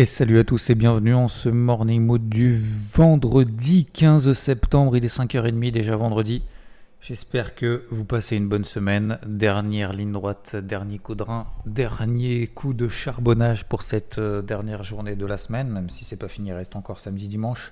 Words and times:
Et 0.00 0.06
salut 0.06 0.38
à 0.38 0.44
tous 0.44 0.70
et 0.70 0.74
bienvenue 0.74 1.12
en 1.12 1.28
ce 1.28 1.50
morning 1.50 2.02
mode 2.02 2.26
du 2.26 2.58
vendredi 2.94 3.84
15 3.84 4.32
septembre. 4.32 4.96
Il 4.96 5.04
est 5.04 5.14
5h30 5.14 5.72
déjà 5.72 5.94
vendredi. 5.94 6.42
J'espère 7.02 7.54
que 7.54 7.84
vous 7.90 8.06
passez 8.06 8.38
une 8.38 8.48
bonne 8.48 8.64
semaine. 8.64 9.18
Dernière 9.26 9.92
ligne 9.92 10.12
droite, 10.12 10.56
dernier 10.56 10.98
coup 10.98 11.14
de 11.14 11.22
rein, 11.22 11.46
dernier 11.66 12.46
coup 12.46 12.72
de 12.72 12.88
charbonnage 12.88 13.66
pour 13.66 13.82
cette 13.82 14.16
euh, 14.16 14.40
dernière 14.40 14.84
journée 14.84 15.16
de 15.16 15.26
la 15.26 15.36
semaine, 15.36 15.68
même 15.68 15.90
si 15.90 16.06
c'est 16.06 16.16
pas 16.16 16.28
fini, 16.28 16.48
il 16.48 16.54
reste 16.54 16.76
encore 16.76 16.98
samedi 16.98 17.28
dimanche. 17.28 17.70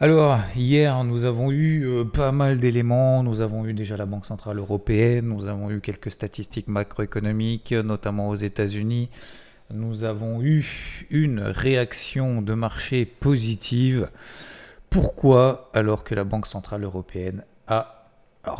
Alors, 0.00 0.38
hier, 0.56 1.04
nous 1.04 1.26
avons 1.26 1.50
eu 1.50 1.86
euh, 1.86 2.04
pas 2.06 2.32
mal 2.32 2.58
d'éléments. 2.58 3.22
Nous 3.22 3.42
avons 3.42 3.66
eu 3.66 3.74
déjà 3.74 3.98
la 3.98 4.06
Banque 4.06 4.24
Centrale 4.24 4.56
Européenne, 4.56 5.26
nous 5.26 5.46
avons 5.46 5.70
eu 5.70 5.82
quelques 5.82 6.10
statistiques 6.10 6.68
macroéconomiques, 6.68 7.72
notamment 7.72 8.30
aux 8.30 8.36
États-Unis 8.36 9.10
nous 9.74 10.04
avons 10.04 10.40
eu 10.40 10.64
une 11.10 11.40
réaction 11.40 12.42
de 12.42 12.54
marché 12.54 13.04
positive. 13.04 14.08
Pourquoi 14.88 15.70
alors 15.74 16.04
que 16.04 16.14
la 16.14 16.22
Banque 16.22 16.46
Centrale 16.46 16.84
Européenne 16.84 17.44
a 17.66 18.06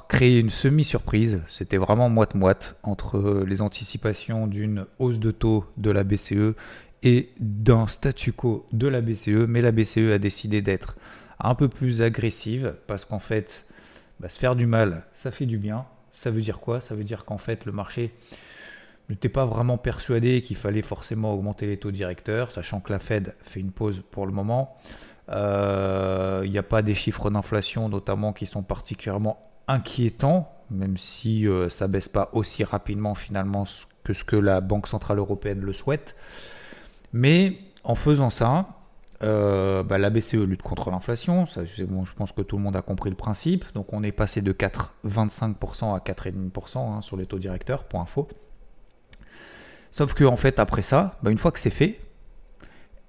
créé 0.09 0.41
une 0.41 0.51
semi-surprise 0.51 1.43
C'était 1.49 1.77
vraiment 1.77 2.09
moite-moite 2.09 2.77
entre 2.83 3.45
les 3.47 3.61
anticipations 3.61 4.49
d'une 4.49 4.87
hausse 4.99 5.21
de 5.21 5.31
taux 5.31 5.65
de 5.77 5.91
la 5.91 6.03
BCE 6.03 6.57
et 7.05 7.31
d'un 7.39 7.87
statu 7.87 8.33
quo 8.33 8.67
de 8.73 8.89
la 8.89 9.01
BCE, 9.01 9.47
mais 9.47 9.63
la 9.63 9.71
BCE 9.71 10.11
a 10.15 10.19
décidé 10.19 10.63
d'être 10.63 10.97
un 11.39 11.55
peu 11.55 11.69
plus 11.69 12.03
agressive 12.03 12.75
parce 12.89 13.05
qu'en 13.05 13.21
fait, 13.21 13.69
bah, 14.19 14.29
se 14.29 14.39
faire 14.39 14.57
du 14.57 14.67
mal, 14.67 15.05
ça 15.15 15.31
fait 15.31 15.47
du 15.47 15.59
bien. 15.59 15.87
Ça 16.13 16.31
veut 16.31 16.41
dire 16.43 16.61
quoi? 16.61 16.81
Ça 16.81 16.95
veut 16.95 17.05
dire 17.05 17.25
qu'en 17.25 17.39
fait, 17.39 17.67
le 17.67 17.73
marché 17.73 18.13
n'était 19.11 19.29
pas 19.29 19.45
vraiment 19.45 19.77
persuadé 19.77 20.41
qu'il 20.41 20.57
fallait 20.57 20.83
forcément 20.83 21.33
augmenter 21.35 21.67
les 21.67 21.77
taux 21.77 21.91
directeurs, 21.91 22.53
sachant 22.53 22.81
que 22.81 22.93
la 22.93 22.99
Fed 22.99 23.35
fait 23.43 23.61
une 23.61 23.73
pause 23.73 24.03
pour 24.11 24.27
le 24.27 24.33
moment. 24.33 24.77
Euh, 25.31 26.43
il 26.45 26.51
n'y 26.51 26.59
a 26.59 26.63
pas 26.63 26.83
des 26.83 26.95
chiffres 26.95 27.31
d'inflation 27.31 27.89
notamment 27.89 28.33
qui 28.33 28.47
sont 28.47 28.63
particulièrement 28.63 29.39
inquiétants, 29.69 30.53
même 30.71 30.97
si 30.97 31.49
euh, 31.49 31.71
ça 31.71 31.89
baisse 31.89 32.09
pas 32.09 32.29
aussi 32.33 32.65
rapidement 32.65 33.15
finalement 33.15 33.65
que 34.03 34.13
ce 34.13 34.25
que 34.25 34.37
la 34.37 34.61
Banque 34.61 34.87
Centrale 34.87 35.19
Européenne 35.19 35.61
le 35.61 35.73
souhaite. 35.73 36.17
Mais 37.13 37.59
en 37.85 37.95
faisant 37.95 38.31
ça, 38.31 38.69
euh, 39.23 39.83
bah, 39.83 39.99
la 39.99 40.11
BCE 40.11 40.35
lutte 40.35 40.63
contre 40.63 40.91
l'inflation, 40.91 41.47
je 41.47 42.15
pense 42.15 42.33
que 42.33 42.43
tout 42.43 42.57
le 42.57 42.63
monde 42.63 42.77
a 42.77 42.83
compris 42.83 43.11
le 43.11 43.17
principe. 43.17 43.65
Donc 43.75 43.93
on 43.93 44.03
est 44.03 44.13
passé 44.13 44.43
de 44.43 44.53
4,25% 44.53 45.95
à 45.95 45.99
4,5% 45.99 46.79
hein, 46.79 47.01
sur 47.01 47.17
les 47.17 47.27
taux 47.27 47.39
directeurs, 47.39 47.85
pour 47.85 48.01
info. 48.01 48.29
Sauf 49.95 50.13
que 50.13 50.25
en 50.25 50.35
fait, 50.35 50.59
après 50.59 50.83
ça, 50.83 51.17
bah, 51.23 51.31
une 51.31 51.39
fois 51.39 51.53
que 51.53 51.61
c'est 51.61 51.71
fait, 51.71 52.01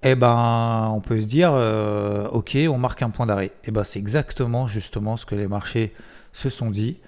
eh 0.03 0.13
ben, 0.13 0.91
on 0.93 1.01
peut 1.01 1.19
se 1.19 1.25
dire, 1.25 1.49
euh, 1.51 2.27
ok, 2.27 2.55
on 2.69 2.77
marque 2.77 3.01
un 3.01 3.09
point 3.09 3.25
d'arrêt. 3.25 3.53
Eh 3.63 3.71
ben, 3.71 3.83
c'est 3.83 3.97
exactement 3.97 4.67
justement 4.67 5.17
ce 5.17 5.25
que 5.25 5.33
les 5.33 5.47
marchés 5.47 5.95
se 6.31 6.47
sont 6.47 6.69
dit, 6.69 6.99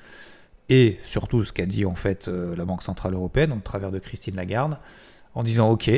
et 0.67 0.99
surtout 1.03 1.45
ce 1.45 1.53
qu'a 1.53 1.67
dit 1.67 1.85
en 1.85 1.93
fait 1.93 2.27
euh, 2.27 2.55
la 2.55 2.65
Banque 2.65 2.81
centrale 2.81 3.13
européenne, 3.13 3.51
au 3.51 3.59
travers 3.59 3.91
de 3.91 3.99
Christine 3.99 4.35
Lagarde, 4.35 4.79
en 5.35 5.43
disant, 5.43 5.69
ok, 5.69 5.91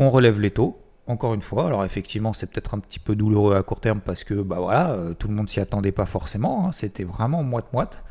on 0.00 0.10
relève 0.10 0.40
les 0.40 0.50
taux. 0.50 0.80
Encore 1.06 1.34
une 1.34 1.42
fois, 1.42 1.68
alors 1.68 1.84
effectivement, 1.84 2.32
c'est 2.32 2.50
peut-être 2.50 2.74
un 2.74 2.80
petit 2.80 2.98
peu 2.98 3.14
douloureux 3.14 3.54
à 3.54 3.62
court 3.62 3.78
terme 3.78 4.00
parce 4.00 4.24
que 4.24 4.42
bah 4.42 4.58
voilà, 4.58 4.90
euh, 4.90 5.14
tout 5.14 5.28
le 5.28 5.34
monde 5.34 5.48
s'y 5.48 5.60
attendait 5.60 5.92
pas 5.92 6.06
forcément. 6.06 6.66
Hein. 6.66 6.72
C'était 6.72 7.04
vraiment 7.04 7.44
moite-moite 7.44 8.02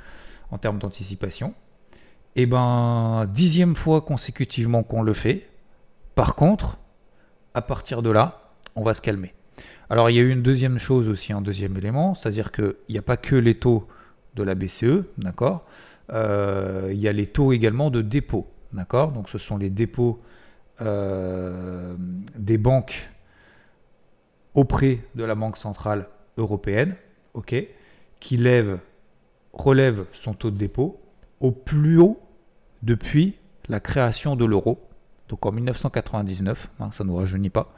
en 0.49 0.57
termes 0.57 0.79
d'anticipation. 0.79 1.53
Et 2.35 2.43
eh 2.43 2.45
ben, 2.45 3.25
dixième 3.33 3.75
fois 3.75 4.01
consécutivement 4.01 4.83
qu'on 4.83 5.01
le 5.01 5.13
fait. 5.13 5.49
Par 6.15 6.35
contre, 6.35 6.77
à 7.53 7.61
partir 7.61 8.01
de 8.01 8.09
là, 8.11 8.53
on 8.75 8.83
va 8.83 8.93
se 8.93 9.01
calmer. 9.01 9.33
Alors, 9.89 10.09
il 10.09 10.15
y 10.15 10.19
a 10.19 10.21
eu 10.21 10.29
une 10.29 10.43
deuxième 10.43 10.77
chose 10.77 11.09
aussi, 11.09 11.33
un 11.33 11.41
deuxième 11.41 11.75
élément, 11.75 12.13
c'est-à-dire 12.13 12.51
qu'il 12.51 12.75
n'y 12.89 12.97
a 12.97 13.01
pas 13.01 13.17
que 13.17 13.35
les 13.35 13.55
taux 13.55 13.87
de 14.35 14.43
la 14.43 14.53
BCE, 14.53 15.05
d'accord? 15.17 15.65
Euh, 16.13 16.89
Il 16.91 16.99
y 16.99 17.07
a 17.07 17.11
les 17.11 17.25
taux 17.25 17.51
également 17.51 17.89
de 17.89 18.01
dépôt, 18.01 18.47
d'accord? 18.73 19.11
Donc, 19.11 19.27
ce 19.29 19.39
sont 19.39 19.57
les 19.57 19.71
dépôts 19.71 20.21
euh, 20.81 21.95
des 22.37 22.57
banques 22.59 23.09
auprès 24.53 24.99
de 25.15 25.23
la 25.23 25.35
Banque 25.35 25.57
Centrale 25.57 26.07
Européenne, 26.37 26.95
ok? 27.33 27.55
Qui 28.19 28.37
lève, 28.37 28.79
relève 29.53 30.05
son 30.13 30.33
taux 30.33 30.51
de 30.51 30.57
dépôt 30.57 30.99
au 31.41 31.51
plus 31.51 31.97
haut 31.97 32.19
depuis 32.83 33.35
la 33.67 33.79
création 33.79 34.35
de 34.35 34.45
l'euro, 34.45 34.79
donc 35.27 35.45
en 35.45 35.51
1999, 35.51 36.69
hein, 36.79 36.89
ça 36.93 37.03
ne 37.03 37.09
nous 37.09 37.15
rajeunit 37.15 37.49
pas, 37.49 37.73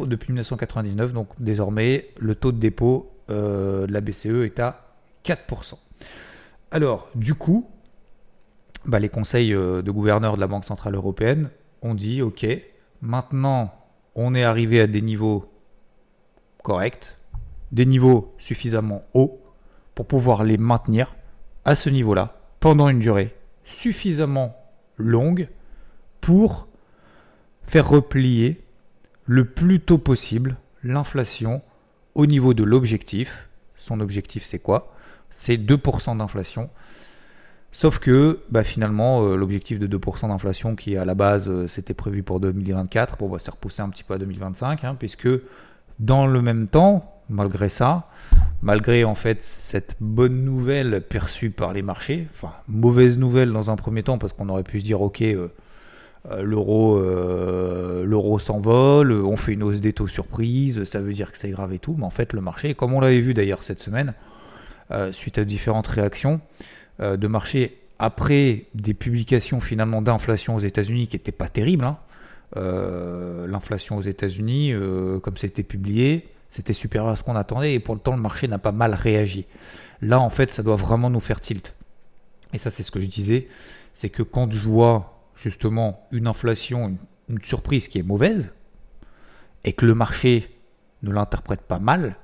depuis 0.00 0.32
1999, 0.32 1.12
donc 1.12 1.28
désormais 1.38 2.10
le 2.18 2.34
taux 2.34 2.52
de 2.52 2.58
dépôt 2.58 3.10
euh, 3.30 3.86
de 3.86 3.92
la 3.92 4.00
BCE 4.00 4.44
est 4.44 4.60
à 4.60 4.96
4%. 5.24 5.74
Alors, 6.70 7.08
du 7.14 7.34
coup, 7.34 7.68
bah, 8.84 8.98
les 8.98 9.08
conseils 9.08 9.54
euh, 9.54 9.82
de 9.82 9.90
gouverneurs 9.90 10.36
de 10.36 10.40
la 10.40 10.46
Banque 10.46 10.64
Centrale 10.64 10.94
Européenne 10.94 11.50
ont 11.82 11.94
dit, 11.94 12.22
OK, 12.22 12.46
maintenant 13.00 13.74
on 14.14 14.34
est 14.34 14.44
arrivé 14.44 14.80
à 14.80 14.86
des 14.86 15.02
niveaux 15.02 15.50
corrects, 16.62 17.16
des 17.72 17.86
niveaux 17.86 18.34
suffisamment 18.38 19.02
hauts 19.14 19.40
pour 19.94 20.06
pouvoir 20.06 20.44
les 20.44 20.58
maintenir 20.58 21.14
à 21.64 21.74
ce 21.74 21.88
niveau-là 21.88 22.39
pendant 22.60 22.88
une 22.88 22.98
durée 22.98 23.34
suffisamment 23.64 24.56
longue 24.96 25.48
pour 26.20 26.68
faire 27.66 27.88
replier 27.88 28.62
le 29.24 29.44
plus 29.44 29.80
tôt 29.80 29.98
possible 29.98 30.58
l'inflation 30.82 31.62
au 32.14 32.26
niveau 32.26 32.54
de 32.54 32.64
l'objectif. 32.64 33.48
Son 33.76 34.00
objectif, 34.00 34.44
c'est 34.44 34.58
quoi? 34.58 34.92
C'est 35.30 35.56
2% 35.56 36.18
d'inflation. 36.18 36.68
Sauf 37.72 37.98
que 38.00 38.42
bah, 38.50 38.64
finalement, 38.64 39.22
euh, 39.22 39.36
l'objectif 39.36 39.78
de 39.78 39.86
2% 39.86 40.28
d'inflation 40.28 40.74
qui 40.74 40.96
à 40.96 41.04
la 41.04 41.14
base 41.14 41.48
euh, 41.48 41.68
c'était 41.68 41.94
prévu 41.94 42.24
pour 42.24 42.40
2024, 42.40 43.16
bon, 43.18 43.28
bah, 43.28 43.38
c'est 43.40 43.50
repoussé 43.50 43.80
un 43.80 43.88
petit 43.88 44.02
peu 44.02 44.14
à 44.14 44.18
2025, 44.18 44.84
hein, 44.84 44.96
puisque 44.98 45.28
dans 46.00 46.26
le 46.26 46.42
même 46.42 46.68
temps, 46.68 47.22
malgré 47.28 47.68
ça, 47.68 48.08
malgré 48.62 49.04
en 49.04 49.14
fait 49.14 49.42
cette 49.42 49.96
bonne 50.00 50.44
nouvelle 50.44 51.00
perçue 51.00 51.50
par 51.50 51.72
les 51.72 51.82
marchés, 51.82 52.26
enfin 52.34 52.52
mauvaise 52.68 53.18
nouvelle 53.18 53.52
dans 53.52 53.70
un 53.70 53.76
premier 53.76 54.02
temps 54.02 54.18
parce 54.18 54.32
qu'on 54.32 54.48
aurait 54.48 54.62
pu 54.62 54.80
se 54.80 54.84
dire 54.84 55.00
ok 55.00 55.22
euh, 55.22 55.48
euh, 56.30 56.42
l'euro 56.42 56.98
euh, 56.98 58.04
l'euro 58.04 58.38
s'envole, 58.38 59.12
on 59.12 59.36
fait 59.36 59.54
une 59.54 59.62
hausse 59.62 59.80
des 59.80 59.92
taux 59.94 60.08
surprise, 60.08 60.84
ça 60.84 61.00
veut 61.00 61.14
dire 61.14 61.32
que 61.32 61.38
c'est 61.38 61.50
grave 61.50 61.72
et 61.72 61.78
tout, 61.78 61.94
mais 61.98 62.04
en 62.04 62.10
fait 62.10 62.32
le 62.32 62.40
marché, 62.40 62.74
comme 62.74 62.92
on 62.92 63.00
l'avait 63.00 63.20
vu 63.20 63.34
d'ailleurs 63.34 63.64
cette 63.64 63.80
semaine, 63.80 64.14
suite 65.12 65.38
à 65.38 65.44
différentes 65.44 65.86
réactions 65.86 66.40
de 66.98 67.26
marché 67.28 67.78
après 68.00 68.64
des 68.74 68.92
publications 68.92 69.60
finalement 69.60 70.02
d'inflation 70.02 70.56
aux 70.56 70.60
États-Unis 70.60 71.06
qui 71.06 71.14
n'étaient 71.14 71.30
pas 71.30 71.48
terribles, 71.48 71.84
hein, 71.84 71.96
l'inflation 72.56 73.98
aux 73.98 74.02
États-Unis, 74.02 74.74
comme 75.22 75.36
c'était 75.36 75.62
publié, 75.62 76.26
c'était 76.50 76.72
supérieur 76.72 77.10
à 77.10 77.16
ce 77.16 77.22
qu'on 77.22 77.36
attendait 77.36 77.74
et 77.74 77.80
pour 77.80 77.94
le 77.94 78.00
temps 78.00 78.14
le 78.14 78.20
marché 78.20 78.48
n'a 78.48 78.58
pas 78.58 78.72
mal 78.72 78.94
réagi. 78.94 79.46
Là 80.02 80.20
en 80.20 80.30
fait 80.30 80.50
ça 80.50 80.62
doit 80.62 80.76
vraiment 80.76 81.08
nous 81.08 81.20
faire 81.20 81.40
tilt. 81.40 81.74
Et 82.52 82.58
ça 82.58 82.70
c'est 82.70 82.82
ce 82.82 82.90
que 82.90 83.00
je 83.00 83.06
disais, 83.06 83.48
c'est 83.94 84.10
que 84.10 84.22
quand 84.22 84.50
je 84.52 84.60
vois 84.60 85.20
justement 85.36 86.06
une 86.10 86.26
inflation, 86.26 86.96
une, 87.28 87.42
surprise 87.42 87.86
qui 87.86 87.98
est 87.98 88.02
mauvaise, 88.02 88.50
et 89.62 89.72
que 89.72 89.86
le 89.86 89.94
marché 89.94 90.56
ne 91.02 91.12
l'interprète 91.12 91.62
pas 91.62 91.78
mal, 91.78 92.16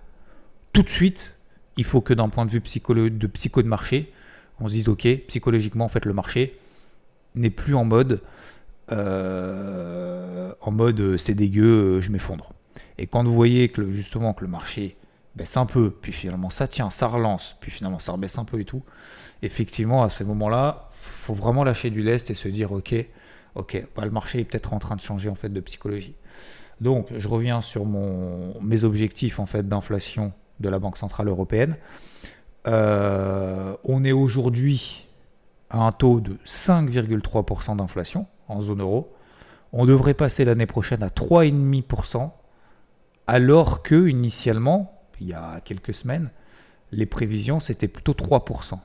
tout 0.72 0.82
de 0.82 0.90
suite 0.90 1.34
il 1.76 1.84
faut 1.84 2.00
que 2.00 2.12
d'un 2.12 2.28
point 2.28 2.46
de 2.46 2.50
vue 2.50 2.60
de 2.60 3.26
psycho 3.28 3.62
de 3.62 3.68
marché, 3.68 4.12
on 4.58 4.66
se 4.68 4.72
dise 4.72 4.88
ok, 4.88 5.06
psychologiquement 5.28 5.84
en 5.84 5.88
fait 5.88 6.04
le 6.04 6.12
marché 6.12 6.58
n'est 7.34 7.50
plus 7.50 7.74
en 7.74 7.84
mode 7.84 8.22
euh, 8.90 10.52
en 10.60 10.70
mode 10.70 11.16
c'est 11.16 11.34
dégueu, 11.34 12.00
je 12.00 12.10
m'effondre. 12.10 12.52
Et 12.98 13.06
quand 13.06 13.24
vous 13.24 13.34
voyez 13.34 13.68
que 13.68 13.90
justement 13.92 14.32
que 14.32 14.44
le 14.44 14.50
marché 14.50 14.96
baisse 15.34 15.56
un 15.56 15.66
peu, 15.66 15.90
puis 15.90 16.12
finalement 16.12 16.50
ça 16.50 16.66
tient, 16.66 16.90
ça 16.90 17.06
relance, 17.06 17.56
puis 17.60 17.70
finalement 17.70 17.98
ça 17.98 18.12
rebaisse 18.12 18.38
un 18.38 18.44
peu 18.44 18.60
et 18.60 18.64
tout, 18.64 18.82
effectivement 19.42 20.02
à 20.02 20.08
ces 20.08 20.24
moments-là, 20.24 20.90
faut 21.00 21.34
vraiment 21.34 21.64
lâcher 21.64 21.90
du 21.90 22.02
lest 22.02 22.30
et 22.30 22.34
se 22.34 22.48
dire 22.48 22.72
ok, 22.72 22.94
ok, 23.54 23.86
bah, 23.94 24.04
le 24.04 24.10
marché 24.10 24.40
est 24.40 24.44
peut-être 24.44 24.72
en 24.72 24.78
train 24.78 24.96
de 24.96 25.00
changer 25.00 25.28
en 25.28 25.34
fait 25.34 25.50
de 25.50 25.60
psychologie. 25.60 26.14
Donc 26.80 27.08
je 27.16 27.28
reviens 27.28 27.60
sur 27.60 27.84
mon, 27.84 28.60
mes 28.60 28.84
objectifs 28.84 29.38
en 29.38 29.46
fait 29.46 29.68
d'inflation 29.68 30.32
de 30.60 30.68
la 30.68 30.78
Banque 30.78 30.98
Centrale 30.98 31.28
Européenne. 31.28 31.76
Euh, 32.66 33.76
on 33.84 34.04
est 34.04 34.12
aujourd'hui 34.12 35.06
à 35.70 35.78
un 35.78 35.92
taux 35.92 36.20
de 36.20 36.36
5,3% 36.46 37.76
d'inflation 37.76 38.26
en 38.48 38.62
zone 38.62 38.80
euro. 38.80 39.12
On 39.72 39.86
devrait 39.86 40.14
passer 40.14 40.44
l'année 40.44 40.66
prochaine 40.66 41.02
à 41.02 41.08
3,5% 41.08 42.30
alors 43.26 43.82
que 43.82 44.08
initialement, 44.08 45.00
il 45.20 45.28
y 45.28 45.32
a 45.32 45.60
quelques 45.64 45.94
semaines, 45.94 46.30
les 46.92 47.06
prévisions 47.06 47.60
c'était 47.60 47.88
plutôt 47.88 48.12
3%. 48.12 48.78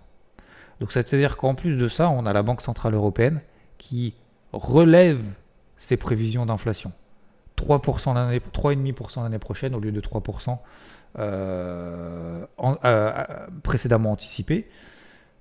Donc 0.79 0.91
c'est-à-dire 0.91 1.37
qu'en 1.37 1.55
plus 1.55 1.77
de 1.77 1.87
ça, 1.87 2.09
on 2.09 2.25
a 2.25 2.33
la 2.33 2.43
Banque 2.43 2.61
Centrale 2.61 2.93
Européenne 2.93 3.41
qui 3.77 4.15
relève 4.51 5.21
ses 5.77 5.97
prévisions 5.97 6.45
d'inflation. 6.45 6.91
3% 7.57 8.15
l'année, 8.15 8.39
3,5% 8.39 9.23
l'année 9.23 9.39
prochaine 9.39 9.75
au 9.75 9.79
lieu 9.79 9.91
de 9.91 10.01
3% 10.01 10.57
euh, 11.19 12.45
euh, 12.85 13.25
précédemment 13.63 14.11
anticipé. 14.11 14.69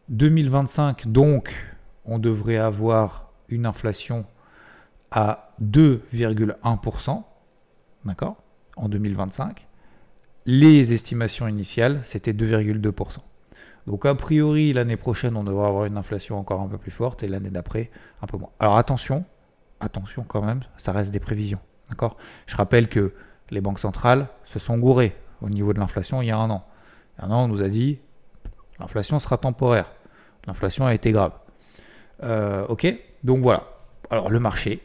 2025, 0.08 1.06
donc, 1.06 1.54
on 2.04 2.18
devrait 2.18 2.56
avoir 2.56 3.30
une 3.48 3.66
inflation 3.66 4.26
à 5.10 5.52
2,1%, 5.62 7.22
d'accord, 8.04 8.36
en 8.80 8.88
2025. 8.88 9.66
Les 10.46 10.92
estimations 10.92 11.46
initiales, 11.46 12.00
c'était 12.04 12.32
2,2%. 12.32 13.18
Donc 13.86 14.06
a 14.06 14.14
priori, 14.14 14.72
l'année 14.72 14.96
prochaine, 14.96 15.36
on 15.36 15.44
devrait 15.44 15.68
avoir 15.68 15.84
une 15.84 15.96
inflation 15.96 16.38
encore 16.38 16.60
un 16.60 16.68
peu 16.68 16.78
plus 16.78 16.90
forte 16.90 17.22
et 17.22 17.28
l'année 17.28 17.50
d'après, 17.50 17.90
un 18.22 18.26
peu 18.26 18.36
moins. 18.36 18.50
Alors 18.58 18.76
attention, 18.76 19.24
attention 19.80 20.24
quand 20.24 20.42
même, 20.42 20.60
ça 20.76 20.92
reste 20.92 21.12
des 21.12 21.20
prévisions. 21.20 21.60
D'accord? 21.88 22.16
Je 22.46 22.56
rappelle 22.56 22.88
que 22.88 23.14
les 23.50 23.60
banques 23.60 23.80
centrales 23.80 24.28
se 24.44 24.58
sont 24.58 24.78
gourées 24.78 25.16
au 25.40 25.48
niveau 25.48 25.72
de 25.72 25.80
l'inflation 25.80 26.22
il 26.22 26.26
y 26.26 26.30
a 26.30 26.38
un 26.38 26.50
an. 26.50 26.64
Un 27.18 27.30
an, 27.30 27.44
on 27.44 27.48
nous 27.48 27.62
a 27.62 27.68
dit 27.68 27.98
l'inflation 28.78 29.18
sera 29.20 29.38
temporaire. 29.38 29.90
L'inflation 30.46 30.86
a 30.86 30.94
été 30.94 31.12
grave. 31.12 31.32
Euh, 32.22 32.66
ok? 32.68 32.86
Donc 33.24 33.42
voilà. 33.42 33.64
Alors 34.10 34.30
le 34.30 34.40
marché 34.40 34.82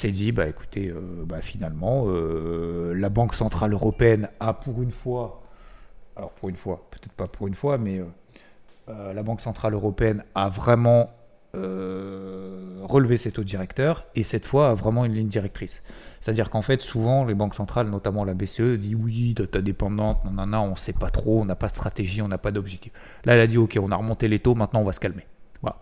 s'est 0.00 0.10
dit 0.10 0.32
bah 0.32 0.46
écoutez, 0.46 0.88
euh, 0.88 1.24
bah, 1.24 1.42
finalement, 1.42 2.04
euh, 2.06 2.94
la 2.94 3.08
Banque 3.08 3.34
Centrale 3.34 3.72
Européenne 3.72 4.28
a 4.40 4.54
pour 4.54 4.82
une 4.82 4.92
fois, 4.92 5.42
alors 6.16 6.30
pour 6.32 6.48
une 6.48 6.56
fois, 6.56 6.86
peut-être 6.90 7.12
pas 7.12 7.26
pour 7.26 7.46
une 7.46 7.54
fois, 7.54 7.78
mais 7.78 8.02
la 8.88 9.22
Banque 9.22 9.40
Centrale 9.40 9.74
Européenne 9.74 10.24
a 10.34 10.48
vraiment 10.48 11.10
euh, 11.56 12.80
relever 12.84 13.16
ses 13.16 13.32
taux 13.32 13.42
directeurs 13.42 14.06
et 14.14 14.22
cette 14.22 14.46
fois 14.46 14.74
vraiment 14.74 15.04
une 15.04 15.14
ligne 15.14 15.28
directrice. 15.28 15.82
C'est-à-dire 16.20 16.48
qu'en 16.48 16.62
fait, 16.62 16.80
souvent, 16.80 17.24
les 17.24 17.34
banques 17.34 17.56
centrales, 17.56 17.88
notamment 17.88 18.24
la 18.24 18.34
BCE, 18.34 18.78
dit 18.78 18.94
oui, 18.94 19.34
data 19.34 19.60
dépendante, 19.60 20.24
non, 20.24 20.30
non, 20.30 20.46
non, 20.46 20.62
on 20.72 20.76
sait 20.76 20.92
pas 20.92 21.10
trop, 21.10 21.40
on 21.40 21.44
n'a 21.44 21.56
pas 21.56 21.68
de 21.68 21.74
stratégie, 21.74 22.22
on 22.22 22.28
n'a 22.28 22.38
pas 22.38 22.52
d'objectif. 22.52 22.92
Là, 23.24 23.34
elle 23.34 23.40
a 23.40 23.46
dit 23.48 23.58
ok, 23.58 23.78
on 23.82 23.90
a 23.90 23.96
remonté 23.96 24.28
les 24.28 24.38
taux, 24.38 24.54
maintenant 24.54 24.80
on 24.80 24.84
va 24.84 24.92
se 24.92 25.00
calmer. 25.00 25.26
Voilà. 25.60 25.78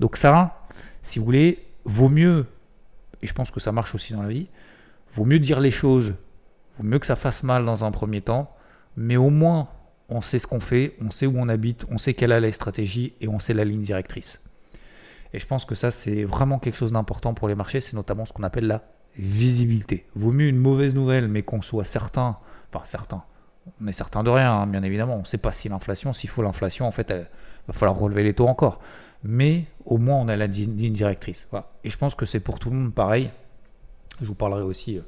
Donc, 0.00 0.16
ça, 0.16 0.62
si 1.02 1.20
vous 1.20 1.24
voulez, 1.24 1.64
vaut 1.84 2.08
mieux, 2.08 2.46
et 3.22 3.26
je 3.26 3.34
pense 3.34 3.50
que 3.50 3.60
ça 3.60 3.72
marche 3.72 3.94
aussi 3.94 4.12
dans 4.12 4.22
la 4.22 4.28
vie, 4.28 4.48
vaut 5.14 5.24
mieux 5.24 5.38
dire 5.38 5.60
les 5.60 5.70
choses, 5.70 6.14
vaut 6.78 6.84
mieux 6.84 6.98
que 6.98 7.06
ça 7.06 7.16
fasse 7.16 7.42
mal 7.42 7.64
dans 7.64 7.84
un 7.84 7.90
premier 7.90 8.20
temps, 8.20 8.54
mais 8.96 9.16
au 9.16 9.30
moins, 9.30 9.68
on 10.08 10.20
sait 10.22 10.38
ce 10.38 10.46
qu'on 10.46 10.60
fait, 10.60 10.96
on 11.00 11.10
sait 11.10 11.26
où 11.26 11.34
on 11.36 11.48
habite, 11.48 11.84
on 11.90 11.98
sait 11.98 12.14
quelle 12.14 12.32
est 12.32 12.40
la 12.40 12.52
stratégie 12.52 13.14
et 13.20 13.28
on 13.28 13.38
sait 13.38 13.54
la 13.54 13.64
ligne 13.64 13.82
directrice. 13.82 14.42
Et 15.32 15.38
je 15.38 15.46
pense 15.46 15.64
que 15.64 15.74
ça, 15.74 15.90
c'est 15.90 16.24
vraiment 16.24 16.58
quelque 16.58 16.76
chose 16.76 16.92
d'important 16.92 17.34
pour 17.34 17.48
les 17.48 17.54
marchés, 17.54 17.80
c'est 17.80 17.94
notamment 17.94 18.24
ce 18.24 18.32
qu'on 18.32 18.42
appelle 18.42 18.66
la 18.66 18.82
visibilité. 19.18 20.06
Vaut 20.14 20.32
mieux 20.32 20.46
une 20.46 20.58
mauvaise 20.58 20.94
nouvelle, 20.94 21.28
mais 21.28 21.42
qu'on 21.42 21.60
soit 21.60 21.84
certain, 21.84 22.38
enfin 22.72 22.84
certain, 22.84 23.24
on 23.80 23.86
est 23.86 23.92
certain 23.92 24.22
de 24.22 24.30
rien, 24.30 24.52
hein, 24.52 24.66
bien 24.66 24.82
évidemment, 24.82 25.16
on 25.16 25.20
ne 25.20 25.26
sait 25.26 25.38
pas 25.38 25.52
si 25.52 25.68
l'inflation, 25.68 26.12
s'il 26.12 26.30
faut 26.30 26.42
l'inflation, 26.42 26.86
en 26.86 26.90
fait, 26.90 27.10
il 27.10 27.26
va 27.66 27.74
falloir 27.74 27.98
relever 27.98 28.22
les 28.22 28.32
taux 28.32 28.48
encore. 28.48 28.80
Mais 29.24 29.64
au 29.84 29.98
moins, 29.98 30.16
on 30.16 30.28
a 30.28 30.36
la 30.36 30.46
ligne 30.46 30.92
directrice. 30.92 31.46
Et 31.84 31.90
je 31.90 31.98
pense 31.98 32.14
que 32.14 32.26
c'est 32.26 32.40
pour 32.40 32.58
tout 32.58 32.70
le 32.70 32.76
monde 32.76 32.94
pareil. 32.94 33.30
Je 34.20 34.26
vous 34.26 34.34
parlerai 34.34 34.62
aussi 34.62 34.98
euh, 34.98 35.02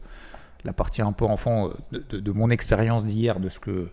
la 0.64 0.72
partie 0.72 1.02
un 1.02 1.12
peu 1.12 1.24
enfant 1.24 1.70
euh, 1.92 2.00
de 2.10 2.32
mon 2.32 2.50
expérience 2.50 3.04
d'hier, 3.04 3.40
de 3.40 3.48
ce 3.48 3.58
que 3.60 3.92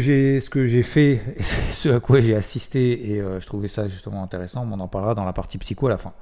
j'ai 0.00 0.82
fait 0.82 1.22
ce 1.72 1.88
à 1.90 2.00
quoi 2.00 2.20
j'ai 2.20 2.34
assisté. 2.34 3.12
Et 3.12 3.20
euh, 3.20 3.40
je 3.40 3.46
trouvais 3.46 3.68
ça 3.68 3.88
justement 3.88 4.22
intéressant. 4.22 4.66
On 4.70 4.80
en 4.80 4.88
parlera 4.88 5.14
dans 5.14 5.24
la 5.24 5.32
partie 5.32 5.58
psycho 5.58 5.86
à 5.86 5.90
la 5.90 5.98
fin. 5.98 6.12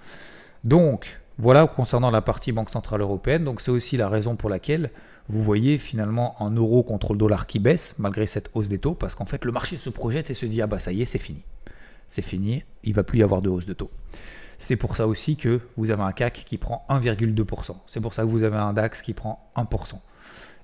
Donc 0.64 1.20
voilà 1.38 1.66
concernant 1.66 2.10
la 2.10 2.20
partie 2.20 2.52
banque 2.52 2.70
centrale 2.70 3.00
européenne. 3.00 3.44
Donc 3.44 3.60
c'est 3.60 3.70
aussi 3.70 3.96
la 3.96 4.08
raison 4.08 4.36
pour 4.36 4.50
laquelle 4.50 4.90
vous 5.28 5.42
voyez 5.42 5.78
finalement 5.78 6.40
un 6.42 6.50
euro 6.50 6.82
contre 6.82 7.12
le 7.12 7.18
dollar 7.18 7.46
qui 7.46 7.58
baisse 7.58 7.94
malgré 7.98 8.26
cette 8.26 8.50
hausse 8.54 8.68
des 8.68 8.78
taux 8.78 8.94
parce 8.94 9.14
qu'en 9.14 9.24
fait 9.24 9.44
le 9.44 9.52
marché 9.52 9.76
se 9.76 9.88
projette 9.88 10.30
et 10.30 10.34
se 10.34 10.46
dit 10.46 10.60
ah 10.60 10.66
bah 10.66 10.80
ça 10.80 10.92
y 10.92 11.02
est 11.02 11.04
c'est 11.04 11.18
fini 11.18 11.42
c'est 12.12 12.22
fini 12.22 12.64
il 12.84 12.94
va 12.94 13.02
plus 13.02 13.20
y 13.20 13.22
avoir 13.22 13.42
de 13.42 13.48
hausse 13.48 13.66
de 13.66 13.72
taux 13.72 13.90
c'est 14.58 14.76
pour 14.76 14.96
ça 14.96 15.08
aussi 15.08 15.36
que 15.36 15.60
vous 15.76 15.90
avez 15.90 16.02
un 16.02 16.12
CAC 16.12 16.44
qui 16.46 16.56
prend 16.56 16.86
1,2%. 16.88 17.74
C'est 17.88 18.00
pour 18.00 18.14
ça 18.14 18.22
que 18.22 18.28
vous 18.28 18.44
avez 18.44 18.58
un 18.58 18.72
DAX 18.72 19.02
qui 19.02 19.12
prend 19.12 19.50
1% 19.56 19.96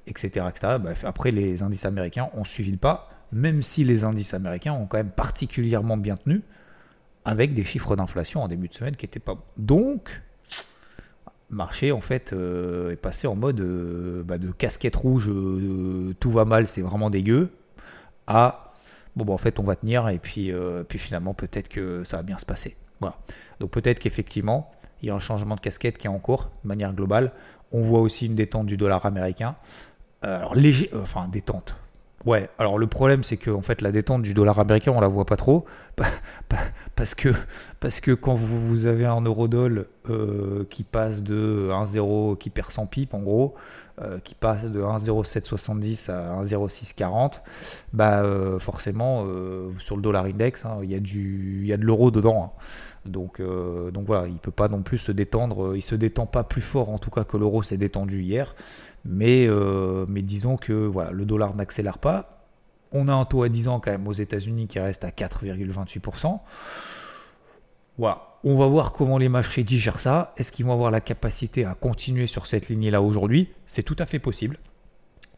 etc. 0.09 0.47
après, 1.05 1.31
les 1.31 1.63
indices 1.63 1.85
américains 1.85 2.31
ont 2.35 2.45
suivi 2.45 2.71
le 2.71 2.79
pas, 2.79 3.11
même 3.33 3.63
si 3.63 3.85
les 3.85 4.05
indices 4.05 4.35
américains 4.35 4.73
ont 4.73 4.87
quand 4.87 4.97
même 4.97 5.11
particulièrement 5.11 5.97
bien 5.97 6.17
tenu, 6.17 6.43
avec 7.25 7.55
des 7.55 7.65
chiffres 7.65 7.95
d'inflation 7.95 8.43
en 8.43 8.49
début 8.49 8.69
de 8.69 8.75
semaine 8.75 8.97
qui 8.97 9.05
n'étaient 9.05 9.21
pas 9.21 9.35
bons. 9.35 9.43
Donc, 9.57 10.23
marché 11.51 11.93
en 11.93 12.01
fait 12.01 12.33
euh, 12.33 12.93
est 12.93 12.97
passé 12.97 13.27
en 13.27 13.35
mode 13.35 13.61
euh, 13.61 14.23
bah, 14.23 14.39
de 14.39 14.51
casquette 14.51 14.97
rouge, 14.97 15.29
euh, 15.29 16.15
tout 16.21 16.31
va 16.31 16.45
mal, 16.45 16.69
c'est 16.69 16.83
vraiment 16.83 17.11
dégueu, 17.11 17.51
à 18.27 18.68
bon 19.19 19.25
bah, 19.25 19.35
en 19.35 19.39
fait 19.39 19.59
on 19.59 19.65
va 19.65 19.77
tenir 19.77 20.09
et 20.09 20.19
puis, 20.19 20.53
puis 20.89 20.99
finalement 20.99 21.35
peut-être 21.35 21.69
que 21.69 22.05
ça 22.05 22.19
va 22.19 22.23
bien 22.23 22.39
se 22.39 22.47
passer. 22.47 22.77
Voilà. 23.01 23.17
Donc 23.61 23.71
peut-être 23.71 23.99
qu'effectivement 23.99 24.71
il 25.03 25.09
y 25.09 25.11
a 25.11 25.15
un 25.15 25.21
changement 25.21 25.55
de 25.55 25.61
casquette 25.61 25.99
qui 25.99 26.07
est 26.07 26.11
en 26.11 26.19
cours 26.19 26.51
de 26.63 26.69
manière 26.69 26.93
globale. 26.93 27.33
On 27.73 27.83
voit 27.83 28.01
aussi 28.01 28.27
une 28.27 28.35
détente 28.35 28.67
du 28.67 28.77
dollar 28.77 29.05
américain. 29.07 29.57
Euh, 30.25 30.39
alors 30.39 30.55
léger, 30.55 30.91
euh, 30.95 31.03
enfin 31.03 31.29
détente. 31.29 31.77
Ouais, 32.25 32.51
alors 32.59 32.79
le 32.79 32.89
problème 32.89 33.23
c'est 33.23 33.37
que 33.37 33.61
fait 33.61 33.81
la 33.81 33.93
détente 33.93 34.23
du 34.23 34.35
dollar 34.35 34.59
américain 34.59 34.91
on 34.93 35.01
la 35.01 35.07
voit 35.07 35.25
pas 35.25 35.37
trop 35.37 35.65
parce 36.97 37.15
que 37.15 38.13
quand 38.13 38.35
vous, 38.35 38.87
avez 38.87 39.07
un 39.07 39.21
euro 39.21 39.49
euh, 39.49 40.65
qui 40.69 40.83
passe 40.83 41.23
de 41.23 41.69
1,0 41.71 42.37
qui 42.37 42.51
perd 42.51 42.73
100 42.73 42.87
pips 42.87 43.15
en 43.15 43.21
gros, 43.21 43.55
qui 44.25 44.35
passe 44.35 44.65
de 44.65 44.81
1,0770 44.81 46.11
à 46.11 46.43
1,0640, 46.43 47.41
bah 47.93 48.23
forcément 48.61 49.27
sur 49.79 49.97
le 49.97 50.03
dollar 50.03 50.25
index 50.27 50.65
hein, 50.65 50.79
il 50.83 50.91
y 50.91 50.95
a 50.95 50.99
y 50.99 51.73
a 51.73 51.77
de 51.77 51.85
l'euro 51.85 52.11
dedans. 52.11 52.55
Hein. 52.55 52.61
Donc, 53.07 53.41
donc 53.41 54.07
voilà, 54.07 54.29
il 54.29 54.39
peut 54.39 54.51
pas 54.51 54.69
non 54.69 54.83
plus 54.83 54.99
se 54.99 55.13
détendre, 55.13 55.77
il 55.77 55.83
se 55.83 55.95
détend 55.95 56.27
pas 56.27 56.45
plus 56.45 56.61
fort 56.61 56.91
en 56.91 56.99
tout 56.99 57.11
cas 57.11 57.25
que 57.25 57.37
l'euro 57.37 57.63
s'est 57.63 57.79
détendu 57.79 58.23
hier. 58.23 58.55
Mais, 59.05 59.47
euh, 59.49 60.05
mais 60.09 60.23
disons 60.23 60.57
que 60.57 60.73
voilà, 60.73 61.11
le 61.13 61.25
dollar 61.25 61.55
n'accélère 61.55 61.99
pas. 61.99 62.45
On 62.93 63.09
a 63.09 63.13
un 63.13 63.25
taux 63.25 63.43
à 63.43 63.49
10 63.49 63.69
ans 63.69 63.81
quand 63.81 63.91
même 63.91 64.07
aux 64.07 64.13
États-Unis 64.13 64.67
qui 64.67 64.79
reste 64.81 65.05
à 65.05 65.11
4,28%. 65.11 66.41
Voilà. 67.99 68.28
On 68.51 68.57
va 68.57 68.67
voir 68.67 68.93
comment 68.93 69.19
les 69.19 69.29
marchés 69.29 69.63
digèrent 69.63 70.01
ça. 70.01 70.33
Est-ce 70.39 70.53
qu'ils 70.53 70.65
vont 70.65 70.73
avoir 70.73 70.91
la 70.91 71.03
capacité 71.03 71.67
à 71.67 71.75
continuer 71.75 72.27
sur 72.27 72.47
cette 72.47 72.71
lignée-là 72.71 73.03
aujourd'hui? 73.03 73.51
C'est 73.67 73.83
tout 73.83 73.97
à 73.99 74.07
fait 74.07 74.19
possible. 74.19 74.57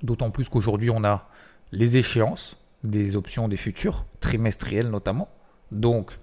D'autant 0.04 0.30
plus 0.30 0.48
qu'aujourd'hui, 0.48 0.90
on 0.90 1.02
a 1.02 1.26
les 1.72 1.96
échéances 1.96 2.56
des 2.84 3.16
options 3.16 3.48
des 3.48 3.56
futurs, 3.56 4.04
trimestrielles 4.20 4.90
notamment. 4.90 5.28
Donc, 5.72 6.20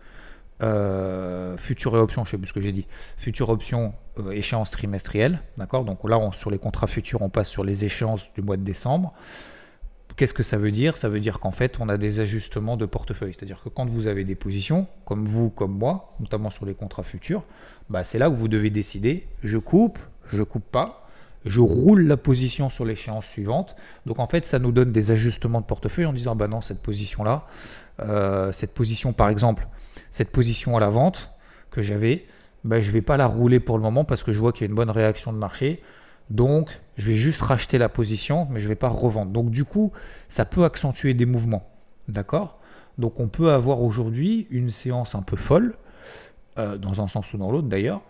euh, 0.63 1.57
future 1.57 1.93
et 1.97 1.99
option, 1.99 2.23
je 2.23 2.31
sais 2.31 2.37
plus 2.37 2.47
ce 2.47 2.53
que 2.53 2.61
j'ai 2.61 2.71
dit, 2.71 2.87
future 3.17 3.49
option, 3.49 3.93
euh, 4.19 4.31
échéance 4.31 4.71
d'accord? 5.57 5.83
Donc 5.83 6.07
là, 6.07 6.17
sur 6.31 6.51
les 6.51 6.57
contrats 6.57 6.87
futurs, 6.87 7.21
on 7.21 7.27
passe 7.27 7.49
sur 7.49 7.65
les 7.65 7.83
échéances 7.83 8.31
du 8.33 8.41
mois 8.41 8.55
de 8.55 8.63
décembre. 8.63 9.13
Qu'est-ce 10.17 10.33
que 10.33 10.41
ça 10.41 10.57
veut 10.57 10.71
dire? 10.71 10.97
Ça 10.97 11.09
veut 11.09 11.19
dire 11.19 11.39
qu'en 11.39 11.51
fait, 11.51 11.79
on 11.79 11.89
a 11.89 11.97
des 11.97 12.19
ajustements 12.19 12.75
de 12.75 12.87
portefeuille. 12.87 13.35
C'est-à-dire 13.37 13.61
que 13.63 13.69
quand 13.69 13.87
vous 13.87 14.07
avez 14.07 14.23
des 14.23 14.33
positions, 14.33 14.87
comme 15.05 15.25
vous, 15.25 15.51
comme 15.51 15.77
moi, 15.77 16.15
notamment 16.19 16.49
sur 16.49 16.65
les 16.65 16.73
contrats 16.73 17.03
futurs, 17.03 17.43
bah, 17.91 18.03
c'est 18.03 18.17
là 18.17 18.27
que 18.31 18.35
vous 18.35 18.47
devez 18.47 18.71
décider, 18.71 19.27
je 19.43 19.59
coupe, 19.59 19.99
je 20.33 20.41
coupe 20.41 20.65
pas, 20.71 21.07
je 21.45 21.59
roule 21.59 22.01
la 22.01 22.17
position 22.17 22.71
sur 22.71 22.83
l'échéance 22.83 23.27
suivante. 23.27 23.75
Donc 24.07 24.17
en 24.17 24.27
fait, 24.27 24.47
ça 24.47 24.57
nous 24.57 24.71
donne 24.71 24.91
des 24.91 25.11
ajustements 25.11 25.61
de 25.61 25.67
portefeuille 25.67 26.07
en 26.07 26.13
disant, 26.13 26.35
bah 26.35 26.47
non, 26.47 26.61
cette 26.61 26.81
position-là, 26.81 27.45
euh, 27.99 28.51
cette 28.53 28.73
position 28.73 29.13
par 29.13 29.29
exemple, 29.29 29.67
cette 30.09 30.31
position 30.31 30.75
à 30.77 30.79
la 30.79 30.89
vente 30.89 31.29
que 31.69 31.83
j'avais, 31.83 32.25
bah, 32.63 32.81
je 32.81 32.87
ne 32.87 32.93
vais 32.93 33.03
pas 33.03 33.17
la 33.17 33.27
rouler 33.27 33.59
pour 33.59 33.77
le 33.77 33.83
moment 33.83 34.03
parce 34.03 34.23
que 34.23 34.33
je 34.33 34.39
vois 34.39 34.51
qu'il 34.51 34.61
y 34.61 34.67
a 34.67 34.69
une 34.69 34.75
bonne 34.75 34.89
réaction 34.89 35.31
de 35.31 35.37
marché. 35.37 35.83
Donc, 36.31 36.81
je 36.97 37.11
vais 37.11 37.15
juste 37.15 37.41
racheter 37.41 37.77
la 37.77 37.89
position, 37.89 38.47
mais 38.49 38.59
je 38.59 38.65
ne 38.65 38.69
vais 38.69 38.75
pas 38.75 38.89
revendre. 38.89 39.31
Donc, 39.31 39.51
du 39.51 39.65
coup, 39.65 39.91
ça 40.29 40.45
peut 40.45 40.63
accentuer 40.63 41.13
des 41.13 41.25
mouvements. 41.25 41.69
D'accord? 42.07 42.59
Donc, 42.97 43.19
on 43.19 43.27
peut 43.27 43.51
avoir 43.51 43.81
aujourd'hui 43.81 44.47
une 44.49 44.71
séance 44.71 45.13
un 45.13 45.21
peu 45.21 45.37
folle, 45.37 45.75
euh, 46.57 46.77
dans 46.77 47.01
un 47.01 47.07
sens 47.07 47.31
ou 47.33 47.37
dans 47.37 47.51
l'autre 47.51 47.67
d'ailleurs. 47.67 48.01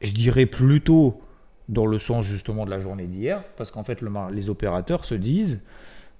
Je 0.00 0.12
dirais 0.12 0.46
plutôt 0.46 1.20
dans 1.68 1.86
le 1.86 1.98
sens 1.98 2.26
justement 2.26 2.64
de 2.64 2.70
la 2.70 2.80
journée 2.80 3.06
d'hier, 3.06 3.44
parce 3.56 3.70
qu'en 3.70 3.84
fait, 3.84 4.00
les 4.32 4.50
opérateurs 4.50 5.04
se 5.04 5.14
disent, 5.14 5.60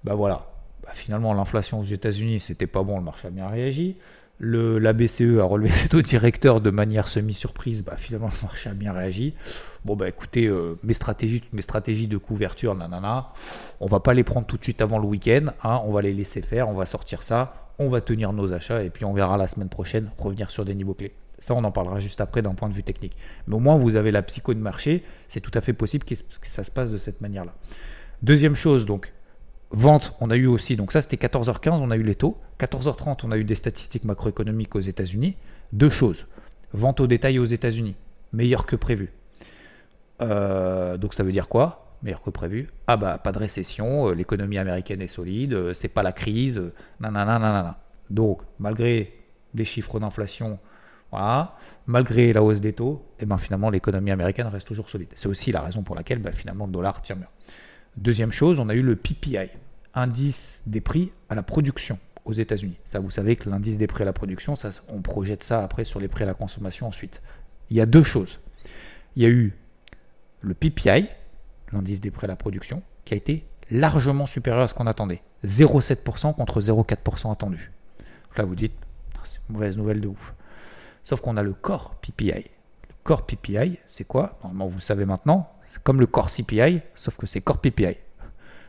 bah 0.03 0.15
voilà, 0.15 0.47
bah, 0.83 0.91
finalement, 0.93 1.33
l'inflation 1.33 1.81
aux 1.81 1.85
États-Unis, 1.85 2.39
c'était 2.39 2.67
pas 2.67 2.83
bon, 2.83 2.97
le 2.97 3.03
marché 3.03 3.27
a 3.27 3.31
bien 3.31 3.47
réagi. 3.47 3.97
Le, 4.37 4.79
la 4.79 4.93
BCE 4.93 5.39
a 5.39 5.43
relevé 5.43 5.69
ses 5.71 5.89
taux 5.89 6.01
directeurs 6.01 6.61
de 6.61 6.69
manière 6.69 7.07
semi-surprise. 7.07 7.83
Bah, 7.83 7.95
finalement, 7.97 8.29
le 8.29 8.41
marché 8.41 8.69
a 8.69 8.73
bien 8.73 8.93
réagi. 8.93 9.33
Bon, 9.85 9.95
bah 9.95 10.09
écoutez, 10.09 10.47
euh, 10.47 10.77
mes, 10.83 10.93
stratégies, 10.93 11.43
mes 11.53 11.61
stratégies 11.61 12.07
de 12.07 12.17
couverture, 12.17 12.75
nanana, 12.75 13.29
on 13.79 13.85
va 13.85 13.99
pas 13.99 14.13
les 14.13 14.23
prendre 14.23 14.47
tout 14.47 14.57
de 14.57 14.63
suite 14.63 14.81
avant 14.81 14.97
le 14.97 15.05
week-end. 15.05 15.47
Hein, 15.63 15.81
on 15.85 15.93
va 15.93 16.01
les 16.01 16.13
laisser 16.13 16.41
faire, 16.41 16.69
on 16.69 16.73
va 16.73 16.85
sortir 16.85 17.23
ça, 17.23 17.71
on 17.77 17.89
va 17.89 18.01
tenir 18.01 18.33
nos 18.33 18.51
achats 18.51 18.83
et 18.83 18.89
puis 18.89 19.05
on 19.05 19.13
verra 19.13 19.37
la 19.37 19.47
semaine 19.47 19.69
prochaine 19.69 20.09
revenir 20.17 20.49
sur 20.49 20.65
des 20.65 20.75
niveaux 20.75 20.95
clés. 20.95 21.13
Ça, 21.39 21.53
on 21.53 21.63
en 21.63 21.71
parlera 21.71 21.99
juste 21.99 22.21
après 22.21 22.41
d'un 22.41 22.55
point 22.55 22.69
de 22.69 22.73
vue 22.73 22.83
technique. 22.83 23.15
Mais 23.47 23.55
au 23.55 23.59
moins, 23.59 23.75
vous 23.75 23.95
avez 23.95 24.11
la 24.11 24.21
psycho 24.21 24.53
de 24.53 24.59
marché. 24.59 25.03
C'est 25.27 25.41
tout 25.41 25.51
à 25.53 25.61
fait 25.61 25.73
possible 25.73 26.05
que 26.05 26.15
ça 26.41 26.63
se 26.63 26.71
passe 26.71 26.91
de 26.91 26.97
cette 26.97 27.21
manière-là. 27.21 27.53
Deuxième 28.21 28.55
chose, 28.55 28.85
donc, 28.85 29.13
vente, 29.71 30.13
on 30.19 30.29
a 30.29 30.35
eu 30.35 30.47
aussi, 30.47 30.75
donc 30.75 30.91
ça 30.91 31.01
c'était 31.01 31.27
14h15, 31.27 31.79
on 31.81 31.91
a 31.91 31.97
eu 31.97 32.03
les 32.03 32.15
taux. 32.15 32.37
14h30, 32.59 33.19
on 33.23 33.31
a 33.31 33.37
eu 33.37 33.43
des 33.43 33.55
statistiques 33.55 34.05
macroéconomiques 34.05 34.75
aux 34.75 34.81
États-Unis. 34.81 35.35
Deux 35.73 35.89
choses. 35.89 36.25
Vente 36.73 36.99
au 36.99 37.07
détail 37.07 37.39
aux 37.39 37.45
États-Unis, 37.45 37.95
meilleur 38.33 38.65
que 38.65 38.75
prévu. 38.75 39.11
Euh, 40.21 40.97
donc 40.97 41.13
ça 41.13 41.23
veut 41.23 41.31
dire 41.31 41.47
quoi? 41.47 41.95
Meilleur 42.03 42.21
que 42.21 42.29
prévu. 42.29 42.69
Ah 42.87 42.97
bah 42.97 43.17
pas 43.17 43.31
de 43.31 43.39
récession, 43.39 44.09
euh, 44.09 44.13
l'économie 44.13 44.57
américaine 44.57 45.01
est 45.01 45.07
solide, 45.07 45.53
euh, 45.53 45.73
c'est 45.73 45.87
pas 45.87 46.03
la 46.03 46.11
crise, 46.11 46.61
nanana, 46.99 47.39
nanana. 47.39 47.79
Donc 48.09 48.41
malgré 48.59 49.13
les 49.53 49.65
chiffres 49.65 49.99
d'inflation, 49.99 50.59
voilà, 51.11 51.55
malgré 51.87 52.33
la 52.33 52.43
hausse 52.43 52.61
des 52.61 52.73
taux, 52.73 53.05
et 53.19 53.23
eh 53.23 53.25
ben 53.25 53.37
finalement 53.37 53.69
l'économie 53.69 54.11
américaine 54.11 54.47
reste 54.47 54.67
toujours 54.67 54.89
solide. 54.89 55.09
C'est 55.15 55.27
aussi 55.27 55.51
la 55.51 55.61
raison 55.61 55.81
pour 55.81 55.95
laquelle 55.95 56.19
bah, 56.19 56.31
finalement 56.31 56.65
le 56.65 56.71
dollar 56.71 57.01
tient 57.01 57.15
bien. 57.15 57.27
Deuxième 57.97 58.33
chose, 58.33 58.59
on 58.59 58.67
a 58.67 58.75
eu 58.75 58.81
le 58.81 58.97
PPI, 58.97 59.49
indice 59.93 60.59
des 60.65 60.81
prix 60.81 61.13
à 61.29 61.35
la 61.35 61.43
production 61.43 61.97
aux 62.25 62.33
États-Unis. 62.33 62.77
Ça, 62.85 62.99
vous 62.99 63.09
savez 63.09 63.37
que 63.37 63.49
l'indice 63.49 63.77
des 63.77 63.87
prix 63.87 64.01
à 64.01 64.05
la 64.05 64.11
production, 64.11 64.55
on 64.89 65.01
projette 65.01 65.43
ça 65.43 65.63
après 65.63 65.85
sur 65.85 66.01
les 66.01 66.09
prix 66.09 66.23
à 66.23 66.27
la 66.27 66.33
consommation 66.33 66.87
ensuite. 66.87 67.21
Il 67.69 67.77
y 67.77 67.81
a 67.81 67.85
deux 67.85 68.03
choses. 68.03 68.39
Il 69.15 69.23
y 69.23 69.25
a 69.25 69.29
eu 69.29 69.53
le 70.41 70.53
PPI, 70.53 71.07
l'indice 71.71 72.01
des 72.01 72.11
prix 72.11 72.25
à 72.25 72.27
la 72.27 72.35
production, 72.35 72.83
qui 73.05 73.13
a 73.13 73.17
été 73.17 73.47
largement 73.71 74.25
supérieur 74.25 74.63
à 74.63 74.67
ce 74.67 74.73
qu'on 74.73 74.87
attendait. 74.87 75.21
0,7% 75.45 76.35
contre 76.35 76.59
0,4% 76.59 77.31
attendu. 77.31 77.71
là, 78.35 78.43
vous 78.43 78.55
dites, 78.55 78.73
c'est 79.23 79.39
mauvaise 79.47 79.77
nouvelle 79.77 80.01
de 80.01 80.07
ouf. 80.07 80.33
Sauf 81.05 81.21
qu'on 81.21 81.37
a 81.37 81.43
le 81.43 81.53
corps 81.53 81.95
PPI. 82.01 82.49
Le 82.89 82.95
corps 83.03 83.25
PPI, 83.25 83.79
c'est 83.91 84.03
quoi? 84.03 84.37
Normalement, 84.43 84.67
vous 84.67 84.77
le 84.77 84.81
savez 84.81 85.05
maintenant, 85.05 85.54
comme 85.83 85.99
le 85.99 86.07
corps 86.07 86.29
CPI, 86.29 86.81
sauf 86.95 87.17
que 87.17 87.27
c'est 87.27 87.41
corps 87.41 87.59
PPI. 87.59 87.97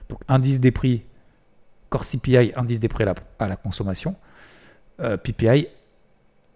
Donc, 0.09 0.21
indice 0.29 0.61
des 0.61 0.71
prix, 0.71 1.05
corps 1.89 2.05
CPI, 2.05 2.53
indice 2.57 2.81
des 2.81 2.89
prix 2.89 3.05
à 3.39 3.49
la, 3.49 3.57
consommation. 3.57 4.17
Euh, 5.01 5.17
PPI, 5.17 5.69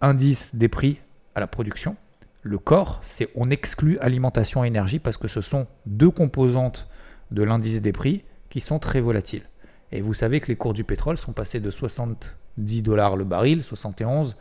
indice 0.01 0.55
des 0.55 0.69
prix 0.69 1.01
à 1.35 1.41
la 1.41 1.47
production. 1.47 1.97
Le 2.43 2.59
corps, 2.59 3.01
c'est 3.05 3.29
on 3.35 3.51
exclut 3.51 3.99
alimentation 3.99 4.65
et 4.65 4.69
énergie 4.69 4.99
parce 4.99 5.19
que 5.19 5.29
ce 5.29 5.43
sont 5.43 5.67
deux 5.87 6.11
composantes 6.11 6.89
de 7.31 7.43
l'indice 7.43 7.83
des 7.83 7.93
prix 7.93 8.25
qui 8.49 8.61
sont 8.61 8.79
très 8.79 9.01
volatiles. 9.01 9.45
Et 9.93 10.01
vous 10.01 10.15
savez 10.15 10.41
que 10.41 10.47
les 10.47 10.57
cours 10.57 10.73
du 10.73 10.85
pétrole 10.85 11.19
sont 11.19 11.33
passés 11.33 11.61
de 11.61 11.71
70 11.71 12.83
dollars 12.83 13.17
le 13.17 13.25
baril, 13.25 13.63
71, 13.63 14.37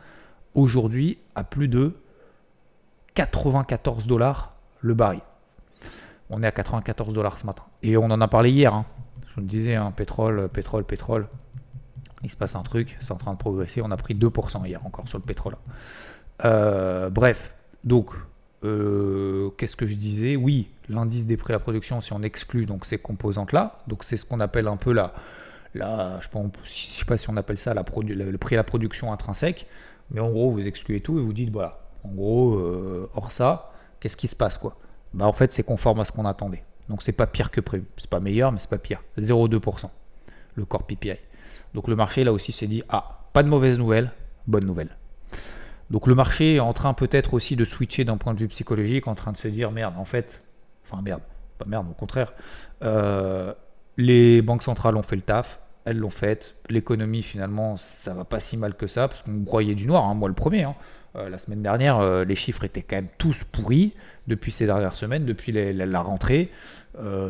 aujourd'hui 0.54 1.18
à 1.34 1.44
plus 1.44 1.68
de 1.68 1.94
94 3.14 4.06
dollars 4.06 4.54
le 4.80 4.94
baril. 4.94 5.20
On 6.30 6.42
est 6.42 6.46
à 6.46 6.52
94 6.52 7.12
dollars 7.12 7.38
ce 7.38 7.46
matin. 7.46 7.64
Et 7.82 7.96
on 7.96 8.04
en 8.04 8.20
a 8.20 8.28
parlé 8.28 8.50
hier. 8.50 8.72
Hein. 8.72 8.86
Je 9.28 9.34
vous 9.34 9.40
le 9.40 9.46
disais, 9.46 9.74
hein, 9.74 9.92
pétrole, 9.94 10.48
pétrole, 10.48 10.84
pétrole. 10.84 11.28
Il 12.22 12.30
se 12.30 12.36
passe 12.36 12.54
un 12.54 12.62
truc, 12.62 12.96
c'est 13.00 13.12
en 13.12 13.16
train 13.16 13.32
de 13.32 13.38
progresser. 13.38 13.82
On 13.82 13.90
a 13.90 13.96
pris 13.96 14.14
2% 14.14 14.66
hier 14.66 14.84
encore 14.86 15.08
sur 15.08 15.18
le 15.18 15.24
pétrole. 15.24 15.56
Euh, 16.44 17.10
bref, 17.10 17.52
donc, 17.84 18.10
euh, 18.62 19.50
qu'est-ce 19.56 19.76
que 19.76 19.86
je 19.86 19.94
disais? 19.94 20.36
Oui, 20.36 20.68
l'indice 20.88 21.26
des 21.26 21.36
prix 21.36 21.52
à 21.52 21.56
la 21.56 21.60
production, 21.60 22.00
si 22.00 22.12
on 22.12 22.22
exclut 22.22 22.66
donc 22.66 22.84
ces 22.84 22.98
composantes-là, 22.98 23.80
donc 23.86 24.04
c'est 24.04 24.16
ce 24.16 24.24
qu'on 24.24 24.40
appelle 24.40 24.68
un 24.68 24.76
peu 24.76 24.92
la, 24.92 25.14
je 25.74 25.80
ne 25.82 26.48
sais 26.64 27.04
pas 27.04 27.16
si 27.16 27.30
on 27.30 27.36
appelle 27.36 27.58
ça 27.58 27.74
le 27.74 28.38
prix 28.38 28.54
à 28.56 28.58
la 28.58 28.64
production 28.64 29.12
intrinsèque, 29.12 29.66
mais 30.10 30.20
en 30.20 30.30
gros, 30.30 30.50
vous 30.50 30.66
excluez 30.66 31.00
tout 31.00 31.18
et 31.18 31.22
vous 31.22 31.32
dites, 31.32 31.50
voilà, 31.50 31.80
en 32.04 32.10
gros, 32.10 32.54
euh, 32.54 33.10
hors 33.14 33.32
ça, 33.32 33.72
qu'est-ce 34.00 34.16
qui 34.16 34.28
se 34.28 34.36
passe 34.36 34.58
quoi? 34.58 34.76
Bah 35.14 35.26
en 35.26 35.32
fait, 35.32 35.52
c'est 35.52 35.62
conforme 35.62 36.00
à 36.00 36.04
ce 36.04 36.12
qu'on 36.12 36.24
attendait. 36.24 36.64
Donc 36.88 37.02
c'est 37.02 37.12
pas 37.12 37.26
pire 37.26 37.50
que 37.50 37.60
prévu. 37.60 37.84
C'est 37.96 38.10
pas 38.10 38.20
meilleur, 38.20 38.52
mais 38.52 38.58
c'est 38.58 38.70
pas 38.70 38.78
pire. 38.78 39.02
0,2%, 39.18 39.88
le 40.54 40.64
corps 40.64 40.84
PPI. 40.84 41.14
Donc 41.74 41.88
le 41.88 41.96
marché 41.96 42.24
là 42.24 42.32
aussi 42.32 42.52
s'est 42.52 42.66
dit, 42.66 42.82
ah, 42.88 43.20
pas 43.32 43.42
de 43.42 43.48
mauvaise 43.48 43.78
nouvelle, 43.78 44.10
bonne 44.46 44.64
nouvelle. 44.64 44.96
Donc 45.90 46.06
le 46.06 46.14
marché 46.14 46.56
est 46.56 46.60
en 46.60 46.72
train 46.72 46.94
peut-être 46.94 47.34
aussi 47.34 47.56
de 47.56 47.64
switcher 47.64 48.04
d'un 48.04 48.16
point 48.16 48.34
de 48.34 48.38
vue 48.38 48.48
psychologique, 48.48 49.08
en 49.08 49.14
train 49.14 49.32
de 49.32 49.36
se 49.36 49.48
dire 49.48 49.72
merde, 49.72 49.94
en 49.98 50.04
fait, 50.04 50.42
enfin 50.84 51.02
merde, 51.02 51.22
pas 51.58 51.64
merde, 51.66 51.86
au 51.90 51.94
contraire, 51.94 52.32
euh, 52.82 53.52
les 53.96 54.40
banques 54.40 54.62
centrales 54.62 54.96
ont 54.96 55.02
fait 55.02 55.16
le 55.16 55.22
taf, 55.22 55.60
elles 55.84 55.98
l'ont 55.98 56.10
fait, 56.10 56.54
l'économie 56.68 57.22
finalement 57.22 57.76
ça 57.76 58.14
va 58.14 58.24
pas 58.24 58.38
si 58.38 58.56
mal 58.56 58.74
que 58.74 58.86
ça, 58.86 59.08
parce 59.08 59.22
qu'on 59.22 59.32
broyait 59.32 59.74
du 59.74 59.86
noir, 59.86 60.04
hein, 60.04 60.14
moi 60.14 60.28
le 60.28 60.34
premier. 60.34 60.62
Hein. 60.62 60.76
Euh, 61.16 61.28
la 61.28 61.38
semaine 61.38 61.62
dernière, 61.62 61.98
euh, 61.98 62.24
les 62.24 62.36
chiffres 62.36 62.64
étaient 62.64 62.82
quand 62.82 62.96
même 62.96 63.08
tous 63.18 63.44
pourris 63.44 63.92
depuis 64.28 64.52
ces 64.52 64.66
dernières 64.66 64.94
semaines, 64.94 65.24
depuis 65.24 65.52
la, 65.52 66.00
rentrée. 66.00 66.50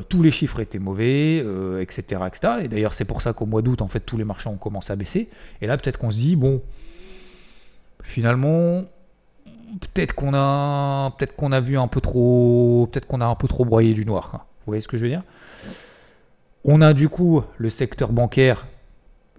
tous 0.08 0.22
les 0.22 0.30
chiffres 0.30 0.60
étaient 0.60 0.78
mauvais, 0.78 1.38
etc.. 1.80 2.22
Et 2.62 2.68
d'ailleurs, 2.68 2.92
c'est 2.92 3.06
pour 3.06 3.22
ça 3.22 3.32
qu'au 3.32 3.46
mois 3.46 3.62
d'août, 3.62 3.80
en 3.80 3.88
fait, 3.88 4.00
tous 4.00 4.18
les 4.18 4.24
marchés 4.24 4.48
ont 4.48 4.56
commencé 4.56 4.92
à 4.92 4.96
baisser. 4.96 5.30
Et 5.62 5.66
là, 5.66 5.78
peut-être 5.78 5.98
qu'on 5.98 6.10
se 6.10 6.18
dit, 6.18 6.36
bon, 6.36 6.60
finalement, 8.02 8.84
peut-être 9.80 10.14
qu'on 10.14 10.34
a, 10.34 11.14
peut-être 11.16 11.36
qu'on 11.36 11.52
a 11.52 11.60
vu 11.60 11.78
un 11.78 11.88
peu 11.88 12.00
trop, 12.00 12.88
peut-être 12.90 13.06
qu'on 13.06 13.20
a 13.20 13.26
un 13.26 13.34
peu 13.34 13.48
trop 13.48 13.64
broyé 13.64 13.94
du 13.94 14.04
noir. 14.04 14.30
Vous 14.32 14.72
voyez 14.72 14.80
ce 14.80 14.88
que 14.88 14.96
je 14.96 15.02
veux 15.02 15.08
dire? 15.08 15.22
On 16.64 16.82
a 16.82 16.92
du 16.92 17.08
coup 17.08 17.42
le 17.56 17.70
secteur 17.70 18.12
bancaire 18.12 18.66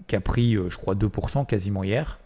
qui 0.08 0.16
a 0.16 0.22
pris, 0.22 0.56
euh, 0.56 0.70
je 0.70 0.78
crois, 0.78 0.96
2% 0.96 1.46
quasiment 1.46 1.84
hier. 1.84 2.20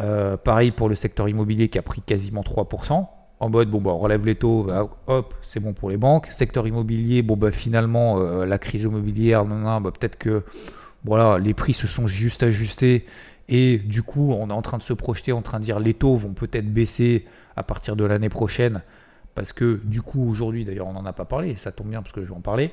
Euh, 0.00 0.36
pareil 0.36 0.70
pour 0.70 0.88
le 0.88 0.94
secteur 0.94 1.28
immobilier 1.28 1.68
qui 1.68 1.78
a 1.78 1.82
pris 1.82 2.00
quasiment 2.00 2.42
3%. 2.42 3.08
En 3.40 3.50
mode, 3.50 3.70
bon, 3.70 3.80
bah, 3.80 3.92
on 3.92 3.98
relève 3.98 4.26
les 4.26 4.34
taux, 4.34 4.64
bah, 4.64 4.88
hop, 5.06 5.34
c'est 5.42 5.60
bon 5.60 5.72
pour 5.72 5.90
les 5.90 5.96
banques. 5.96 6.26
Secteur 6.30 6.66
immobilier, 6.66 7.22
bon, 7.22 7.36
bah, 7.36 7.52
finalement, 7.52 8.18
euh, 8.18 8.44
la 8.44 8.58
crise 8.58 8.82
immobilière, 8.82 9.44
bah, 9.44 9.80
peut-être 9.82 10.16
que 10.16 10.44
voilà, 11.04 11.38
les 11.38 11.54
prix 11.54 11.74
se 11.74 11.86
sont 11.86 12.06
juste 12.06 12.42
ajustés 12.42 13.06
et 13.48 13.78
du 13.78 14.02
coup, 14.02 14.32
on 14.32 14.50
est 14.50 14.52
en 14.52 14.62
train 14.62 14.78
de 14.78 14.82
se 14.82 14.92
projeter, 14.92 15.32
en 15.32 15.42
train 15.42 15.60
de 15.60 15.64
dire 15.64 15.78
les 15.78 15.94
taux 15.94 16.16
vont 16.16 16.34
peut-être 16.34 16.72
baisser 16.72 17.26
à 17.56 17.62
partir 17.62 17.96
de 17.96 18.04
l'année 18.04 18.28
prochaine. 18.28 18.82
Parce 19.34 19.52
que 19.52 19.80
du 19.84 20.02
coup, 20.02 20.28
aujourd'hui, 20.28 20.64
d'ailleurs, 20.64 20.88
on 20.88 20.92
n'en 20.92 21.06
a 21.06 21.12
pas 21.12 21.24
parlé, 21.24 21.54
ça 21.54 21.70
tombe 21.70 21.88
bien 21.88 22.02
parce 22.02 22.12
que 22.12 22.20
je 22.20 22.26
vais 22.26 22.34
en 22.34 22.40
parler. 22.40 22.72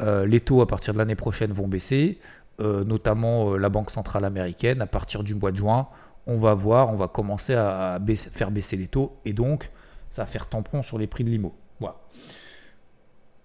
Euh, 0.00 0.26
les 0.26 0.40
taux 0.40 0.60
à 0.60 0.66
partir 0.66 0.92
de 0.92 0.98
l'année 0.98 1.14
prochaine 1.14 1.52
vont 1.52 1.68
baisser, 1.68 2.18
notamment 2.60 3.56
la 3.56 3.68
Banque 3.70 3.90
centrale 3.90 4.24
américaine. 4.24 4.82
À 4.82 4.86
partir 4.86 5.24
du 5.24 5.34
mois 5.34 5.50
de 5.50 5.56
juin, 5.56 5.88
on 6.26 6.38
va 6.38 6.54
voir, 6.54 6.90
on 6.90 6.96
va 6.96 7.08
commencer 7.08 7.54
à 7.54 8.00
faire 8.16 8.50
baisser 8.50 8.76
les 8.76 8.86
taux 8.86 9.16
et 9.24 9.32
donc 9.32 9.70
ça 10.10 10.22
va 10.22 10.26
faire 10.26 10.48
tampon 10.48 10.82
sur 10.82 10.98
les 10.98 11.06
prix 11.06 11.24
de 11.24 11.30
l'IMO. 11.30 11.54
Voilà. 11.80 11.96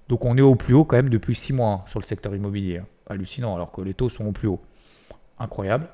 Donc 0.10 0.26
on 0.26 0.38
est 0.38 0.42
au 0.42 0.56
plus 0.56 0.74
haut 0.74 0.86
quand 0.86 0.98
même 0.98 1.10
depuis 1.10 1.36
6 1.36 1.54
mois 1.54 1.70
hein, 1.70 1.84
sur 1.88 2.00
le 2.00 2.06
secteur 2.06 2.36
immobilier. 2.36 2.82
Hallucinant, 3.10 3.56
alors 3.56 3.72
que 3.72 3.82
les 3.82 3.94
taux 3.94 4.10
sont 4.10 4.26
au 4.26 4.32
plus 4.32 4.48
haut. 4.48 4.60
Incroyable. 5.40 5.88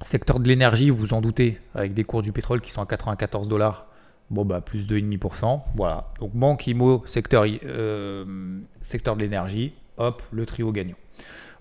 Secteur 0.00 0.40
de 0.40 0.48
l'énergie, 0.48 0.90
vous 0.90 0.96
vous 0.96 1.12
en 1.12 1.20
doutez, 1.20 1.60
avec 1.74 1.92
des 1.92 2.04
cours 2.04 2.22
du 2.22 2.32
pétrole 2.32 2.60
qui 2.60 2.70
sont 2.70 2.80
à 2.80 2.86
94 2.86 3.48
dollars. 3.48 3.86
Bon, 4.30 4.44
bah, 4.44 4.60
plus 4.60 4.86
2,5%. 4.86 5.62
Voilà. 5.74 6.12
Donc, 6.20 6.32
banque, 6.34 6.66
IMO, 6.66 7.02
secteur, 7.06 7.44
euh, 7.64 8.60
secteur 8.80 9.16
de 9.16 9.22
l'énergie, 9.22 9.74
hop, 9.96 10.22
le 10.30 10.46
trio 10.46 10.70
gagnant. 10.70 10.96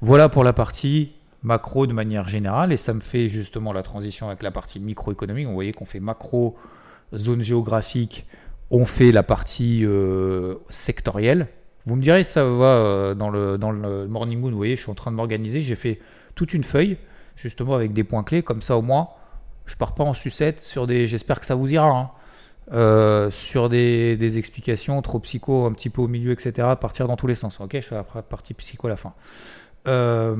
Voilà 0.01 0.29
pour 0.29 0.43
la 0.43 0.53
partie 0.53 1.13
macro 1.43 1.87
de 1.87 1.93
manière 1.93 2.27
générale. 2.27 2.71
Et 2.73 2.77
ça 2.77 2.93
me 2.93 2.99
fait 2.99 3.29
justement 3.29 3.73
la 3.73 3.83
transition 3.83 4.27
avec 4.27 4.43
la 4.43 4.51
partie 4.51 4.79
microéconomique. 4.79 5.47
Vous 5.47 5.53
voyez 5.53 5.71
qu'on 5.71 5.85
fait 5.85 5.99
macro, 5.99 6.55
zone 7.15 7.41
géographique, 7.41 8.25
on 8.69 8.85
fait 8.85 9.11
la 9.11 9.23
partie 9.23 9.85
euh, 9.85 10.55
sectorielle. 10.69 11.47
Vous 11.85 11.95
me 11.95 12.01
direz, 12.01 12.23
ça 12.23 12.43
va 12.43 12.65
euh, 12.65 13.13
dans, 13.15 13.29
le, 13.29 13.57
dans 13.57 13.71
le 13.71 14.07
Morning 14.07 14.39
Moon. 14.39 14.51
Vous 14.51 14.57
voyez, 14.57 14.75
je 14.75 14.81
suis 14.81 14.91
en 14.91 14.95
train 14.95 15.11
de 15.11 15.15
m'organiser. 15.15 15.61
J'ai 15.61 15.75
fait 15.75 15.99
toute 16.35 16.53
une 16.53 16.63
feuille 16.63 16.97
justement 17.37 17.75
avec 17.75 17.93
des 17.93 18.03
points 18.03 18.23
clés, 18.23 18.43
comme 18.43 18.61
ça 18.61 18.77
au 18.77 18.81
moins, 18.81 19.09
je 19.65 19.75
pars 19.75 19.93
pas 19.93 20.03
en 20.03 20.13
sucette 20.13 20.59
sur 20.59 20.87
des. 20.87 21.07
J'espère 21.07 21.39
que 21.39 21.45
ça 21.45 21.55
vous 21.55 21.71
ira. 21.71 21.89
Hein. 21.89 22.11
Euh, 22.73 23.31
sur 23.31 23.69
des, 23.69 24.37
explications 24.37 25.01
trop 25.01 25.19
psycho, 25.19 25.65
un 25.65 25.71
petit 25.71 25.89
peu 25.89 26.01
au 26.01 26.09
milieu, 26.09 26.31
etc. 26.33 26.67
Partir 26.79 27.07
dans 27.07 27.15
tous 27.15 27.27
les 27.27 27.35
sens. 27.35 27.61
Ok, 27.61 27.75
je 27.75 27.81
fais 27.81 27.95
la 27.95 28.03
partie 28.03 28.53
psycho 28.53 28.87
à 28.87 28.89
la 28.89 28.97
fin. 28.97 29.13
Euh, 29.87 30.35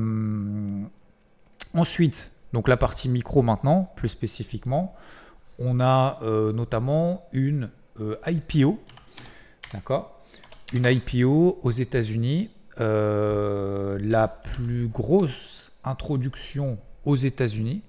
ensuite, 1.74 2.32
donc 2.52 2.68
la 2.68 2.76
partie 2.76 3.08
micro 3.08 3.42
maintenant, 3.42 3.92
plus 3.96 4.08
spécifiquement, 4.08 4.94
on 5.58 5.80
a 5.80 6.20
euh, 6.22 6.52
notamment 6.52 7.26
une 7.32 7.70
IPO, 8.26 8.78
d'accord? 9.72 10.22
Une 10.72 10.86
IPO 10.86 11.58
aux 11.62 11.70
États-Unis, 11.70 12.50
la 12.78 14.28
plus 14.28 14.86
grosse 14.86 15.72
introduction 15.82 16.78
aux 17.04 17.16
États-Unis 17.16 17.82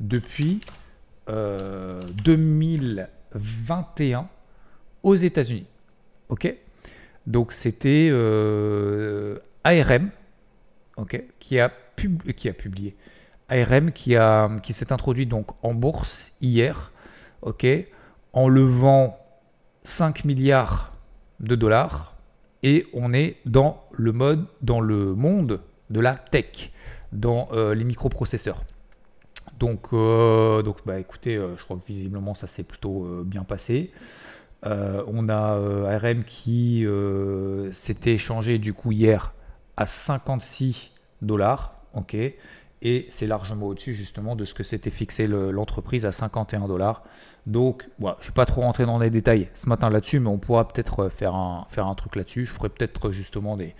depuis 0.00 0.60
2021 1.26 4.18
euh, 4.18 4.22
aux 5.02 5.14
États-Unis. 5.14 5.66
Ok? 6.28 6.54
Donc 7.26 7.52
c'était 7.52 8.08
euh, 8.10 9.38
ARM 9.64 10.10
qui, 11.38 11.58
a 11.60 11.68
publié. 11.68 12.96
ARM 13.48 13.92
qui, 13.92 14.16
qui 14.62 14.72
s'est 14.72 14.92
introduit 14.92 15.26
donc 15.26 15.48
en 15.62 15.74
bourse 15.74 16.32
hier. 16.40 16.92
ok 17.42 17.66
en 18.34 18.48
levant 18.48 19.18
5 19.84 20.24
milliards 20.24 20.92
de 21.40 21.54
dollars 21.54 22.14
et 22.62 22.86
on 22.92 23.12
est 23.12 23.36
dans 23.46 23.84
le 23.92 24.12
mode, 24.12 24.46
dans 24.60 24.80
le 24.80 25.14
monde 25.14 25.60
de 25.90 26.00
la 26.00 26.14
tech, 26.14 26.72
dans 27.12 27.48
euh, 27.52 27.74
les 27.74 27.84
microprocesseurs. 27.84 28.64
Donc, 29.58 29.88
euh, 29.92 30.62
bah, 30.84 30.98
écoutez, 30.98 31.36
euh, 31.36 31.56
je 31.56 31.62
crois 31.62 31.76
que 31.76 31.86
visiblement 31.86 32.34
ça 32.34 32.46
s'est 32.46 32.64
plutôt 32.64 33.06
bien 33.24 33.44
passé. 33.44 33.92
on 34.64 35.28
a 35.28 35.94
ARM 35.94 36.24
qui 36.24 36.86
s'était 37.72 38.14
échangé 38.14 38.58
du 38.58 38.72
coup 38.72 38.92
hier 38.92 39.34
à 39.76 39.86
56 39.86 40.92
dollars, 41.22 41.74
ok, 41.94 42.16
et 42.84 43.06
c'est 43.08 43.26
largement 43.26 43.66
au-dessus 43.66 43.94
justement 43.94 44.36
de 44.36 44.44
ce 44.44 44.52
que 44.52 44.62
s'était 44.62 44.90
fixé 44.90 45.26
l'entreprise 45.26 46.04
à 46.04 46.12
51 46.12 46.68
dollars. 46.68 47.02
Donc, 47.46 47.88
voilà, 47.98 48.18
je 48.20 48.26
ne 48.26 48.30
vais 48.30 48.34
pas 48.34 48.46
trop 48.46 48.60
rentrer 48.60 48.84
dans 48.84 48.98
les 48.98 49.10
détails 49.10 49.48
ce 49.54 49.68
matin 49.68 49.88
là-dessus, 49.88 50.20
mais 50.20 50.28
on 50.28 50.38
pourra 50.38 50.68
peut-être 50.68 51.08
faire 51.08 51.34
un, 51.34 51.66
faire 51.70 51.86
un 51.86 51.94
truc 51.94 52.16
là-dessus. 52.16 52.44
Je 52.44 52.52
ferai 52.52 52.68
peut-être 52.68 53.10
justement 53.10 53.56
des, 53.56 53.74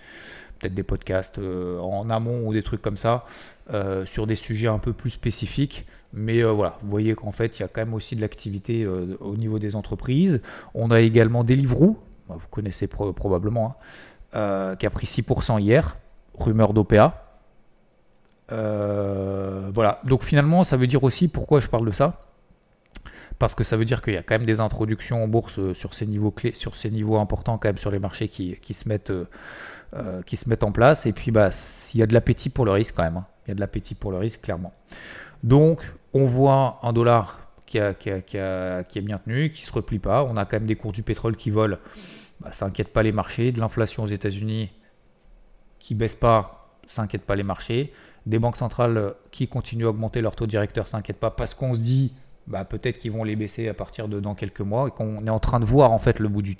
peut-être 0.59 0.73
des 0.73 0.83
podcasts 0.83 1.37
euh, 1.37 1.79
en 1.79 2.09
amont 2.09 2.47
ou 2.47 2.53
des 2.53 2.63
trucs 2.63 2.81
comme 2.81 2.97
ça 2.97 3.25
euh, 3.73 4.05
sur 4.05 4.27
des 4.27 4.35
sujets 4.35 4.67
un 4.67 4.79
peu 4.79 4.93
plus 4.93 5.11
spécifiques. 5.11 5.85
Mais 6.13 6.43
euh, 6.43 6.51
voilà, 6.51 6.77
vous 6.81 6.89
voyez 6.89 7.15
qu'en 7.15 7.31
fait, 7.31 7.59
il 7.59 7.61
y 7.61 7.65
a 7.65 7.67
quand 7.67 7.81
même 7.81 7.93
aussi 7.93 8.15
de 8.15 8.21
l'activité 8.21 8.87
au 8.87 9.35
niveau 9.37 9.59
des 9.59 9.75
entreprises. 9.75 10.41
On 10.73 10.91
a 10.91 11.01
également 11.01 11.43
Deliveroo, 11.43 11.99
bah, 12.27 12.35
vous 12.39 12.47
connaissez 12.49 12.87
probablement, 12.87 13.67
hein, 13.67 13.83
qui 14.35 14.85
a 14.85 14.89
pris 14.89 15.07
6% 15.07 15.61
hier, 15.61 15.97
rumeur 16.37 16.73
d'OPA. 16.73 17.39
voilà, 18.49 20.01
donc 20.03 20.23
finalement, 20.23 20.63
ça 20.63 20.77
veut 20.77 20.87
dire 20.87 21.03
aussi 21.03 21.27
pourquoi 21.27 21.61
je 21.61 21.67
parle 21.67 21.85
de 21.85 21.91
ça 21.91 22.21
parce 23.39 23.55
que 23.55 23.63
ça 23.63 23.75
veut 23.75 23.85
dire 23.85 24.01
qu'il 24.01 24.13
y 24.13 24.17
a 24.17 24.23
quand 24.23 24.35
même 24.35 24.45
des 24.45 24.59
introductions 24.59 25.23
en 25.23 25.27
bourse 25.27 25.73
sur 25.73 25.93
ces 25.93 26.05
niveaux 26.05 26.31
clés, 26.31 26.53
sur 26.53 26.75
ces 26.75 26.89
niveaux 26.89 27.17
importants 27.17 27.57
quand 27.57 27.67
même 27.67 27.77
sur 27.77 27.91
les 27.91 27.99
marchés 27.99 28.29
qui, 28.29 28.73
se 28.73 28.87
mettent 28.87 29.11
euh, 29.93 30.21
qui 30.25 30.35
se 30.37 30.49
mettent 30.49 30.63
en 30.63 30.71
place. 30.71 31.05
Et 31.05 31.13
puis, 31.13 31.31
bah, 31.31 31.49
il 31.93 31.99
y 31.99 32.03
a 32.03 32.07
de 32.07 32.13
l'appétit 32.13 32.49
pour 32.49 32.65
le 32.65 32.71
risque 32.71 32.95
quand 32.95 33.03
même. 33.03 33.17
Hein. 33.17 33.25
Il 33.45 33.49
y 33.49 33.51
a 33.51 33.55
de 33.55 33.59
l'appétit 33.59 33.95
pour 33.95 34.11
le 34.11 34.17
risque, 34.17 34.41
clairement. 34.41 34.73
Donc, 35.43 35.93
on 36.13 36.25
voit 36.25 36.79
un 36.81 36.91
dollar 36.91 37.39
qui, 37.65 37.79
qui, 37.99 38.09
est 38.09 39.01
bien 39.01 39.17
tenu, 39.19 39.51
qui 39.51 39.61
ne 39.61 39.67
se 39.67 39.71
replie 39.71 39.99
pas. 39.99 40.23
On 40.23 40.37
a 40.37 40.45
quand 40.45 40.57
même 40.57 40.65
des 40.65 40.75
cours 40.75 40.91
du 40.91 41.03
pétrole 41.03 41.35
qui 41.35 41.49
volent. 41.49 41.77
Bah, 42.39 42.51
ça 42.51 42.65
n'inquiète 42.65 42.93
pas 42.93 43.03
les 43.03 43.11
marchés. 43.11 43.51
De 43.51 43.59
l'inflation 43.59 44.03
aux 44.03 44.07
États-Unis 44.07 44.71
qui 45.79 45.95
baisse 45.95 46.15
pas, 46.15 46.69
ça 46.87 47.01
n'inquiète 47.01 47.23
pas 47.23 47.35
les 47.35 47.43
marchés. 47.43 47.93
Des 48.25 48.39
banques 48.39 48.57
centrales 48.57 49.13
qui 49.31 49.47
continuent 49.47 49.85
à 49.85 49.89
augmenter 49.89 50.21
leur 50.21 50.35
taux 50.35 50.47
directeur, 50.47 50.87
ça 50.87 50.97
n'inquiète 50.97 51.19
pas 51.19 51.29
parce 51.29 51.53
qu'on 51.53 51.75
se 51.75 51.81
dit 51.81 52.11
bah, 52.47 52.65
peut-être 52.65 52.99
qu'ils 52.99 53.11
vont 53.11 53.23
les 53.23 53.35
baisser 53.35 53.67
à 53.69 53.73
partir 53.73 54.07
de 54.07 54.19
dans 54.19 54.35
quelques 54.35 54.61
mois 54.61 54.87
et 54.87 54.91
qu'on 54.91 55.25
est 55.25 55.31
en 55.31 55.39
train 55.39 55.59
de 55.59 55.65
voir 55.65 55.91
en 55.91 55.99
fait 55.99 56.19
le 56.19 56.29
bout 56.29 56.41
du 56.41 56.55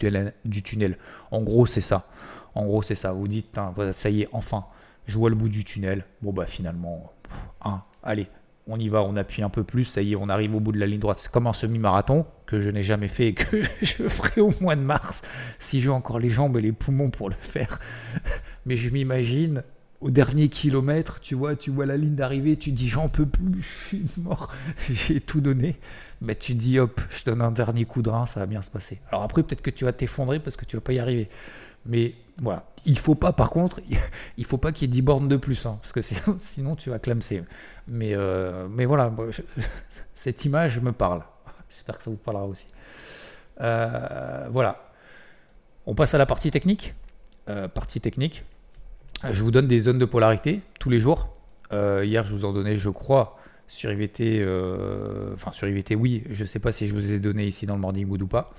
Du 0.46 0.64
tunnel. 0.64 0.98
En 1.32 1.42
gros, 1.42 1.66
c'est 1.66 1.82
ça. 1.82 2.08
En 2.56 2.66
gros, 2.66 2.82
c'est 2.82 2.96
ça. 2.96 3.12
Vous 3.12 3.28
dites, 3.28 3.58
ça 3.92 4.10
y 4.10 4.22
est, 4.22 4.30
enfin, 4.32 4.66
je 5.06 5.18
vois 5.18 5.30
le 5.30 5.36
bout 5.36 5.50
du 5.50 5.64
tunnel. 5.64 6.06
Bon, 6.22 6.34
bah 6.34 6.48
finalement, 6.48 7.12
allez, 8.04 8.28
on 8.68 8.80
y 8.80 8.90
va, 8.90 9.04
on 9.04 9.16
appuie 9.16 9.44
un 9.44 9.50
peu 9.50 9.64
plus. 9.64 9.86
Ça 9.86 10.02
y 10.02 10.14
est, 10.14 10.16
on 10.16 10.30
arrive 10.30 10.56
au 10.56 10.60
bout 10.60 10.72
de 10.72 10.80
la 10.80 10.88
ligne 10.88 11.00
droite. 11.00 11.20
C'est 11.20 11.32
comme 11.32 11.48
un 11.48 11.54
semi-marathon 11.54 12.26
que 12.46 12.60
je 12.60 12.70
n'ai 12.70 12.84
jamais 12.84 13.08
fait 13.08 13.28
et 13.28 13.34
que 13.34 13.64
je 13.82 14.08
ferai 14.10 14.42
au 14.42 14.52
mois 14.62 14.76
de 14.76 14.82
mars 14.82 15.24
si 15.60 15.82
j'ai 15.82 15.90
encore 15.90 16.20
les 16.20 16.30
jambes 16.30 16.58
et 16.58 16.62
les 16.62 16.72
poumons 16.72 17.10
pour 17.10 17.30
le 17.30 17.36
faire. 17.40 17.80
Mais 18.66 18.78
je 18.78 18.90
m'imagine 18.90 19.64
au 20.02 20.12
dernier 20.12 20.50
kilomètre, 20.50 21.20
tu 21.20 21.36
vois, 21.36 21.56
tu 21.56 21.72
vois 21.72 21.86
la 21.86 21.98
ligne 21.98 22.16
d'arrivée, 22.16 22.58
tu 22.58 22.72
dis 22.72 22.88
j'en 22.88 23.08
peux 23.08 23.26
plus, 23.26 23.62
je 23.62 23.88
suis 23.88 24.06
mort, 24.18 24.52
j'ai 24.90 25.20
tout 25.20 25.42
donné. 25.42 25.80
Mais 26.22 26.36
tu 26.36 26.54
dis 26.54 26.80
hop, 26.80 27.02
je 27.10 27.24
donne 27.24 27.42
un 27.42 27.52
dernier 27.52 27.86
coup 27.86 28.02
de 28.02 28.10
rein, 28.10 28.26
ça 28.26 28.40
va 28.40 28.46
bien 28.46 28.62
se 28.62 28.70
passer. 28.70 29.00
Alors 29.10 29.24
après, 29.24 29.44
peut-être 29.44 29.62
que 29.62 29.70
tu 29.70 29.86
vas 29.86 29.94
t'effondrer 29.94 30.40
parce 30.40 30.56
que 30.56 30.66
tu 30.66 30.76
vas 30.76 30.82
pas 30.82 30.94
y 30.94 31.00
arriver. 31.00 31.30
Mais 31.86 32.16
voilà, 32.42 32.66
il 32.86 32.98
faut 32.98 33.16
pas, 33.16 33.32
par 33.32 33.50
contre, 33.50 33.82
il 34.38 34.46
faut 34.46 34.58
pas 34.58 34.72
qu'il 34.72 34.88
y 34.88 34.90
ait 34.90 34.94
10 34.94 35.02
bornes 35.02 35.28
de 35.28 35.38
plus, 35.38 35.66
hein, 35.66 35.80
parce 35.82 35.94
que 35.94 36.02
sinon, 36.38 36.76
tu 36.76 36.90
vas 36.90 37.00
clamser. 37.00 37.44
Mais, 37.88 38.14
euh, 38.14 38.68
mais 38.70 38.86
voilà, 38.86 39.14
cette 40.16 40.46
image 40.46 40.80
me 40.80 40.92
parle. 40.92 41.22
J'espère 41.70 41.98
que 41.98 42.04
ça 42.04 42.10
vous 42.10 42.18
parlera 42.18 42.46
aussi. 42.46 42.68
Euh, 43.62 44.48
voilà. 44.52 44.84
On 45.86 45.94
passe 45.94 46.14
à 46.14 46.18
la 46.18 46.26
partie 46.26 46.52
technique. 46.52 46.96
Euh, 47.48 47.68
partie 47.68 48.02
technique. 48.02 48.44
Je 49.32 49.44
vous 49.44 49.52
donne 49.52 49.68
des 49.68 49.82
zones 49.82 50.00
de 50.00 50.06
polarité 50.06 50.62
tous 50.80 50.90
les 50.90 51.00
jours. 51.00 51.30
hier, 51.72 52.26
je 52.26 52.34
vous 52.34 52.46
en 52.46 52.54
donnais, 52.54 52.78
je 52.78 52.90
crois, 52.90 53.38
sur 53.68 53.92
IVT. 53.92 54.44
enfin, 55.34 55.52
sur 55.52 55.68
IVT, 55.68 55.96
oui. 55.96 56.24
Je 56.30 56.44
ne 56.44 56.48
sais 56.48 56.60
pas 56.60 56.72
si 56.72 56.88
je 56.88 56.94
vous 56.94 57.12
ai 57.12 57.20
donné 57.20 57.46
ici 57.46 57.66
dans 57.66 57.76
le 57.76 57.82
Morning 57.82 58.10
Wood 58.10 58.22
ou 58.22 58.28
pas. 58.28 58.52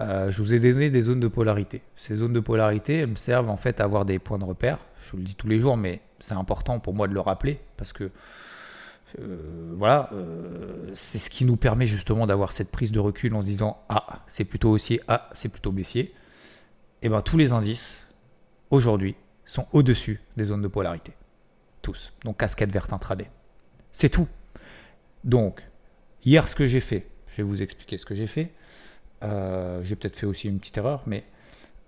Je 0.00 0.42
vous 0.42 0.52
ai 0.52 0.60
donné 0.60 0.90
des 0.90 1.02
zones 1.02 1.20
de 1.20 1.28
polarité. 1.28 1.82
Ces 1.96 2.16
zones 2.16 2.32
de 2.32 2.40
polarité, 2.40 2.98
elles 2.98 3.10
me 3.10 3.16
servent 3.16 3.50
en 3.50 3.56
fait 3.56 3.80
à 3.80 3.84
avoir 3.84 4.04
des 4.04 4.18
points 4.18 4.38
de 4.38 4.44
repère. 4.44 4.78
Je 5.02 5.12
vous 5.12 5.18
le 5.18 5.24
dis 5.24 5.34
tous 5.34 5.48
les 5.48 5.58
jours, 5.58 5.76
mais 5.76 6.00
c'est 6.20 6.34
important 6.34 6.80
pour 6.80 6.94
moi 6.94 7.08
de 7.08 7.14
le 7.14 7.20
rappeler 7.20 7.60
parce 7.76 7.92
que 7.92 8.10
euh, 9.18 9.74
voilà, 9.76 10.10
euh, 10.12 10.90
c'est 10.94 11.18
ce 11.18 11.30
qui 11.30 11.44
nous 11.44 11.56
permet 11.56 11.86
justement 11.86 12.26
d'avoir 12.26 12.52
cette 12.52 12.70
prise 12.70 12.92
de 12.92 13.00
recul 13.00 13.34
en 13.34 13.40
se 13.40 13.46
disant 13.46 13.82
ah 13.88 14.24
c'est 14.26 14.44
plutôt 14.44 14.70
haussier, 14.70 15.00
ah 15.08 15.28
c'est 15.32 15.48
plutôt 15.48 15.72
baissier. 15.72 16.02
Et 17.00 17.06
eh 17.06 17.08
bien 17.08 17.22
tous 17.22 17.36
les 17.36 17.52
indices 17.52 17.96
aujourd'hui 18.70 19.14
sont 19.46 19.66
au-dessus 19.72 20.20
des 20.36 20.44
zones 20.44 20.62
de 20.62 20.68
polarité, 20.68 21.12
tous. 21.80 22.12
Donc 22.24 22.38
casquette 22.38 22.70
verte 22.70 22.92
intraday. 22.92 23.30
C'est 23.92 24.10
tout. 24.10 24.28
Donc 25.24 25.62
hier 26.24 26.48
ce 26.48 26.54
que 26.54 26.66
j'ai 26.66 26.80
fait, 26.80 27.06
je 27.28 27.38
vais 27.38 27.42
vous 27.44 27.62
expliquer 27.62 27.98
ce 27.98 28.04
que 28.04 28.14
j'ai 28.14 28.26
fait. 28.26 28.50
Euh, 29.22 29.82
j'ai 29.84 29.96
peut-être 29.96 30.16
fait 30.16 30.26
aussi 30.26 30.48
une 30.48 30.58
petite 30.58 30.76
erreur, 30.76 31.02
mais 31.06 31.24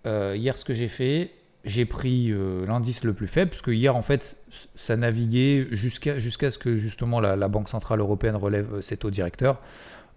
hier, 0.04 0.56
ce 0.56 0.64
que 0.64 0.72
j'ai 0.72 0.88
fait, 0.88 1.30
j'ai 1.64 1.85
pris 1.85 2.31
euh, 2.31 2.66
l'indice 2.66 3.05
le 3.05 3.12
plus 3.12 3.27
faible, 3.27 3.51
parce 3.51 3.66
hier, 3.66 3.94
en 3.94 4.03
fait, 4.03 4.38
ça 4.77 4.96
naviguait 4.96 5.68
jusqu'à 5.73 6.18
ce 6.18 6.59
que 6.59 6.77
justement 6.77 7.20
la, 7.20 7.49
Banque 7.49 7.68
Centrale 7.68 8.01
Européenne 8.01 8.37
relève 8.37 8.81
ses 8.81 8.96
taux 8.96 9.11
directeurs. 9.11 9.61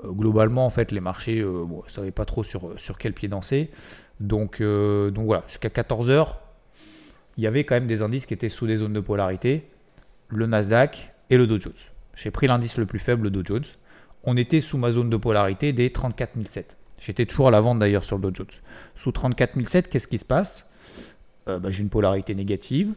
globalement, 0.04 0.66
en 0.66 0.70
fait, 0.70 0.92
les 0.92 1.02
marchés 1.02 1.44
ne 1.44 1.90
savaient 1.90 2.12
pas 2.12 2.26
trop 2.26 2.44
sur, 2.44 2.80
sur 2.80 2.98
quel 2.98 3.14
pied 3.14 3.28
danser. 3.28 3.72
Donc, 4.20 4.62
donc 4.62 5.26
voilà, 5.26 5.44
jusqu'à 5.48 5.70
14h, 5.70 6.28
il 7.38 7.44
y 7.44 7.48
avait 7.48 7.64
quand 7.64 7.76
même 7.76 7.88
des 7.88 8.02
indices 8.02 8.26
qui 8.26 8.34
étaient 8.34 8.50
sous 8.50 8.68
des 8.68 8.78
zones 8.78 8.94
de 8.94 9.00
polarité, 9.00 9.70
le 10.30 10.46
Nasdaq 10.46 11.14
et 11.30 11.38
le 11.38 11.48
Dow 11.48 11.60
Jones. 11.60 11.74
J'ai 12.16 12.32
pris 12.32 12.48
l'indice 12.48 12.78
le 12.78 12.86
plus 12.86 13.00
faible, 13.00 13.24
le 13.24 13.30
Dow 13.32 13.42
Jones. 13.44 13.66
On 14.24 14.38
était 14.38 14.62
sous 14.62 14.78
ma 14.78 14.92
zone 14.92 15.10
de 15.10 15.18
polarité 15.18 15.74
des 15.74 15.92
34 15.92 16.34
007. 16.48 16.78
J'étais 17.00 17.26
toujours 17.26 17.48
à 17.48 17.52
la 17.52 17.60
vente 17.60 17.80
d'ailleurs 17.80 18.04
sur 18.04 18.18
le 18.18 18.22
Dow 18.22 18.32
Jones. 18.34 18.48
Sous 18.96 19.12
34 19.12 19.90
qu'est-ce 19.90 20.08
qui 20.08 20.18
se 20.18 20.26
passe? 20.26 20.70
Euh, 21.48 21.60
bah, 21.60 21.70
J'ai 21.72 21.84
une 21.84 21.90
polarité 21.90 22.36
négative. 22.36 22.94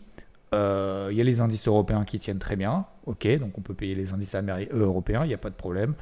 Euh, 0.54 1.08
il 1.10 1.16
y 1.16 1.20
a 1.20 1.24
les 1.24 1.40
indices 1.40 1.66
européens 1.66 2.04
qui 2.04 2.18
tiennent 2.18 2.38
très 2.38 2.56
bien. 2.56 2.86
Ok, 3.04 3.26
donc 3.38 3.58
on 3.58 3.60
peut 3.60 3.74
payer 3.74 3.94
les 3.94 4.12
indices 4.12 4.34
euh, 4.34 4.66
européens, 4.72 5.24
il 5.24 5.28
n'y 5.28 5.34
a 5.34 5.38
pas 5.38 5.50
de 5.50 5.54
problème. 5.54 5.94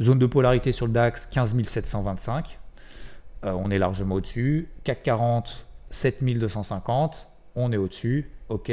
Zone 0.00 0.18
de 0.18 0.26
polarité 0.26 0.72
sur 0.72 0.86
le 0.86 0.92
DAX, 0.92 1.26
15 1.26 1.54
725. 1.64 2.58
on 3.44 3.70
est 3.70 3.78
largement 3.78 4.16
au-dessus. 4.16 4.68
CAC 4.82 5.04
40, 5.04 5.66
7250. 5.90 7.28
On 7.54 7.70
est 7.72 7.76
au-dessus. 7.76 8.30
Ok. 8.48 8.72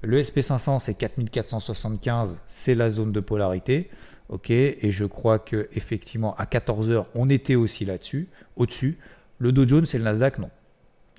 Le 0.00 0.22
SP500, 0.22 0.80
c'est 0.80 0.94
4475. 0.94 2.36
C'est 2.46 2.74
la 2.74 2.90
zone 2.90 3.12
de 3.12 3.20
polarité. 3.20 3.90
Ok, 4.30 4.50
et 4.50 4.90
je 4.90 5.04
crois 5.04 5.38
que 5.38 5.68
effectivement 5.72 6.34
à 6.36 6.44
14h, 6.44 7.04
on 7.14 7.28
était 7.28 7.56
aussi 7.56 7.84
là-dessus, 7.84 8.28
au-dessus. 8.56 8.98
Le 9.38 9.52
Dow 9.52 9.68
Jones 9.68 9.86
et 9.92 9.98
le 9.98 10.04
Nasdaq, 10.04 10.38
non. 10.38 10.50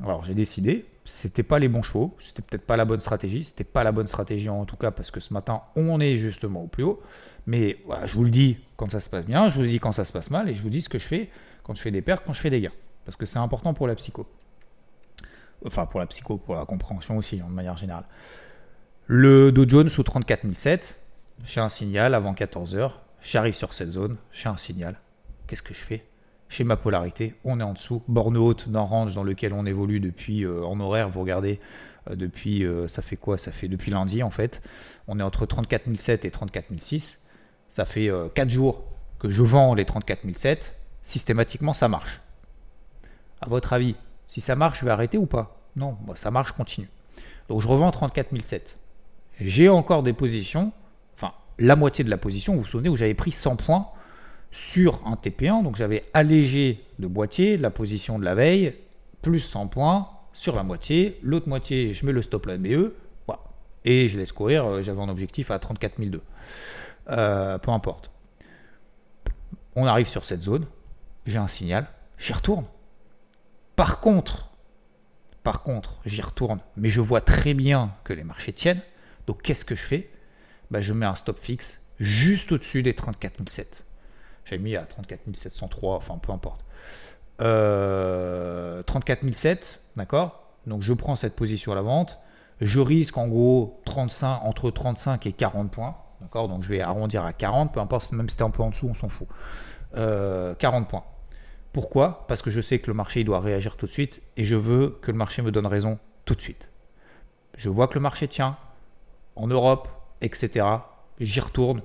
Alors 0.01 0.25
j'ai 0.25 0.33
décidé, 0.33 0.85
c'était 1.05 1.43
pas 1.43 1.59
les 1.59 1.67
bons 1.67 1.83
chevaux, 1.83 2.15
c'était 2.19 2.41
peut-être 2.41 2.65
pas 2.65 2.75
la 2.75 2.85
bonne 2.85 2.99
stratégie, 2.99 3.45
c'était 3.45 3.63
pas 3.63 3.83
la 3.83 3.91
bonne 3.91 4.07
stratégie 4.07 4.49
en 4.49 4.65
tout 4.65 4.75
cas 4.75 4.91
parce 4.91 5.11
que 5.11 5.19
ce 5.19 5.33
matin 5.33 5.61
on 5.75 5.99
est 5.99 6.17
justement 6.17 6.63
au 6.63 6.67
plus 6.67 6.83
haut. 6.83 7.01
Mais 7.45 7.77
je 8.05 8.13
vous 8.15 8.23
le 8.23 8.31
dis 8.31 8.57
quand 8.75 8.89
ça 8.89 8.99
se 8.99 9.09
passe 9.09 9.25
bien, 9.25 9.49
je 9.49 9.55
vous 9.55 9.61
le 9.61 9.67
dis 9.67 9.79
quand 9.79 9.91
ça 9.91 10.03
se 10.03 10.11
passe 10.11 10.31
mal 10.31 10.49
et 10.49 10.55
je 10.55 10.63
vous 10.63 10.69
dis 10.69 10.81
ce 10.81 10.89
que 10.89 10.99
je 10.99 11.07
fais 11.07 11.29
quand 11.63 11.73
je 11.75 11.81
fais 11.81 11.91
des 11.91 12.01
pertes, 12.01 12.23
quand 12.25 12.33
je 12.33 12.41
fais 12.41 12.49
des 12.49 12.61
gains. 12.61 12.71
Parce 13.05 13.17
que 13.17 13.25
c'est 13.25 13.39
important 13.39 13.73
pour 13.73 13.87
la 13.87 13.95
psycho. 13.95 14.25
Enfin 15.65 15.85
pour 15.85 15.99
la 15.99 16.07
psycho, 16.07 16.37
pour 16.37 16.55
la 16.55 16.65
compréhension 16.65 17.17
aussi 17.17 17.39
hein, 17.39 17.47
de 17.47 17.53
manière 17.53 17.77
générale. 17.77 18.05
Le 19.05 19.51
Dow 19.51 19.69
Jones 19.69 19.89
sous 19.89 20.03
34007, 20.03 20.99
j'ai 21.45 21.61
un 21.61 21.69
signal 21.69 22.15
avant 22.15 22.33
14h. 22.33 22.91
J'arrive 23.21 23.53
sur 23.53 23.73
cette 23.73 23.91
zone, 23.91 24.17
j'ai 24.31 24.49
un 24.49 24.57
signal. 24.57 24.99
Qu'est-ce 25.47 25.63
que 25.63 25.73
je 25.73 25.79
fais? 25.79 26.05
J'ai 26.55 26.63
ma 26.63 26.77
polarité, 26.77 27.35
on 27.43 27.59
est 27.59 27.63
en 27.63 27.73
dessous. 27.73 28.01
Borne 28.07 28.37
haute 28.37 28.69
d'un 28.69 28.79
range 28.79 29.13
dans 29.13 29.25
lequel 29.25 29.51
on 29.51 29.65
évolue 29.65 29.99
depuis 29.99 30.45
euh, 30.45 30.63
en 30.63 30.79
horaire. 30.79 31.09
Vous 31.09 31.19
regardez, 31.19 31.59
euh, 32.09 32.15
depuis, 32.15 32.63
euh, 32.63 32.87
ça 32.87 33.01
fait 33.01 33.17
quoi? 33.17 33.37
Ça 33.37 33.51
fait 33.51 33.67
depuis 33.67 33.91
lundi 33.91 34.23
en 34.23 34.29
fait. 34.29 34.61
On 35.09 35.19
est 35.19 35.23
entre 35.23 35.45
34007 35.45 36.23
et 36.23 36.31
34006. 36.31 37.19
Ça 37.69 37.83
fait 37.83 38.09
4 38.35 38.49
jours 38.49 38.85
que 39.19 39.29
je 39.29 39.43
vends 39.43 39.73
les 39.73 39.83
34007. 39.83 40.77
Systématiquement, 41.03 41.73
ça 41.73 41.89
marche. 41.89 42.21
À 43.41 43.49
votre 43.49 43.73
avis, 43.73 43.95
si 44.29 44.39
ça 44.39 44.55
marche, 44.55 44.79
je 44.79 44.85
vais 44.85 44.91
arrêter 44.91 45.17
ou 45.17 45.25
pas? 45.25 45.59
Non, 45.75 45.97
bah, 46.07 46.13
ça 46.15 46.31
marche, 46.31 46.53
continue. 46.53 46.87
Donc 47.49 47.59
je 47.59 47.67
revends 47.67 47.91
34007. 47.91 48.77
J'ai 49.41 49.67
encore 49.67 50.03
des 50.03 50.13
positions 50.13 50.71
la 51.57 51.75
moitié 51.75 52.03
de 52.03 52.09
la 52.09 52.17
position, 52.17 52.53
vous 52.53 52.61
vous 52.61 52.65
souvenez, 52.65 52.89
où 52.89 52.95
j'avais 52.95 53.13
pris 53.13 53.31
100 53.31 53.55
points 53.55 53.87
sur 54.55 55.05
un 55.05 55.15
TP1. 55.15 55.63
Donc 55.63 55.75
j'avais 55.75 56.03
allégé 56.13 56.81
le 56.97 57.07
boîtier, 57.09 57.57
la 57.57 57.69
position 57.69 58.17
de 58.17 58.23
la 58.25 58.33
veille, 58.35 58.73
plus 59.21 59.41
100 59.41 59.67
points 59.67 60.09
sur 60.33 60.55
la 60.55 60.63
moitié. 60.63 61.19
L'autre 61.21 61.47
moitié, 61.49 61.93
je 61.93 62.05
mets 62.05 62.11
le 62.13 62.21
stop 62.21 62.45
la 62.47 62.57
BE. 62.57 62.93
Et 63.87 64.09
je 64.09 64.17
laisse 64.17 64.31
courir. 64.31 64.65
euh, 64.65 64.81
J'avais 64.81 64.99
un 64.99 65.09
objectif 65.09 65.51
à 65.51 65.59
34 65.59 66.01
002. 66.01 66.19
Euh, 67.09 67.59
peu 67.59 67.69
importe. 67.69 68.09
On 69.75 69.85
arrive 69.85 70.07
sur 70.07 70.25
cette 70.25 70.41
zone. 70.41 70.65
J'ai 71.27 71.37
un 71.37 71.47
signal. 71.47 71.85
J'y 72.17 72.33
retourne. 72.33 72.65
Par 73.75 73.99
contre, 73.99 74.49
par 75.43 75.61
contre, 75.61 75.99
j'y 76.03 76.23
retourne, 76.23 76.61
mais 76.77 76.89
je 76.89 76.99
vois 76.99 77.21
très 77.21 77.53
bien 77.53 77.93
que 78.05 78.13
les 78.13 78.23
marchés 78.23 78.53
tiennent. 78.53 78.81
Donc 79.27 79.43
qu'est-ce 79.43 79.65
que 79.65 79.75
je 79.75 79.85
fais? 79.85 80.09
Bah, 80.71 80.81
Je 80.81 80.91
mets 80.93 81.05
un 81.05 81.15
stop 81.15 81.37
fixe 81.37 81.79
juste 81.99 82.51
au-dessus 82.53 82.81
des 82.81 82.95
34 82.95 83.35
007. 83.47 83.84
J'ai 84.45 84.57
mis 84.57 84.75
à 84.75 84.83
34 84.83 85.21
703, 85.35 85.97
enfin 85.97 86.17
peu 86.17 86.31
importe. 86.31 86.63
Euh, 87.41 88.83
34 88.83 89.25
007, 89.33 89.81
d'accord? 89.95 90.43
Donc 90.67 90.81
je 90.81 90.93
prends 90.93 91.15
cette 91.15 91.35
position 91.35 91.71
à 91.71 91.75
la 91.75 91.81
vente. 91.81 92.19
Je 92.61 92.79
risque 92.79 93.17
en 93.17 93.27
gros 93.27 93.81
35, 93.85 94.39
entre 94.43 94.71
35 94.71 95.25
et 95.25 95.33
40 95.33 95.71
points. 95.71 95.95
D'accord? 96.21 96.47
Donc 96.47 96.63
je 96.63 96.69
vais 96.69 96.81
arrondir 96.81 97.25
à 97.25 97.33
40, 97.33 97.73
peu 97.73 97.79
importe, 97.79 98.11
même 98.13 98.29
si 98.29 98.33
c'était 98.33 98.43
un 98.43 98.49
peu 98.49 98.63
en 98.63 98.69
dessous, 98.69 98.87
on 98.89 98.93
s'en 98.93 99.09
fout. 99.09 99.27
Euh, 99.97 100.55
40 100.55 100.87
points. 100.87 101.03
Pourquoi? 101.73 102.25
Parce 102.27 102.41
que 102.41 102.51
je 102.51 102.61
sais 102.61 102.79
que 102.79 102.87
le 102.87 102.93
marché 102.93 103.21
il 103.21 103.25
doit 103.25 103.41
réagir 103.41 103.75
tout 103.75 103.85
de 103.85 103.91
suite 103.91 104.21
et 104.37 104.45
je 104.45 104.55
veux 104.55 104.97
que 105.01 105.11
le 105.11 105.17
marché 105.17 105.41
me 105.41 105.51
donne 105.51 105.65
raison 105.65 105.99
tout 106.23 106.35
de 106.35 106.41
suite. 106.41 106.69
Je 107.57 107.69
vois 107.69 107.87
que 107.87 107.95
le 107.95 108.01
marché 108.01 108.27
tient 108.27 108.57
en 109.35 109.47
Europe, 109.47 109.89
etc. 110.21 110.65
J'y 111.19 111.39
retourne. 111.39 111.81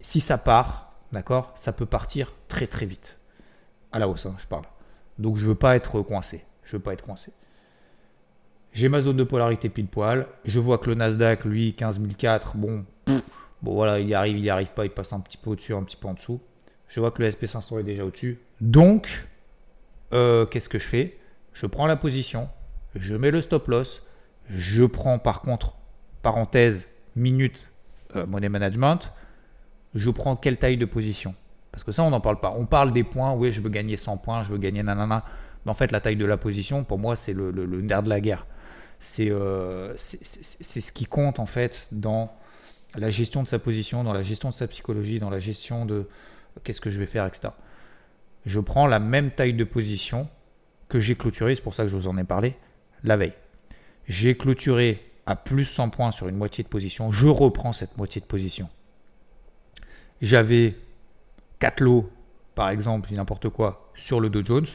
Si 0.00 0.20
ça 0.20 0.38
part, 0.38 0.91
d'accord, 1.12 1.52
ça 1.56 1.72
peut 1.72 1.86
partir 1.86 2.32
très 2.48 2.66
très 2.66 2.86
vite. 2.86 3.18
À 3.92 3.98
la 3.98 4.08
hausse, 4.08 4.26
hein, 4.26 4.36
je 4.38 4.46
parle. 4.46 4.64
Donc 5.18 5.36
je 5.36 5.46
veux 5.46 5.54
pas 5.54 5.76
être 5.76 6.00
coincé. 6.02 6.44
Je 6.64 6.76
veux 6.76 6.82
pas 6.82 6.92
être 6.92 7.02
coincé. 7.02 7.32
J'ai 8.72 8.88
ma 8.88 9.00
zone 9.00 9.16
de 9.16 9.24
polarité 9.24 9.68
pile 9.68 9.86
poil. 9.86 10.26
Je 10.44 10.58
vois 10.58 10.78
que 10.78 10.88
le 10.88 10.94
Nasdaq, 10.94 11.44
lui, 11.44 11.74
15004, 11.74 12.56
bon, 12.56 12.86
bon 13.62 13.74
voilà, 13.74 14.00
il 14.00 14.08
y 14.08 14.14
arrive, 14.14 14.38
il 14.38 14.44
y 14.44 14.50
arrive 14.50 14.68
pas, 14.68 14.86
il 14.86 14.90
passe 14.90 15.12
un 15.12 15.20
petit 15.20 15.36
peu 15.36 15.50
au-dessus, 15.50 15.74
un 15.74 15.82
petit 15.82 15.96
peu 15.96 16.08
en 16.08 16.14
dessous. 16.14 16.40
Je 16.88 17.00
vois 17.00 17.10
que 17.10 17.22
le 17.22 17.30
SP500 17.30 17.80
est 17.80 17.84
déjà 17.84 18.04
au-dessus. 18.04 18.40
Donc, 18.60 19.26
euh, 20.14 20.46
qu'est-ce 20.46 20.68
que 20.68 20.78
je 20.78 20.88
fais? 20.88 21.18
Je 21.52 21.66
prends 21.66 21.86
la 21.86 21.96
position, 21.96 22.48
je 22.94 23.14
mets 23.14 23.30
le 23.30 23.42
stop 23.42 23.68
loss, 23.68 24.02
je 24.48 24.84
prends 24.84 25.18
par 25.18 25.42
contre, 25.42 25.76
parenthèse, 26.22 26.86
minute, 27.14 27.70
euh, 28.16 28.26
money 28.26 28.48
management, 28.48 29.12
je 29.94 30.10
prends 30.10 30.36
quelle 30.36 30.56
taille 30.56 30.76
de 30.76 30.84
position 30.86 31.34
Parce 31.70 31.84
que 31.84 31.92
ça, 31.92 32.02
on 32.02 32.10
n'en 32.10 32.20
parle 32.20 32.40
pas. 32.40 32.54
On 32.56 32.66
parle 32.66 32.92
des 32.92 33.04
points, 33.04 33.32
oui, 33.34 33.52
je 33.52 33.60
veux 33.60 33.68
gagner 33.70 33.96
100 33.96 34.16
points, 34.18 34.44
je 34.44 34.50
veux 34.50 34.58
gagner 34.58 34.82
nanana. 34.82 35.24
Mais 35.64 35.70
en 35.70 35.74
fait, 35.74 35.92
la 35.92 36.00
taille 36.00 36.16
de 36.16 36.24
la 36.24 36.36
position, 36.36 36.84
pour 36.84 36.98
moi, 36.98 37.16
c'est 37.16 37.32
le, 37.32 37.52
nerf 37.82 38.02
de 38.02 38.08
la 38.08 38.20
guerre. 38.20 38.46
C'est 39.00 39.30
euh, 39.30 39.94
c'est- 39.96 40.80
ce 40.80 40.92
qui 40.92 41.06
compte, 41.06 41.38
en 41.40 41.46
fait, 41.46 41.88
dans 41.92 42.32
la 42.94 43.10
gestion 43.10 43.42
de 43.42 43.48
sa 43.48 43.58
position, 43.58 44.04
dans 44.04 44.12
la 44.12 44.22
gestion 44.22 44.50
de 44.50 44.54
sa 44.54 44.66
psychologie, 44.68 45.18
dans 45.18 45.30
la 45.30 45.40
gestion 45.40 45.86
de 45.86 46.08
qu'est-ce 46.64 46.80
que 46.80 46.90
je 46.90 46.98
vais 47.00 47.06
faire, 47.06 47.26
etc. 47.26 47.52
Je 48.44 48.60
prends 48.60 48.86
la 48.86 48.98
même 48.98 49.30
taille 49.30 49.54
de 49.54 49.64
position 49.64 50.28
que 50.88 51.00
j'ai 51.00 51.14
clôturé, 51.14 51.54
c'est 51.56 51.62
pour 51.62 51.74
ça 51.74 51.84
que 51.84 51.88
je 51.88 51.96
vous 51.96 52.06
en 52.08 52.18
ai 52.18 52.24
parlé, 52.24 52.56
la 53.02 53.16
veille. 53.16 53.32
J'ai 54.08 54.36
clôturé 54.36 55.02
à 55.26 55.36
plus 55.36 55.64
100 55.64 55.90
points 55.90 56.10
sur 56.10 56.28
une 56.28 56.36
moitié 56.36 56.62
de 56.64 56.68
position, 56.68 57.12
je 57.12 57.28
reprends 57.28 57.72
cette 57.72 57.96
moitié 57.96 58.20
de 58.20 58.26
position. 58.26 58.68
J'avais 60.22 60.76
4 61.58 61.80
lots, 61.80 62.08
par 62.54 62.70
exemple, 62.70 63.12
n'importe 63.12 63.48
quoi, 63.48 63.90
sur 63.94 64.20
le 64.20 64.30
Dow 64.30 64.44
Jones, 64.44 64.66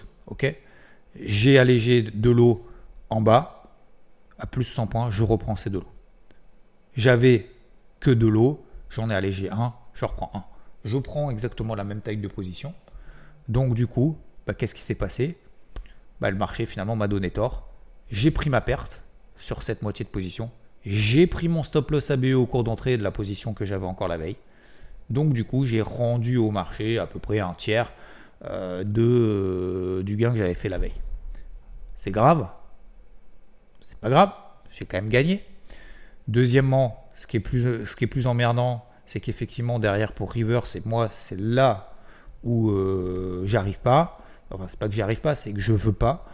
J'ai 1.15 1.57
allégé 1.57 2.01
deux 2.03 2.33
lots 2.33 2.67
en 3.09 3.21
bas, 3.21 3.63
à 4.37 4.45
plus 4.45 4.65
100 4.65 4.87
points, 4.87 5.09
je 5.09 5.23
reprends 5.23 5.55
ces 5.55 5.69
deux 5.69 5.79
lots. 5.79 5.93
J'avais 6.95 7.49
que 7.99 8.11
deux 8.11 8.29
lots, 8.29 8.63
j'en 8.89 9.09
ai 9.09 9.15
allégé 9.15 9.49
un, 9.49 9.73
je 9.93 10.05
reprends 10.05 10.31
un. 10.33 10.43
Je 10.83 10.97
prends 10.97 11.31
exactement 11.31 11.75
la 11.75 11.83
même 11.83 12.01
taille 12.01 12.17
de 12.17 12.27
position. 12.27 12.73
Donc 13.47 13.73
du 13.73 13.87
coup, 13.87 14.17
bah, 14.45 14.53
qu'est-ce 14.53 14.75
qui 14.75 14.81
s'est 14.81 14.95
passé? 14.95 15.37
Bah, 16.19 16.29
Le 16.29 16.37
marché 16.37 16.65
finalement 16.65 16.95
m'a 16.95 17.07
donné 17.07 17.31
tort. 17.31 17.67
J'ai 18.11 18.31
pris 18.31 18.49
ma 18.49 18.61
perte 18.61 19.01
sur 19.37 19.63
cette 19.63 19.81
moitié 19.81 20.05
de 20.05 20.09
position. 20.09 20.51
J'ai 20.85 21.25
pris 21.25 21.47
mon 21.47 21.63
stop 21.63 21.91
loss 21.91 22.11
ABE 22.11 22.33
au 22.35 22.45
cours 22.45 22.63
d'entrée 22.63 22.97
de 22.97 23.03
la 23.03 23.11
position 23.11 23.53
que 23.53 23.65
j'avais 23.65 23.85
encore 23.85 24.07
la 24.07 24.17
veille. 24.17 24.37
Donc 25.09 25.33
du 25.33 25.45
coup, 25.45 25.65
j'ai 25.65 25.81
rendu 25.81 26.37
au 26.37 26.51
marché 26.51 26.97
à 26.97 27.07
peu 27.07 27.19
près 27.19 27.39
un 27.39 27.53
tiers 27.53 27.91
euh, 28.45 28.83
de, 28.83 29.01
euh, 29.01 30.03
du 30.03 30.15
gain 30.15 30.31
que 30.31 30.37
j'avais 30.37 30.53
fait 30.53 30.69
la 30.69 30.77
veille. 30.77 30.99
C'est 31.95 32.11
grave 32.11 32.47
C'est 33.81 33.97
pas 33.97 34.09
grave, 34.09 34.31
j'ai 34.71 34.85
quand 34.85 34.97
même 34.97 35.09
gagné. 35.09 35.43
Deuxièmement, 36.27 37.09
ce 37.15 37.25
qui 37.25 37.37
est 37.37 37.41
plus, 37.41 37.85
ce 37.85 37.95
qui 37.95 38.03
est 38.03 38.07
plus 38.07 38.27
emmerdant, 38.27 38.85
c'est 39.05 39.19
qu'effectivement 39.19 39.79
derrière 39.79 40.11
pour 40.11 40.31
River, 40.31 40.61
c'est 40.65 40.85
moi, 40.85 41.09
c'est 41.11 41.39
là 41.39 41.93
où 42.43 42.69
euh, 42.69 43.43
j'arrive 43.45 43.79
pas. 43.79 44.19
Enfin, 44.51 44.65
c'est 44.67 44.79
pas 44.79 44.87
que 44.87 44.93
j'y 44.93 45.01
arrive 45.01 45.21
pas, 45.21 45.35
c'est 45.35 45.53
que 45.53 45.59
je 45.59 45.73
veux 45.73 45.93
pas. 45.93 46.25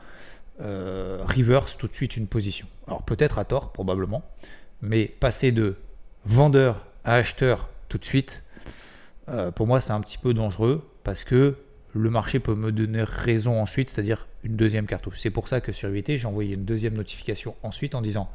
Reverse 0.59 1.77
tout 1.77 1.87
de 1.87 1.95
suite 1.95 2.15
une 2.15 2.27
position. 2.27 2.67
Alors 2.87 3.03
peut-être 3.03 3.39
à 3.39 3.45
tort, 3.45 3.71
probablement, 3.71 4.23
mais 4.81 5.07
passer 5.07 5.51
de 5.51 5.77
vendeur 6.25 6.85
à 7.03 7.15
acheteur 7.15 7.69
tout 7.89 7.97
de 7.97 8.05
suite, 8.05 8.43
euh, 9.29 9.51
pour 9.51 9.67
moi 9.67 9.81
c'est 9.81 9.91
un 9.91 10.01
petit 10.01 10.17
peu 10.17 10.33
dangereux 10.33 10.87
parce 11.03 11.23
que 11.23 11.55
le 11.93 12.09
marché 12.09 12.39
peut 12.39 12.55
me 12.55 12.71
donner 12.71 13.03
raison 13.03 13.61
ensuite, 13.61 13.89
c'est-à-dire 13.91 14.27
une 14.43 14.55
deuxième 14.55 14.87
cartouche. 14.87 15.19
C'est 15.21 15.29
pour 15.29 15.47
ça 15.47 15.61
que 15.61 15.71
sur 15.71 15.89
UVT, 15.89 16.17
j'ai 16.17 16.27
envoyé 16.27 16.55
une 16.55 16.65
deuxième 16.65 16.95
notification 16.95 17.55
ensuite 17.61 17.93
en 17.95 18.01
disant 18.01 18.29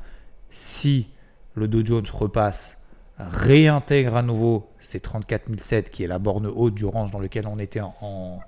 si 0.50 1.08
le 1.54 1.66
Dow 1.66 1.84
Jones 1.84 2.06
repasse, 2.12 2.78
réintègre 3.18 4.16
à 4.16 4.22
nouveau 4.22 4.70
ces 4.80 5.00
34 5.00 5.46
007 5.60 5.90
qui 5.90 6.04
est 6.04 6.06
la 6.06 6.20
borne 6.20 6.46
haute 6.46 6.74
du 6.74 6.84
range 6.84 7.10
dans 7.10 7.18
lequel 7.18 7.48
on 7.48 7.58
était 7.58 7.80
en, 7.80 8.40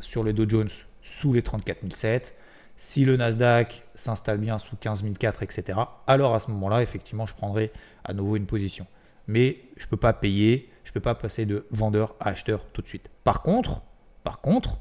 sur 0.00 0.22
le 0.22 0.32
Dow 0.32 0.48
Jones 0.48 0.68
sous 1.02 1.32
les 1.32 1.42
34 1.42 1.80
007. 1.92 2.34
Si 2.78 3.04
le 3.04 3.16
Nasdaq 3.16 3.82
s'installe 3.94 4.38
bien 4.38 4.58
sous 4.58 4.76
15 4.76 5.04
004, 5.18 5.42
etc., 5.42 5.78
alors 6.06 6.34
à 6.34 6.40
ce 6.40 6.50
moment-là, 6.50 6.82
effectivement, 6.82 7.26
je 7.26 7.34
prendrai 7.34 7.72
à 8.04 8.12
nouveau 8.12 8.36
une 8.36 8.46
position. 8.46 8.86
Mais 9.26 9.58
je 9.76 9.86
ne 9.86 9.88
peux 9.88 9.96
pas 9.96 10.12
payer, 10.12 10.70
pas 10.98 11.14
passer 11.14 11.46
de 11.46 11.66
vendeur 11.70 12.14
à 12.20 12.30
acheteur 12.30 12.64
tout 12.72 12.82
de 12.82 12.88
suite. 12.88 13.08
Par 13.24 13.42
contre, 13.42 13.82
par 14.24 14.40
contre, 14.40 14.78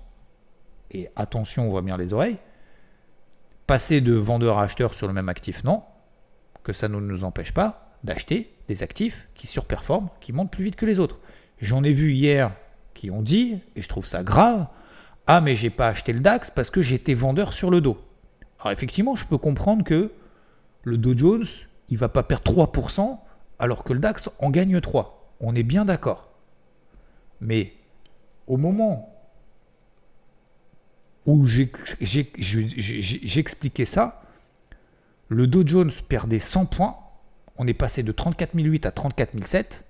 et 0.92 1.10
attention, 1.16 1.68
on 1.68 1.70
voit 1.70 1.82
bien 1.82 1.98
les 1.98 2.14
oreilles, 2.14 2.38
passer 3.68 4.02
de 4.02 4.14
vendeur 4.14 4.58
à 4.58 4.64
acheteur 4.64 4.94
sur 4.94 5.08
le 5.08 5.14
même 5.14 5.30
actif, 5.30 5.64
non, 5.64 5.84
que 6.64 6.74
ça 6.74 6.88
ne 6.88 7.00
nous 7.00 7.24
empêche 7.24 7.54
pas 7.54 7.98
d'acheter 8.04 8.52
des 8.68 8.84
actifs 8.84 9.28
qui 9.34 9.48
surperforment, 9.48 10.10
qui 10.20 10.34
montent 10.34 10.52
plus 10.52 10.64
vite 10.64 10.76
que 10.76 10.86
les 10.86 11.00
autres. 11.00 11.20
J'en 11.60 11.84
ai 11.84 11.94
vu 11.94 12.14
hier 12.14 12.52
qui 12.94 13.12
ont 13.12 13.22
dit, 13.22 13.60
et 13.76 13.82
je 13.82 13.90
trouve 13.90 14.06
ça 14.06 14.24
grave, 14.24 14.68
ah 15.28 15.42
mais 15.42 15.56
j'ai 15.56 15.70
pas 15.70 15.88
acheté 15.88 16.14
le 16.14 16.20
DAX 16.20 16.52
parce 16.52 16.70
que 16.70 16.82
j'étais 16.82 17.14
vendeur 17.14 17.54
sur 17.54 17.70
le 17.70 17.82
dos. 17.82 17.98
Alors 18.60 18.72
effectivement, 18.72 19.16
je 19.16 19.26
peux 19.26 19.38
comprendre 19.38 19.84
que 19.84 20.12
le 20.84 20.98
Dow 20.98 21.18
Jones, 21.18 21.46
il 21.90 21.98
va 21.98 22.10
pas 22.10 22.24
perdre 22.24 22.52
3% 22.52 23.20
alors 23.60 23.84
que 23.84 23.94
le 23.94 24.00
DAX 24.00 24.30
en 24.40 24.50
gagne 24.50 24.80
3. 24.80 25.15
On 25.40 25.56
est 25.56 25.64
bien 25.64 25.86
d'accord. 25.86 26.30
Mais 27.42 27.74
au 28.48 28.58
moment 28.58 29.12
où 31.26 31.48
j'expliquais 31.48 33.86
ça, 33.86 34.22
le 35.28 35.48
Dow 35.48 35.66
Jones 35.66 35.92
perdait 36.08 36.40
100 36.40 36.66
points. 36.66 36.96
On 37.58 37.68
est 37.68 37.74
passé 37.74 38.04
de 38.04 38.12
34 38.12 38.56
008 38.56 38.86
à 38.86 38.92
34 38.92 39.44
007. 39.44 39.84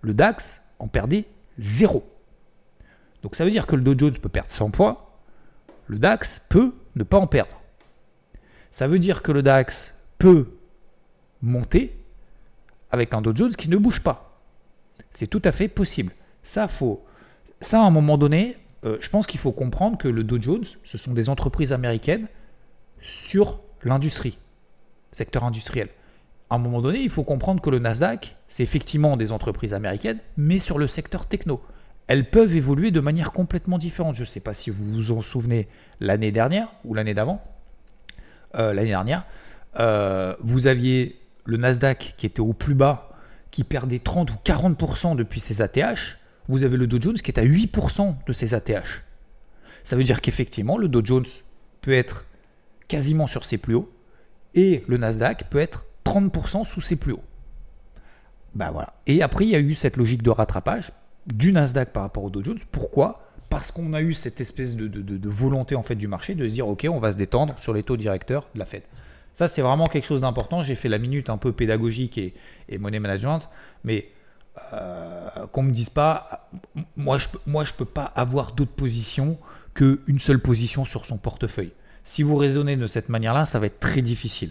Le 0.00 0.14
DAX 0.14 0.62
en 0.78 0.88
perdait 0.88 1.26
0. 1.58 2.02
Donc 3.22 3.36
ça 3.36 3.44
veut 3.44 3.50
dire 3.50 3.66
que 3.66 3.76
le 3.76 3.82
Dow 3.82 3.98
Jones 3.98 4.18
peut 4.18 4.28
perdre 4.28 4.50
100 4.50 4.70
points. 4.70 4.98
Le 5.86 5.98
DAX 5.98 6.40
peut 6.48 6.74
ne 6.96 7.04
pas 7.04 7.18
en 7.18 7.26
perdre. 7.26 7.60
Ça 8.70 8.88
veut 8.88 8.98
dire 8.98 9.22
que 9.22 9.32
le 9.32 9.42
DAX 9.42 9.92
peut 10.18 10.56
monter 11.42 12.01
avec 12.92 13.14
un 13.14 13.22
Dow 13.22 13.34
Jones 13.34 13.54
qui 13.54 13.68
ne 13.68 13.76
bouge 13.76 14.00
pas. 14.00 14.38
C'est 15.10 15.26
tout 15.26 15.42
à 15.44 15.52
fait 15.52 15.68
possible. 15.68 16.12
Ça, 16.44 16.68
faut, 16.68 17.04
ça 17.60 17.80
à 17.80 17.84
un 17.84 17.90
moment 17.90 18.18
donné, 18.18 18.56
euh, 18.84 18.98
je 19.00 19.08
pense 19.08 19.26
qu'il 19.26 19.40
faut 19.40 19.52
comprendre 19.52 19.98
que 19.98 20.08
le 20.08 20.22
Dow 20.22 20.40
Jones, 20.40 20.64
ce 20.84 20.98
sont 20.98 21.14
des 21.14 21.28
entreprises 21.28 21.72
américaines 21.72 22.28
sur 23.00 23.60
l'industrie, 23.82 24.38
secteur 25.10 25.44
industriel. 25.44 25.88
À 26.50 26.56
un 26.56 26.58
moment 26.58 26.82
donné, 26.82 27.00
il 27.00 27.10
faut 27.10 27.24
comprendre 27.24 27.62
que 27.62 27.70
le 27.70 27.78
Nasdaq, 27.78 28.36
c'est 28.48 28.62
effectivement 28.62 29.16
des 29.16 29.32
entreprises 29.32 29.72
américaines, 29.72 30.18
mais 30.36 30.58
sur 30.58 30.78
le 30.78 30.86
secteur 30.86 31.26
techno. 31.26 31.62
Elles 32.08 32.28
peuvent 32.28 32.54
évoluer 32.54 32.90
de 32.90 33.00
manière 33.00 33.32
complètement 33.32 33.78
différente. 33.78 34.16
Je 34.16 34.22
ne 34.22 34.26
sais 34.26 34.40
pas 34.40 34.52
si 34.52 34.68
vous 34.68 34.84
vous 34.84 35.12
en 35.12 35.22
souvenez 35.22 35.68
l'année 36.00 36.30
dernière 36.30 36.68
ou 36.84 36.92
l'année 36.94 37.14
d'avant. 37.14 37.42
Euh, 38.54 38.74
l'année 38.74 38.90
dernière, 38.90 39.24
euh, 39.80 40.36
vous 40.40 40.66
aviez 40.66 41.21
le 41.44 41.56
Nasdaq 41.56 42.14
qui 42.16 42.26
était 42.26 42.40
au 42.40 42.52
plus 42.52 42.74
bas, 42.74 43.10
qui 43.50 43.64
perdait 43.64 43.98
30 43.98 44.30
ou 44.30 44.34
40% 44.44 45.16
depuis 45.16 45.40
ses 45.40 45.62
ATH, 45.62 46.18
vous 46.48 46.64
avez 46.64 46.76
le 46.76 46.86
Dow 46.86 47.00
Jones 47.00 47.14
qui 47.14 47.30
est 47.30 47.38
à 47.38 47.44
8% 47.44 48.16
de 48.26 48.32
ses 48.32 48.54
ATH. 48.54 49.04
Ça 49.84 49.96
veut 49.96 50.04
dire 50.04 50.20
qu'effectivement, 50.20 50.78
le 50.78 50.88
Dow 50.88 51.04
Jones 51.04 51.26
peut 51.80 51.92
être 51.92 52.26
quasiment 52.88 53.26
sur 53.26 53.44
ses 53.44 53.58
plus 53.58 53.74
hauts 53.74 53.92
et 54.54 54.84
le 54.86 54.96
Nasdaq 54.96 55.48
peut 55.50 55.58
être 55.58 55.86
30% 56.04 56.64
sous 56.64 56.80
ses 56.80 56.96
plus 56.96 57.12
hauts. 57.12 57.24
Bah 58.54 58.70
voilà. 58.70 58.94
Et 59.06 59.22
après, 59.22 59.44
il 59.44 59.50
y 59.50 59.56
a 59.56 59.60
eu 59.60 59.74
cette 59.74 59.96
logique 59.96 60.22
de 60.22 60.30
rattrapage 60.30 60.92
du 61.26 61.52
Nasdaq 61.52 61.92
par 61.92 62.02
rapport 62.02 62.24
au 62.24 62.30
Dow 62.30 62.44
Jones. 62.44 62.58
Pourquoi? 62.70 63.28
Parce 63.48 63.70
qu'on 63.70 63.92
a 63.94 64.00
eu 64.00 64.14
cette 64.14 64.40
espèce 64.40 64.76
de, 64.76 65.28
volonté 65.28 65.74
en 65.74 65.82
fait 65.82 65.94
du 65.94 66.08
marché 66.08 66.34
de 66.34 66.46
se 66.46 66.52
dire 66.52 66.68
ok, 66.68 66.86
on 66.90 66.98
va 66.98 67.12
se 67.12 67.16
détendre 67.16 67.54
sur 67.58 67.72
les 67.72 67.82
taux 67.82 67.96
directeurs 67.96 68.48
de 68.54 68.58
la 68.58 68.66
Fed. 68.66 68.82
Ça, 69.34 69.48
c'est 69.48 69.62
vraiment 69.62 69.86
quelque 69.86 70.06
chose 70.06 70.20
d'important. 70.20 70.62
J'ai 70.62 70.74
fait 70.74 70.88
la 70.88 70.98
minute 70.98 71.30
un 71.30 71.38
peu 71.38 71.52
pédagogique 71.52 72.18
et, 72.18 72.34
et 72.68 72.78
money 72.78 73.00
management, 73.00 73.48
mais 73.84 74.08
euh, 74.74 75.28
qu'on 75.52 75.62
me 75.62 75.72
dise 75.72 75.88
pas, 75.88 76.50
moi 76.96 77.16
je, 77.18 77.28
moi 77.46 77.64
je 77.64 77.72
peux 77.72 77.86
pas 77.86 78.04
avoir 78.04 78.52
d'autre 78.52 78.72
position 78.72 79.38
qu'une 79.74 80.18
seule 80.18 80.40
position 80.40 80.84
sur 80.84 81.06
son 81.06 81.16
portefeuille. 81.16 81.72
Si 82.04 82.22
vous 82.22 82.36
raisonnez 82.36 82.76
de 82.76 82.86
cette 82.86 83.08
manière-là, 83.08 83.46
ça 83.46 83.58
va 83.58 83.66
être 83.66 83.78
très 83.80 84.02
difficile. 84.02 84.50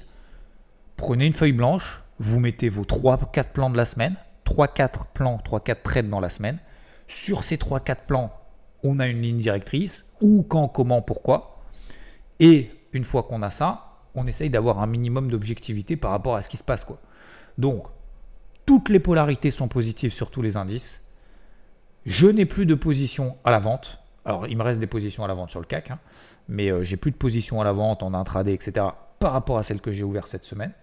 Prenez 0.97 1.25
une 1.25 1.33
feuille 1.33 1.51
blanche, 1.51 2.01
vous 2.17 2.39
mettez 2.39 2.69
vos 2.69 2.83
3-4 2.83 3.51
plans 3.53 3.69
de 3.69 3.77
la 3.77 3.85
semaine, 3.85 4.15
3-4 4.45 5.05
plans, 5.13 5.39
3-4 5.45 5.81
trades 5.83 6.09
dans 6.09 6.19
la 6.19 6.29
semaine. 6.29 6.57
Sur 7.07 7.43
ces 7.43 7.57
3-4 7.57 7.97
plans, 8.07 8.33
on 8.83 8.99
a 8.99 9.07
une 9.07 9.21
ligne 9.21 9.37
directrice, 9.37 10.05
où, 10.21 10.43
quand, 10.43 10.67
comment, 10.67 11.01
pourquoi. 11.01 11.63
Et 12.39 12.71
une 12.93 13.03
fois 13.03 13.23
qu'on 13.23 13.43
a 13.43 13.51
ça, 13.51 13.90
on 14.15 14.27
essaye 14.27 14.49
d'avoir 14.49 14.79
un 14.79 14.87
minimum 14.87 15.29
d'objectivité 15.29 15.95
par 15.95 16.11
rapport 16.11 16.35
à 16.35 16.41
ce 16.41 16.49
qui 16.49 16.57
se 16.57 16.63
passe. 16.63 16.85
Donc, 17.57 17.85
toutes 18.65 18.89
les 18.89 18.99
polarités 18.99 19.51
sont 19.51 19.67
positives 19.67 20.13
sur 20.13 20.29
tous 20.29 20.41
les 20.41 20.57
indices. 20.57 20.99
Je 22.05 22.27
n'ai 22.27 22.45
plus 22.45 22.65
de 22.65 22.75
position 22.75 23.37
à 23.43 23.51
la 23.51 23.59
vente. 23.59 23.99
Alors, 24.25 24.47
il 24.47 24.57
me 24.57 24.63
reste 24.63 24.79
des 24.79 24.87
positions 24.87 25.23
à 25.23 25.27
la 25.27 25.33
vente 25.33 25.49
sur 25.49 25.59
le 25.59 25.65
CAC, 25.65 25.91
hein, 25.91 25.99
mais 26.47 26.71
euh, 26.71 26.83
j'ai 26.83 26.97
plus 26.97 27.11
de 27.11 27.15
position 27.15 27.61
à 27.61 27.63
la 27.63 27.71
vente 27.71 28.03
en 28.03 28.13
intraday, 28.13 28.53
etc. 28.53 28.85
par 29.19 29.33
rapport 29.33 29.57
à 29.57 29.63
celle 29.63 29.81
que 29.81 29.91
j'ai 29.91 30.03
ouverte 30.03 30.27
cette 30.27 30.45
semaine. 30.45 30.73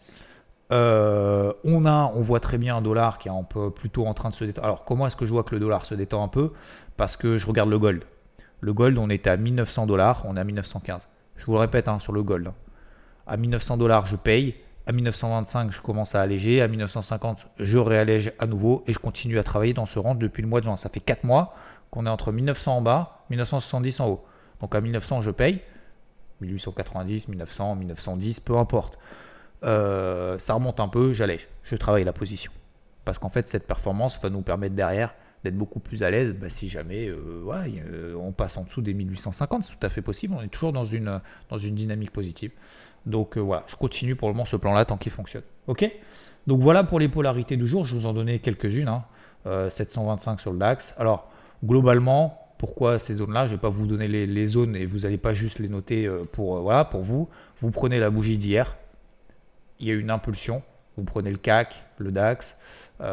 Euh, 0.70 1.52
on 1.64 1.86
a, 1.86 2.12
on 2.14 2.20
voit 2.20 2.40
très 2.40 2.58
bien 2.58 2.76
un 2.76 2.82
dollar 2.82 3.18
qui 3.18 3.28
est 3.28 3.32
un 3.32 3.42
peu 3.42 3.70
plutôt 3.70 4.06
en 4.06 4.14
train 4.14 4.30
de 4.30 4.34
se 4.34 4.44
détendre. 4.44 4.66
Alors, 4.66 4.84
comment 4.84 5.06
est-ce 5.06 5.16
que 5.16 5.24
je 5.24 5.32
vois 5.32 5.44
que 5.44 5.54
le 5.54 5.60
dollar 5.60 5.86
se 5.86 5.94
détend 5.94 6.22
un 6.22 6.28
peu? 6.28 6.52
Parce 6.96 7.16
que 7.16 7.38
je 7.38 7.46
regarde 7.46 7.70
le 7.70 7.78
gold. 7.78 8.04
Le 8.60 8.72
gold, 8.72 8.98
on 8.98 9.08
est 9.08 9.26
à 9.26 9.36
1900 9.36 9.86
dollars, 9.86 10.24
on 10.26 10.36
est 10.36 10.40
à 10.40 10.44
1915. 10.44 11.02
Je 11.36 11.46
vous 11.46 11.52
le 11.52 11.58
répète 11.58 11.88
hein, 11.88 12.00
sur 12.00 12.12
le 12.12 12.22
gold. 12.22 12.48
Hein. 12.48 12.54
À 13.28 13.36
1900 13.36 13.76
dollars, 13.76 14.06
je 14.06 14.16
paye. 14.16 14.54
À 14.86 14.92
1925, 14.92 15.70
je 15.70 15.80
commence 15.82 16.14
à 16.14 16.22
alléger. 16.22 16.62
À 16.62 16.68
1950, 16.68 17.46
je 17.58 17.78
réallège 17.78 18.32
à 18.38 18.46
nouveau 18.46 18.82
et 18.86 18.94
je 18.94 18.98
continue 18.98 19.38
à 19.38 19.42
travailler 19.42 19.74
dans 19.74 19.86
ce 19.86 19.98
range 19.98 20.18
depuis 20.18 20.42
le 20.42 20.48
mois 20.48 20.60
de 20.60 20.64
juin. 20.64 20.78
Ça 20.78 20.88
fait 20.88 21.00
4 21.00 21.24
mois 21.24 21.54
qu'on 21.90 22.06
est 22.06 22.10
entre 22.10 22.32
1900 22.32 22.78
en 22.78 22.80
bas, 22.80 23.24
1970 23.30 24.00
en 24.00 24.08
haut. 24.08 24.24
Donc 24.60 24.74
à 24.74 24.80
1900, 24.80 25.22
je 25.22 25.30
paye. 25.30 25.60
1890, 26.40 27.28
1900, 27.28 27.76
1910, 27.76 28.40
peu 28.40 28.56
importe. 28.56 28.98
Euh, 29.64 30.38
ça 30.38 30.54
remonte 30.54 30.80
un 30.80 30.88
peu, 30.88 31.12
j'allège. 31.12 31.48
Je 31.64 31.76
travaille 31.76 32.04
la 32.04 32.12
position. 32.12 32.52
Parce 33.04 33.18
qu'en 33.18 33.28
fait, 33.28 33.48
cette 33.48 33.66
performance 33.66 34.18
va 34.22 34.30
nous 34.30 34.42
permettre 34.42 34.74
derrière 34.74 35.14
d'être 35.44 35.56
beaucoup 35.56 35.80
plus 35.80 36.02
à 36.02 36.10
l'aise 36.10 36.32
bah, 36.32 36.50
si 36.50 36.68
jamais 36.68 37.06
euh, 37.06 37.44
euh, 37.46 38.14
on 38.16 38.32
passe 38.32 38.56
en 38.56 38.64
dessous 38.64 38.82
des 38.82 38.94
1850. 38.94 39.64
C'est 39.64 39.78
tout 39.78 39.86
à 39.86 39.88
fait 39.88 40.02
possible. 40.02 40.34
On 40.36 40.42
est 40.42 40.48
toujours 40.48 40.72
dans 40.72 40.84
une, 40.84 41.20
dans 41.48 41.58
une 41.58 41.74
dynamique 41.74 42.10
positive. 42.10 42.52
Donc 43.06 43.36
euh, 43.36 43.40
voilà, 43.40 43.64
je 43.66 43.76
continue 43.76 44.16
pour 44.16 44.28
le 44.28 44.34
moment 44.34 44.44
ce 44.44 44.56
plan-là 44.56 44.84
tant 44.84 44.96
qu'il 44.96 45.12
fonctionne. 45.12 45.42
Ok? 45.66 45.90
Donc 46.46 46.60
voilà 46.60 46.84
pour 46.84 46.98
les 46.98 47.08
polarités 47.08 47.56
du 47.56 47.66
jour. 47.66 47.84
Je 47.84 47.94
vous 47.94 48.06
en 48.06 48.12
donnais 48.12 48.38
quelques-unes. 48.38 48.90
725 49.44 50.30
hein. 50.30 50.34
euh, 50.34 50.38
sur 50.38 50.52
le 50.52 50.58
DAX. 50.58 50.94
Alors 50.98 51.30
globalement, 51.64 52.38
pourquoi 52.58 52.98
ces 52.98 53.14
zones-là? 53.14 53.46
Je 53.46 53.52
ne 53.52 53.56
vais 53.56 53.60
pas 53.60 53.68
vous 53.68 53.86
donner 53.86 54.08
les, 54.08 54.46
zones 54.46 54.76
et 54.76 54.84
vous 54.84 55.00
n'allez 55.00 55.18
pas 55.18 55.34
juste 55.34 55.58
les 55.58 55.68
noter 55.68 56.06
euh, 56.06 56.24
pour, 56.30 56.60
voilà, 56.60 56.84
pour 56.84 57.02
vous. 57.02 57.28
Vous 57.60 57.70
prenez 57.70 57.98
la 57.98 58.10
bougie 58.10 58.36
d'hier. 58.36 58.76
Il 59.80 59.86
y 59.86 59.90
a 59.90 59.94
une 59.94 60.10
impulsion. 60.10 60.62
Vous 60.96 61.04
prenez 61.04 61.30
le 61.30 61.36
CAC, 61.36 61.84
le 61.98 62.10
DAX. 62.10 62.56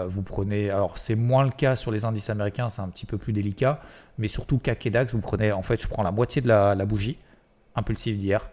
vous 0.08 0.24
prenez, 0.24 0.72
alors 0.72 0.98
c'est 0.98 1.14
moins 1.14 1.44
le 1.44 1.52
cas 1.52 1.76
sur 1.76 1.92
les 1.92 2.04
indices 2.04 2.32
américains, 2.32 2.72
c'est 2.72 2.82
un 2.82 2.88
petit 2.88 3.06
peu 3.06 3.20
plus 3.20 3.32
délicat, 3.32 3.80
mais 4.18 4.28
surtout 4.28 4.58
CAC 4.58 4.88
et 4.88 4.90
DAX, 4.90 5.14
vous 5.14 5.22
prenez, 5.22 5.52
en 5.52 5.62
fait, 5.62 5.80
je 5.80 5.88
prends 5.88 6.02
la 6.02 6.10
moitié 6.10 6.42
de 6.42 6.48
la, 6.48 6.74
la 6.74 6.86
bougie 6.88 7.20
impulsive 7.76 8.18
d'hier, 8.18 8.50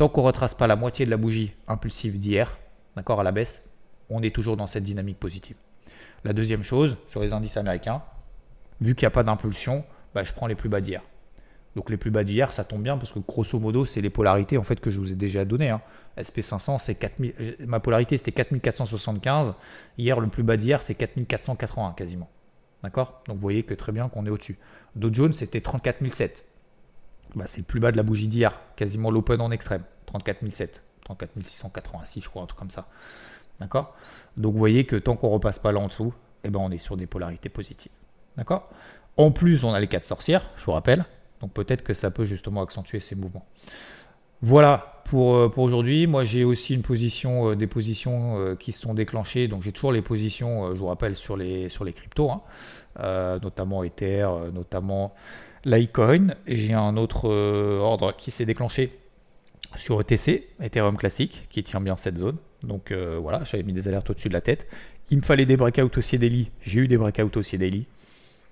Tant 0.00 0.08
qu'on 0.08 0.22
ne 0.22 0.28
retrace 0.28 0.54
pas 0.54 0.66
la 0.66 0.76
moitié 0.76 1.04
de 1.04 1.10
la 1.10 1.18
bougie 1.18 1.52
impulsive 1.68 2.18
d'hier, 2.18 2.56
d'accord, 2.96 3.20
à 3.20 3.22
la 3.22 3.32
baisse, 3.32 3.68
on 4.08 4.22
est 4.22 4.34
toujours 4.34 4.56
dans 4.56 4.66
cette 4.66 4.82
dynamique 4.82 5.18
positive. 5.18 5.56
La 6.24 6.32
deuxième 6.32 6.62
chose, 6.62 6.96
sur 7.06 7.20
les 7.20 7.34
indices 7.34 7.58
américains, 7.58 8.00
vu 8.80 8.94
qu'il 8.94 9.04
n'y 9.04 9.08
a 9.08 9.10
pas 9.10 9.24
d'impulsion, 9.24 9.84
bah, 10.14 10.24
je 10.24 10.32
prends 10.32 10.46
les 10.46 10.54
plus 10.54 10.70
bas 10.70 10.80
d'hier. 10.80 11.02
Donc 11.76 11.90
les 11.90 11.98
plus 11.98 12.10
bas 12.10 12.24
d'hier, 12.24 12.50
ça 12.54 12.64
tombe 12.64 12.82
bien 12.82 12.96
parce 12.96 13.12
que 13.12 13.18
grosso 13.18 13.58
modo, 13.58 13.84
c'est 13.84 14.00
les 14.00 14.08
polarités 14.08 14.56
en 14.56 14.62
fait 14.62 14.80
que 14.80 14.88
je 14.88 14.98
vous 14.98 15.12
ai 15.12 15.16
déjà 15.16 15.44
données. 15.44 15.68
Hein. 15.68 15.82
SP500, 16.16 16.78
c'est 16.78 16.94
4000, 16.94 17.56
ma 17.66 17.78
polarité 17.78 18.16
c'était 18.16 18.32
4475. 18.32 19.52
Hier, 19.98 20.18
le 20.18 20.28
plus 20.28 20.44
bas 20.44 20.56
d'hier, 20.56 20.82
c'est 20.82 20.94
4481 20.94 21.92
quasiment. 21.92 22.30
D'accord? 22.82 23.20
Donc 23.26 23.36
vous 23.36 23.42
voyez 23.42 23.64
que 23.64 23.74
très 23.74 23.92
bien 23.92 24.08
qu'on 24.08 24.24
est 24.24 24.30
au-dessus. 24.30 24.56
Dow 24.96 25.12
Jones, 25.12 25.34
c'était 25.34 25.60
34007. 25.60 26.42
Bah, 27.34 27.44
c'est 27.46 27.60
le 27.60 27.66
plus 27.66 27.80
bas 27.80 27.92
de 27.92 27.96
la 27.96 28.02
bougie 28.02 28.28
d'hier, 28.28 28.60
quasiment 28.76 29.10
l'open 29.10 29.40
en 29.40 29.50
extrême, 29.50 29.82
34007, 30.06 30.82
34686, 31.04 32.22
je 32.22 32.28
crois, 32.28 32.42
un 32.42 32.46
truc 32.46 32.58
comme 32.58 32.70
ça. 32.70 32.88
D'accord? 33.60 33.94
Donc 34.36 34.52
vous 34.52 34.58
voyez 34.58 34.84
que 34.84 34.96
tant 34.96 35.16
qu'on 35.16 35.28
repasse 35.28 35.58
pas 35.58 35.72
là 35.72 35.80
en 35.80 35.88
dessous, 35.88 36.14
eh 36.44 36.50
ben, 36.50 36.58
on 36.58 36.70
est 36.70 36.78
sur 36.78 36.96
des 36.96 37.06
polarités 37.06 37.48
positives. 37.48 37.92
D'accord? 38.36 38.68
En 39.16 39.30
plus, 39.30 39.64
on 39.64 39.72
a 39.72 39.80
les 39.80 39.86
quatre 39.86 40.04
sorcières, 40.04 40.50
je 40.56 40.64
vous 40.64 40.72
rappelle. 40.72 41.04
Donc 41.40 41.52
peut-être 41.52 41.82
que 41.82 41.94
ça 41.94 42.10
peut 42.10 42.24
justement 42.24 42.62
accentuer 42.62 43.00
ces 43.00 43.14
mouvements. 43.14 43.46
Voilà 44.42 45.02
pour, 45.04 45.34
euh, 45.34 45.48
pour 45.48 45.64
aujourd'hui. 45.64 46.06
Moi, 46.06 46.24
j'ai 46.24 46.44
aussi 46.44 46.74
une 46.74 46.82
position, 46.82 47.50
euh, 47.50 47.56
des 47.56 47.66
positions 47.66 48.38
euh, 48.38 48.54
qui 48.54 48.72
se 48.72 48.80
sont 48.80 48.94
déclenchées. 48.94 49.48
Donc, 49.48 49.62
j'ai 49.62 49.72
toujours 49.72 49.92
les 49.92 50.00
positions, 50.02 50.72
je 50.72 50.78
vous 50.78 50.86
rappelle, 50.86 51.16
sur 51.16 51.36
les, 51.36 51.68
sur 51.68 51.84
les 51.84 51.92
cryptos, 51.92 52.30
hein. 52.30 53.38
notamment 53.42 53.84
Ether, 53.84 54.26
notamment 54.54 55.14
Litecoin. 55.64 56.34
Et 56.46 56.56
j'ai 56.56 56.74
un 56.74 56.96
autre 56.96 57.28
euh, 57.28 57.78
ordre 57.78 58.14
qui 58.16 58.30
s'est 58.30 58.46
déclenché 58.46 58.92
sur 59.76 60.00
ETC, 60.00 60.48
Ethereum 60.60 60.96
classique, 60.96 61.46
qui 61.48 61.62
tient 61.62 61.80
bien 61.80 61.96
cette 61.96 62.18
zone. 62.18 62.36
Donc 62.62 62.90
euh, 62.90 63.18
voilà, 63.20 63.44
j'avais 63.44 63.62
mis 63.62 63.72
des 63.72 63.88
alertes 63.88 64.10
au-dessus 64.10 64.28
de 64.28 64.34
la 64.34 64.40
tête. 64.40 64.66
Il 65.10 65.18
me 65.18 65.22
fallait 65.22 65.46
des 65.46 65.56
breakouts 65.56 65.98
aussi 65.98 66.18
daily. 66.18 66.50
J'ai 66.62 66.80
eu 66.80 66.88
des 66.88 66.96
breakouts 66.96 67.36
aussi 67.36 67.58
daily. 67.58 67.86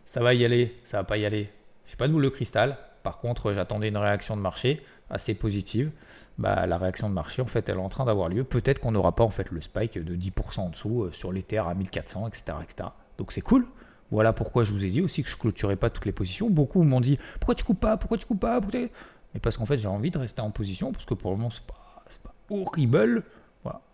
Ça 0.05 0.23
va 0.23 0.35
y 0.35 0.45
aller, 0.45 0.75
ça 0.85 0.99
va 0.99 1.05
pas 1.05 1.19
y 1.19 1.27
aller. 1.27 1.51
J'ai 1.87 1.97
pas 1.97 2.09
de 2.09 2.13
boule 2.13 2.25
de 2.25 2.29
cristal. 2.29 2.79
Par 3.03 3.19
contre, 3.19 3.53
j'attendais 3.53 3.89
une 3.89 3.97
réaction 3.97 4.37
de 4.37 4.43
marché 4.43 4.83
assez 5.11 5.35
positive. 5.35 5.91
Bah, 6.39 6.67
la 6.67 6.79
réaction 6.79 7.09
de 7.09 7.15
marché, 7.15 7.43
en 7.43 7.47
fait, 7.47 7.69
elle 7.69 7.77
est 7.77 7.81
en 7.81 7.89
train 7.89 8.05
d'avoir 8.05 8.29
lieu. 8.29 8.45
Peut-être 8.45 8.81
qu'on 8.81 8.93
n'aura 8.93 9.15
pas 9.15 9.25
en 9.25 9.31
fait 9.31 9.51
le 9.51 9.61
spike 9.61 9.99
de 9.99 10.17
10% 10.17 10.61
en 10.61 10.69
dessous 10.71 11.05
euh, 11.05 11.13
sur 11.13 11.33
l'Ether 11.33 11.59
à 11.59 11.75
1400, 11.75 12.29
etc., 12.29 12.59
etc. 12.63 12.91
Donc 13.19 13.33
c'est 13.33 13.41
cool. 13.41 13.67
Voilà 14.11 14.33
pourquoi 14.33 14.65
je 14.65 14.73
vous 14.73 14.85
ai 14.85 14.89
dit 14.89 15.01
aussi 15.01 15.23
que 15.23 15.29
je 15.29 15.37
clôturais 15.37 15.77
pas 15.77 15.91
toutes 15.91 16.07
les 16.07 16.13
positions. 16.13 16.49
Beaucoup 16.51 16.83
m'ont 16.83 17.01
dit 17.01 17.19
pourquoi 17.41 17.55
tu 17.55 17.65
coupes 17.65 17.81
pas, 17.81 17.97
pourquoi 17.97 18.19
tu 18.19 18.27
coupes 18.27 18.41
pas 18.41 18.61
Mais 18.73 19.41
parce 19.41 19.57
qu'en 19.57 19.67
fait 19.67 19.79
j'ai 19.79 19.89
envie 19.89 20.11
de 20.11 20.19
rester 20.19 20.41
en 20.41 20.51
position 20.51 20.93
parce 20.93 21.05
que 21.05 21.15
pour 21.15 21.31
le 21.31 21.37
moment 21.37 21.51
c'est 21.51 21.67
pas, 21.67 22.03
pas 22.23 22.35
horrible. 22.51 23.23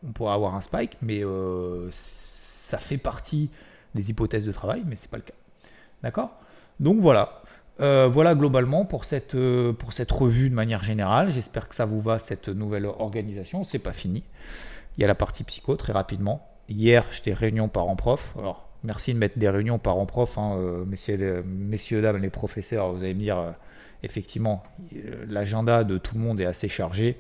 On 0.07 0.13
pourrait 0.13 0.35
avoir 0.35 0.55
un 0.55 0.61
spike, 0.61 0.97
mais 1.03 1.25
euh, 1.25 1.89
ça 1.91 2.79
fait 2.79 2.99
partie 2.99 3.51
des 3.95 4.11
hypothèses 4.11 4.47
de 4.47 4.53
travail, 4.53 4.83
mais 4.87 4.97
c'est 4.97 5.11
pas 5.11 5.17
le 5.17 5.23
cas. 5.23 5.35
D'accord? 6.03 6.31
Donc 6.81 7.01
voilà. 7.01 7.41
Euh, 7.81 8.07
voilà 8.07 8.37
globalement 8.37 8.85
pour 8.85 9.05
cette, 9.05 9.35
euh, 9.35 9.73
pour 9.73 9.93
cette 9.93 10.11
revue 10.13 10.49
de 10.49 10.55
manière 10.55 10.85
générale. 10.85 11.33
J'espère 11.33 11.69
que 11.69 11.75
ça 11.75 11.87
vous 11.87 12.01
va 12.01 12.19
cette 12.19 12.49
nouvelle 12.49 12.87
organisation. 12.87 13.65
C'est 13.65 13.79
pas 13.81 13.93
fini. 13.93 14.23
Il 14.97 15.01
y 15.01 15.05
a 15.05 15.09
la 15.09 15.15
partie 15.15 15.43
psycho 15.43 15.75
très 15.77 15.93
rapidement. 15.93 16.47
Hier, 16.69 17.05
j'étais 17.11 17.33
réunion 17.33 17.69
parents-prof. 17.69 18.35
Alors, 18.39 18.69
Merci 18.85 19.15
de 19.15 19.19
mettre 19.19 19.39
des 19.39 19.49
réunions 19.49 19.79
parents 19.79 20.05
prof, 20.05 20.37
hein, 20.37 20.57
euh, 20.59 20.85
messieurs, 20.85 21.43
messieurs, 21.47 22.03
dames, 22.03 22.19
les 22.19 22.29
professeurs. 22.29 22.93
Vous 22.93 23.03
allez 23.03 23.15
me 23.15 23.21
dire, 23.21 23.39
euh, 23.39 23.51
effectivement, 24.03 24.63
euh, 24.95 25.25
l'agenda 25.27 25.85
de 25.85 25.97
tout 25.97 26.17
le 26.17 26.21
monde 26.21 26.39
est 26.39 26.45
assez 26.45 26.69
chargé. 26.69 27.17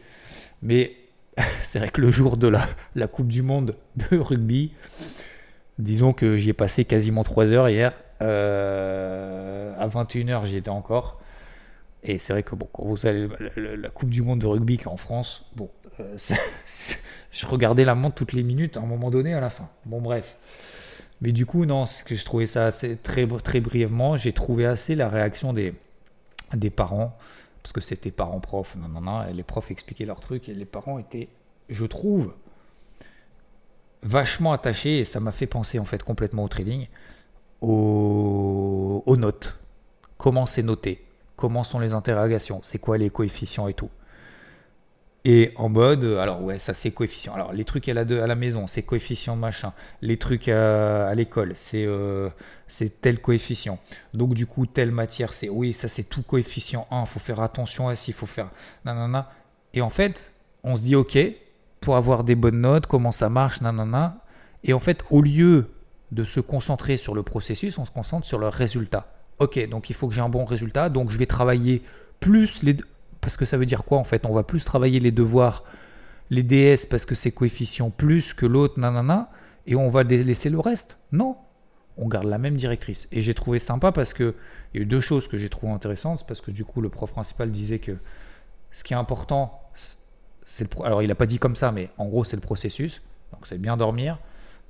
Mais 0.61 0.92
c'est 1.62 1.79
vrai 1.79 1.88
que 1.88 2.03
le 2.03 2.11
jour 2.11 2.37
de 2.37 2.48
la, 2.48 2.68
la, 2.94 3.07
Coupe 3.09 3.29
du 3.29 3.40
Monde 3.40 3.77
de 3.96 4.18
rugby, 4.18 4.72
disons 5.79 6.12
que 6.12 6.37
j'y 6.37 6.50
ai 6.50 6.53
passé 6.53 6.85
quasiment 6.85 7.24
3 7.24 7.46
heures 7.46 7.70
hier. 7.70 7.94
à 8.20 9.88
21h, 9.88 10.44
j'y 10.44 10.57
étais 10.57 10.68
encore. 10.68 11.18
Et 12.03 12.18
c'est 12.18 12.35
vrai 12.35 12.42
que 12.42 12.55
bon, 12.55 12.68
quand 12.70 12.85
vous 12.85 13.07
allez 13.07 13.27
la, 13.57 13.88
Coupe 13.88 14.11
du 14.11 14.20
Monde 14.20 14.40
de 14.40 14.46
rugby 14.46 14.77
qui 14.77 14.85
est 14.85 14.88
en 14.88 14.98
France, 14.98 15.46
bon, 15.57 15.70
je 17.31 17.46
regardais 17.46 17.87
la 17.87 17.94
montre 17.94 18.16
toutes 18.16 18.35
les 18.35 18.42
minutes 18.42 18.77
à 18.77 18.81
un 18.81 18.87
moment 18.87 19.11
donné 19.11 19.33
à 19.33 19.40
la 19.40 19.48
fin. 19.48 19.70
Bon, 19.87 20.03
bref. 20.03 20.37
Mais 21.24 21.32
du 21.32 21.46
coup, 21.46 21.64
non, 21.64 21.87
je 21.87 22.22
trouvais 22.22 22.46
ça 22.46 22.66
assez, 22.66 22.98
très, 22.98 23.26
très 23.42 23.60
brièvement. 23.60 24.18
J'ai 24.18 24.34
trouvé 24.34 24.66
assez 24.66 24.94
la 24.94 25.08
réaction 25.08 25.54
des, 25.54 25.72
des 26.52 26.68
parents, 26.68 27.16
parce 27.62 27.72
que 27.72 27.80
c'était 27.80 28.10
parents-profs, 28.10 28.76
non, 28.76 28.88
non, 28.88 29.00
non, 29.00 29.24
les 29.32 29.42
profs 29.42 29.70
expliquaient 29.70 30.04
leur 30.04 30.20
truc, 30.20 30.50
et 30.50 30.54
les 30.54 30.66
parents 30.66 30.98
étaient, 30.98 31.30
je 31.70 31.87
trouve, 31.87 32.34
vachement 34.02 34.52
attaché, 34.52 34.98
et 34.98 35.06
ça 35.06 35.18
m'a 35.18 35.32
fait 35.32 35.46
penser 35.46 35.78
en 35.78 35.87
fait 35.87 36.02
complètement 36.02 36.44
au 36.44 36.48
trading, 36.48 36.88
aux 37.62 39.16
notes. 39.16 39.56
Comment 40.18 40.44
c'est 40.44 40.62
noté? 40.62 41.06
Comment 41.37 41.64
sont 41.64 41.78
les 41.78 41.94
interrogations? 41.94 42.60
C'est 42.62 42.78
quoi 42.78 42.98
les 42.98 43.08
coefficients 43.08 43.66
et 43.66 43.72
tout? 43.72 43.88
Et 45.26 45.52
en 45.56 45.70
mode, 45.70 46.04
alors 46.04 46.42
ouais, 46.42 46.58
ça 46.58 46.74
c'est 46.74 46.90
coefficient. 46.90 47.34
Alors 47.34 47.54
les 47.54 47.64
trucs 47.64 47.88
à 47.88 47.94
la, 47.94 48.02
à 48.02 48.26
la 48.26 48.34
maison, 48.34 48.66
c'est 48.66 48.82
coefficient 48.82 49.37
machin. 49.37 49.72
Les 50.02 50.18
trucs 50.18 50.48
à, 50.48 51.14
l'école, 51.14 51.52
c'est 51.54 51.87
euh, 51.87 52.28
tel 53.00 53.20
coefficient. 53.20 53.78
Donc 54.12 54.34
du 54.34 54.46
coup, 54.46 54.66
telle 54.66 54.90
matière, 54.90 55.32
c'est 55.32 55.48
oui, 55.48 55.72
ça 55.72 55.88
c'est 55.88 56.02
tout 56.02 56.22
coefficient 56.22 56.87
1. 56.90 57.02
Il 57.02 57.06
faut 57.06 57.20
faire 57.20 57.40
attention 57.40 57.88
à 57.88 57.96
ça, 57.96 58.04
il 58.08 58.14
faut 58.14 58.26
faire 58.26 58.50
nanana. 58.84 59.30
Et 59.72 59.80
en 59.80 59.88
fait, 59.88 60.32
on 60.62 60.76
se 60.76 60.82
dit 60.82 60.94
ok, 60.94 61.18
pour 61.80 61.96
avoir 61.96 62.22
des 62.24 62.34
bonnes 62.34 62.60
notes, 62.60 62.87
comment 62.87 63.12
ça 63.12 63.30
marche, 63.30 63.62
nanana. 63.62 64.18
Et 64.62 64.74
en 64.74 64.80
fait, 64.80 65.04
au 65.08 65.22
lieu 65.22 65.70
de 66.12 66.24
se 66.24 66.40
concentrer 66.40 66.98
sur 66.98 67.14
le 67.14 67.22
processus, 67.22 67.78
on 67.78 67.87
se 67.87 67.90
concentre 67.90 68.26
sur 68.26 68.38
le 68.38 68.48
résultat. 68.48 69.06
Ok, 69.38 69.68
donc 69.68 69.88
il 69.88 69.96
faut 69.96 70.06
que 70.06 70.14
j'ai 70.14 70.20
un 70.20 70.28
bon 70.28 70.44
résultat, 70.44 70.90
donc 70.90 71.10
je 71.10 71.18
vais 71.18 71.26
travailler 71.26 71.82
plus 72.20 72.62
les, 72.62 72.76
parce 73.24 73.38
que 73.38 73.46
ça 73.46 73.56
veut 73.56 73.64
dire 73.64 73.84
quoi 73.84 73.96
en 73.96 74.04
fait? 74.04 74.26
On 74.26 74.34
va 74.34 74.42
plus 74.42 74.64
travailler 74.64 75.00
les 75.00 75.10
devoirs, 75.10 75.64
les 76.28 76.42
DS 76.42 76.84
parce 76.90 77.06
que 77.06 77.14
c'est 77.14 77.30
coefficient 77.30 77.88
plus 77.88 78.34
que 78.34 78.44
l'autre, 78.44 78.78
nanana, 78.78 79.30
et 79.66 79.76
on 79.76 79.88
va 79.88 80.02
laisser 80.02 80.50
le 80.50 80.60
reste? 80.60 80.98
Non, 81.10 81.38
on 81.96 82.06
garde 82.06 82.26
la 82.26 82.37
même 82.37 82.56
directrice. 82.56 83.08
Et 83.12 83.22
j'ai 83.22 83.32
trouvé 83.32 83.60
sympa 83.60 83.92
parce 83.92 84.12
que 84.12 84.34
il 84.72 84.76
y 84.76 84.80
a 84.80 84.82
eu 84.82 84.87
deux 84.87 85.00
choses 85.00 85.26
que 85.26 85.38
j'ai 85.38 85.48
trouvé 85.48 85.72
intéressantes, 85.72 86.26
parce 86.26 86.42
que 86.42 86.50
du 86.50 86.66
coup 86.66 86.82
le 86.82 86.90
prof 86.90 87.10
principal 87.10 87.50
disait 87.50 87.78
que 87.78 87.96
ce 88.72 88.84
qui 88.84 88.92
est 88.92 88.96
important, 88.96 89.58
c'est 90.44 90.70
le 90.70 90.84
alors 90.84 91.02
il 91.02 91.08
n'a 91.08 91.14
pas 91.14 91.26
dit 91.26 91.38
comme 91.38 91.56
ça, 91.56 91.72
mais 91.72 91.88
en 91.96 92.04
gros 92.04 92.24
c'est 92.24 92.37
le 92.37 92.42
processus. 92.42 93.00
Donc 93.32 93.46
c'est 93.46 93.56
bien 93.56 93.78
dormir, 93.78 94.18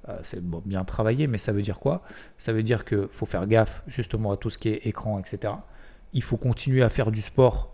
euh, 0.08 0.16
c'est 0.22 0.40
bien 0.40 0.84
travailler, 0.84 1.26
mais 1.26 1.38
ça 1.38 1.50
veut 1.50 1.62
dire 1.62 1.80
quoi? 1.80 2.02
Ça 2.38 2.52
veut 2.52 2.62
dire 2.62 2.84
qu'il 2.84 3.08
faut 3.10 3.26
faire 3.26 3.48
gaffe 3.48 3.82
justement 3.88 4.30
à 4.30 4.36
tout 4.36 4.48
ce 4.48 4.58
qui 4.58 4.68
est 4.68 4.86
écran, 4.86 5.18
etc. 5.18 5.54
Il 6.12 6.22
faut 6.22 6.36
continuer 6.36 6.84
à 6.84 6.88
faire 6.88 7.10
du 7.10 7.20
sport 7.20 7.73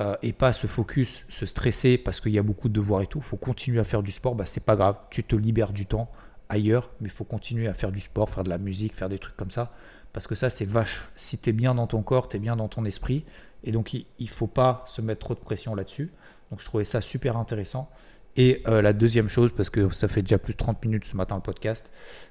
euh, 0.00 0.16
et 0.22 0.32
pas 0.32 0.54
se 0.54 0.66
focus, 0.66 1.22
se 1.28 1.44
stresser 1.44 1.98
parce 1.98 2.20
qu'il 2.20 2.32
y 2.32 2.38
a 2.38 2.42
beaucoup 2.42 2.68
de 2.68 2.72
devoirs 2.72 3.02
et 3.02 3.06
tout. 3.06 3.20
Faut 3.20 3.36
continuer 3.36 3.78
à 3.78 3.84
faire 3.84 4.02
du 4.02 4.10
sport, 4.10 4.34
bah, 4.34 4.46
c'est 4.46 4.64
pas 4.64 4.74
grave, 4.74 4.96
tu 5.10 5.22
te 5.22 5.36
libères 5.36 5.72
du 5.72 5.84
temps 5.84 6.10
ailleurs, 6.48 6.90
mais 7.00 7.08
il 7.08 7.12
faut 7.12 7.24
continuer 7.24 7.68
à 7.68 7.74
faire 7.74 7.92
du 7.92 8.00
sport, 8.00 8.30
faire 8.30 8.42
de 8.44 8.48
la 8.48 8.56
musique, 8.56 8.94
faire 8.94 9.10
des 9.10 9.18
trucs 9.18 9.36
comme 9.36 9.50
ça, 9.50 9.72
parce 10.14 10.26
que 10.26 10.34
ça 10.34 10.48
c'est 10.48 10.64
vache. 10.64 11.08
Si 11.14 11.36
tu 11.36 11.50
es 11.50 11.52
bien 11.52 11.74
dans 11.74 11.86
ton 11.86 12.02
corps, 12.02 12.28
tu 12.28 12.38
es 12.38 12.40
bien 12.40 12.56
dans 12.56 12.68
ton 12.68 12.86
esprit, 12.86 13.26
et 13.64 13.72
donc 13.72 13.92
il 13.92 14.06
ne 14.18 14.26
faut 14.26 14.46
pas 14.46 14.82
se 14.86 15.02
mettre 15.02 15.20
trop 15.20 15.34
de 15.34 15.40
pression 15.40 15.74
là-dessus. 15.74 16.10
Donc 16.50 16.60
je 16.60 16.64
trouvais 16.64 16.86
ça 16.86 17.02
super 17.02 17.36
intéressant. 17.36 17.90
Et 18.36 18.62
euh, 18.66 18.80
la 18.80 18.94
deuxième 18.94 19.28
chose, 19.28 19.50
parce 19.54 19.68
que 19.68 19.90
ça 19.90 20.08
fait 20.08 20.22
déjà 20.22 20.38
plus 20.38 20.54
de 20.54 20.58
30 20.58 20.82
minutes 20.86 21.04
ce 21.04 21.18
matin 21.18 21.36
le 21.36 21.42
podcast, 21.42 21.90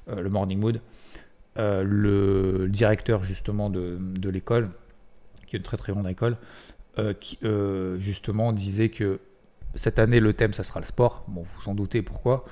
euh, 0.10 0.22
le 0.22 0.30
Morning 0.32 0.60
Mood, 0.60 0.82
le 1.58 2.68
directeur 2.70 3.24
justement 3.24 3.70
de, 3.70 3.98
de 4.00 4.30
l'école, 4.30 4.72
qui 5.46 5.56
est 5.56 5.60
une 5.60 5.64
très 5.64 5.78
très 5.78 5.92
grande 5.92 6.08
école, 6.08 6.38
euh, 6.98 7.14
qui 7.14 7.38
euh, 7.44 7.98
justement 8.00 8.52
disait 8.52 8.90
que 8.90 9.22
cette 9.76 9.98
année 9.98 10.20
le 10.20 10.34
thème 10.34 10.54
ça 10.54 10.64
sera 10.64 10.80
le 10.80 10.86
sport. 10.86 11.24
Bon, 11.28 11.46
vous 11.58 11.70
en 11.70 11.76
doutez 11.76 12.02
pourquoi? 12.02 12.46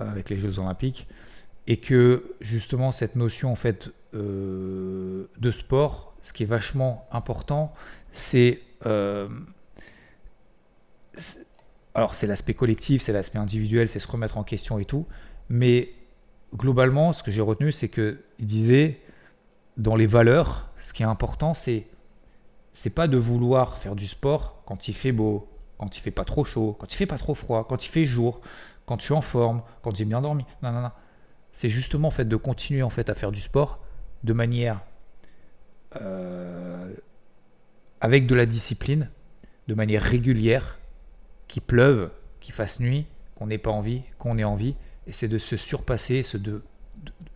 Euh, 0.00 0.10
avec 0.10 0.30
les 0.30 0.38
Jeux 0.38 0.58
Olympiques. 0.58 1.06
Et 1.66 1.76
que 1.76 2.34
justement 2.40 2.90
cette 2.90 3.16
notion 3.16 3.52
en 3.52 3.56
fait 3.56 3.90
de 4.14 5.50
sport, 5.52 6.14
ce 6.20 6.32
qui 6.34 6.42
est 6.42 6.46
vachement 6.46 7.06
important, 7.12 7.72
c'est 8.10 8.60
alors 11.94 12.14
c'est 12.14 12.26
l'aspect 12.26 12.54
collectif, 12.54 13.02
c'est 13.02 13.12
l'aspect 13.12 13.38
individuel, 13.38 13.88
c'est 13.88 14.00
se 14.00 14.08
remettre 14.08 14.38
en 14.38 14.42
question 14.42 14.78
et 14.78 14.84
tout, 14.84 15.06
mais 15.48 15.92
globalement, 16.54 17.12
ce 17.12 17.22
que 17.22 17.30
j'ai 17.30 17.40
retenu, 17.40 17.72
c'est 17.72 17.88
que 17.88 18.20
il 18.38 18.46
disait 18.46 19.00
dans 19.76 19.96
les 19.96 20.06
valeurs, 20.06 20.70
ce 20.82 20.92
qui 20.92 21.02
est 21.02 21.06
important, 21.06 21.54
c'est 21.54 21.86
c'est 22.72 22.94
pas 22.94 23.08
de 23.08 23.16
vouloir 23.16 23.78
faire 23.78 23.94
du 23.94 24.06
sport 24.06 24.62
quand 24.66 24.88
il 24.88 24.94
fait 24.94 25.12
beau, 25.12 25.48
quand 25.78 25.96
il 25.96 26.00
fait 26.00 26.10
pas 26.10 26.24
trop 26.24 26.44
chaud, 26.44 26.76
quand 26.78 26.92
il 26.92 26.96
fait 26.96 27.06
pas 27.06 27.18
trop 27.18 27.34
froid, 27.34 27.66
quand 27.68 27.84
il 27.84 27.88
fait 27.88 28.04
jour, 28.04 28.40
quand 28.86 28.98
je 28.98 29.04
suis 29.04 29.14
en 29.14 29.22
forme, 29.22 29.62
quand 29.82 29.94
j'ai 29.94 30.04
bien 30.04 30.20
dormi. 30.20 30.44
Non, 30.62 30.72
non, 30.72 30.80
non. 30.80 30.90
C'est 31.52 31.68
justement 31.68 32.08
en 32.08 32.12
fait 32.12 32.24
de 32.24 32.36
continuer 32.36 32.82
en 32.82 32.90
fait 32.90 33.10
à 33.10 33.14
faire 33.14 33.30
du 33.30 33.40
sport 33.40 33.80
de 34.24 34.32
manière 34.32 34.80
euh, 36.00 36.92
avec 38.00 38.26
de 38.26 38.34
la 38.34 38.46
discipline, 38.46 39.10
de 39.68 39.74
manière 39.74 40.02
régulière, 40.02 40.78
qu'il 41.48 41.62
pleuve, 41.62 42.10
qu'il 42.40 42.54
fasse 42.54 42.80
nuit, 42.80 43.06
qu'on 43.36 43.46
n'ait 43.46 43.58
pas 43.58 43.70
envie, 43.70 44.02
qu'on 44.18 44.38
ait 44.38 44.44
envie, 44.44 44.74
et 45.06 45.12
c'est 45.12 45.28
de 45.28 45.38
se 45.38 45.56
surpasser, 45.56 46.22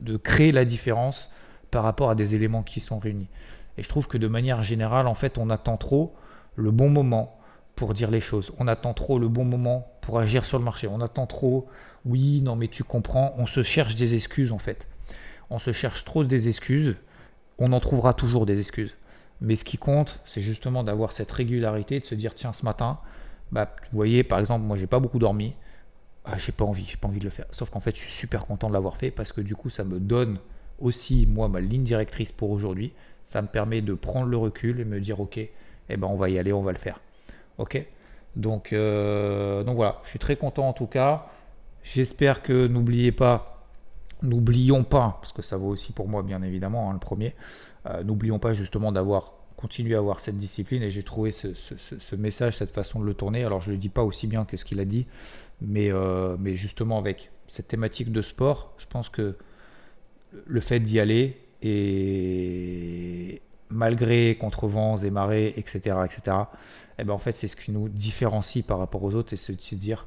de 0.01 0.17
créer 0.17 0.53
la 0.53 0.65
différence 0.65 1.31
par 1.71 1.83
rapport 1.83 2.11
à 2.11 2.15
des 2.15 2.35
éléments 2.35 2.63
qui 2.63 2.81
sont 2.81 2.99
réunis. 2.99 3.29
Et 3.79 3.83
je 3.83 3.89
trouve 3.89 4.09
que 4.09 4.19
de 4.19 4.29
manière 4.29 4.63
générale, 4.63 5.07
en 5.07 5.15
fait, 5.15 5.39
on 5.39 5.51
attend 5.51 5.77
trop 5.77 6.15
le 6.55 6.71
bon 6.71 6.89
moment 6.89 7.39
pour 7.75 7.93
dire 7.93 8.11
les 8.11 8.21
choses. 8.21 8.53
On 8.59 8.67
attend 8.67 8.95
trop 8.95 9.19
le 9.19 9.29
bon 9.29 9.45
moment 9.45 9.87
pour 10.01 10.19
agir 10.19 10.45
sur 10.45 10.59
le 10.59 10.65
marché. 10.65 10.89
On 10.89 11.01
attend 11.01 11.27
trop, 11.27 11.67
oui, 12.05 12.41
non, 12.41 12.57
mais 12.57 12.69
tu 12.69 12.85
comprends, 12.85 13.35
on 13.39 13.47
se 13.47 13.63
cherche 13.63 13.95
des 13.95 14.15
excuses 14.15 14.53
en 14.53 14.59
fait. 14.59 14.89
On 15.51 15.59
se 15.59 15.73
cherche 15.73 16.05
trop 16.05 16.25
des 16.25 16.49
excuses. 16.49 16.97
On 17.59 17.73
en 17.73 17.81
trouvera 17.81 18.15
toujours 18.15 18.47
des 18.47 18.59
excuses. 18.59 18.95
Mais 19.41 19.57
ce 19.57 19.65
qui 19.65 19.77
compte, 19.77 20.21
c'est 20.25 20.41
justement 20.41 20.83
d'avoir 20.83 21.13
cette 21.13 21.31
régularité, 21.31 22.01
de 22.01 22.07
se 22.07 22.15
dire 22.15 22.35
tiens, 22.35 22.53
ce 22.53 22.65
matin, 22.65 22.99
bah, 23.53 23.77
vous 23.93 23.97
voyez, 23.97 24.25
par 24.25 24.39
exemple, 24.39 24.65
moi, 24.65 24.77
j'ai 24.77 24.87
pas 24.87 24.99
beaucoup 24.99 25.19
dormi. 25.19 25.55
Ah, 26.25 26.39
j'ai 26.39 26.53
pas 26.53 26.65
envie, 26.65 26.85
j'ai 26.89 26.97
pas 26.97 27.07
envie 27.07 27.21
de 27.21 27.25
le 27.25 27.31
faire. 27.31 27.47
Sauf 27.53 27.71
qu'en 27.71 27.81
fait, 27.81 27.95
je 27.95 28.01
suis 28.01 28.13
super 28.13 28.47
content 28.47 28.69
de 28.69 28.73
l'avoir 28.73 28.97
fait 28.97 29.11
parce 29.11 29.33
que 29.33 29.41
du 29.41 29.55
coup, 29.55 29.71
ça 29.71 29.85
me 29.85 30.01
donne 30.01 30.39
aussi, 30.81 31.27
moi, 31.27 31.49
ma 31.49 31.61
ligne 31.61 31.85
directrice 31.85 32.33
pour 32.33 32.51
aujourd'hui. 32.51 32.93
Ça 33.27 33.43
me 33.43 33.49
permet 33.49 33.83
de 33.83 33.95
prendre 33.95 34.27
le 34.27 34.37
recul 34.37 34.81
et 34.81 34.85
me 34.85 35.01
dire 35.01 35.21
ok, 35.21 35.39
eh 35.39 35.97
ben 35.97 36.07
on 36.07 36.17
va 36.17 36.31
y 36.31 36.39
aller, 36.39 36.53
on 36.53 36.63
va 36.63 36.73
le 36.73 36.79
faire. 36.79 37.01
Ok? 37.59 37.85
Donc, 38.37 38.73
euh, 38.73 39.65
donc 39.65 39.77
voilà, 39.77 40.01
je 40.05 40.11
suis 40.11 40.19
très 40.19 40.37
content 40.37 40.69
en 40.69 40.73
tout 40.73 40.87
cas. 40.87 41.27
J'espère 41.83 42.43
que 42.43 42.67
n'oubliez 42.67 43.13
pas, 43.13 43.65
n'oublions 44.23 44.85
pas, 44.85 45.19
parce 45.21 45.33
que 45.33 45.43
ça 45.43 45.57
vaut 45.57 45.69
aussi 45.69 45.93
pour 45.93 46.09
moi 46.09 46.23
bien 46.23 46.43
évidemment, 46.43 46.91
hein, 46.91 46.93
le 46.93 46.99
premier, 46.99 47.35
euh, 47.87 48.03
n'oublions 48.03 48.39
pas 48.39 48.53
justement 48.53 48.93
d'avoir 48.93 49.33
continué 49.57 49.95
à 49.95 49.99
avoir 49.99 50.21
cette 50.21 50.37
discipline 50.37 50.83
et 50.83 50.91
j'ai 50.91 51.03
trouvé 51.03 51.33
ce, 51.33 52.17
message, 52.17 52.59
cette 52.59 52.73
façon 52.73 53.01
de 53.01 53.07
le 53.07 53.15
tourner. 53.15 53.45
Alors 53.45 53.63
je 53.63 53.71
ne 53.71 53.75
le 53.75 53.81
dis 53.81 53.89
pas 53.89 54.05
aussi 54.05 54.27
bien 54.27 54.45
que 54.45 54.57
ce 54.59 54.65
qu'il 54.67 54.81
a 54.81 54.85
dit, 54.85 55.07
mais, 55.63 55.91
euh, 55.91 56.37
mais 56.39 56.57
justement 56.57 56.99
avec 56.99 57.31
cette 57.49 57.69
thématique 57.69 58.13
de 58.13 58.21
sport, 58.21 58.75
je 58.77 58.87
pense 58.87 59.09
que 59.09 59.37
le 60.45 60.61
fait 60.61 60.81
d'y 60.81 61.01
aller, 61.01 61.41
et 61.63 63.06
malgré 63.77 64.37
contre 64.37 64.67
vents 64.67 64.97
et 64.99 65.11
marées, 65.11 65.55
etc., 65.57 65.97
etc., 66.05 66.37
et 66.99 67.05
ben 67.05 67.13
en 67.13 67.19
fait, 67.19 67.33
c'est 67.33 67.49
ce 67.49 67.57
qui 67.57 67.71
nous 67.73 67.89
différencie 67.89 68.65
par 68.65 68.79
rapport 68.79 69.03
aux 69.03 69.15
autres, 69.15 69.35
et 69.35 69.37
c'est 69.37 69.55
de 69.55 69.61
se 69.61 69.75
dire, 69.75 70.07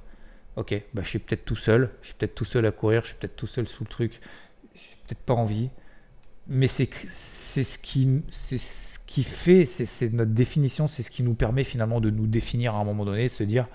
ok, 0.55 0.73
bah, 0.93 1.03
je 1.03 1.09
suis 1.09 1.19
peut-être 1.19 1.45
tout 1.45 1.55
seul, 1.55 1.91
je 2.01 2.07
suis 2.07 2.15
peut-être 2.15 2.35
tout 2.35 2.45
seul 2.45 2.65
à 2.65 2.71
courir, 2.71 3.03
je 3.03 3.07
suis 3.07 3.15
peut-être 3.15 3.35
tout 3.35 3.47
seul 3.47 3.67
sous 3.67 3.83
le 3.83 3.89
truc, 3.89 4.19
je 4.73 4.81
n'ai 4.81 4.95
peut-être 5.07 5.19
pas 5.19 5.35
envie, 5.35 5.69
mais 6.47 6.67
c'est 6.67 6.87
ce 6.87 7.77
qui 7.77 8.23
c'est 8.31 8.57
ce 8.57 8.99
qui 9.05 9.23
fait, 9.23 9.65
c'est 9.65 10.11
notre 10.11 10.31
définition, 10.31 10.87
c'est 10.87 11.03
ce 11.03 11.11
qui 11.11 11.23
nous 11.23 11.35
permet 11.35 11.63
finalement 11.63 12.01
de 12.01 12.09
nous 12.09 12.27
définir 12.27 12.75
à 12.75 12.79
un 12.79 12.83
moment 12.83 13.05
donné, 13.05 13.27
de 13.27 13.33
se 13.33 13.43
dire, 13.43 13.67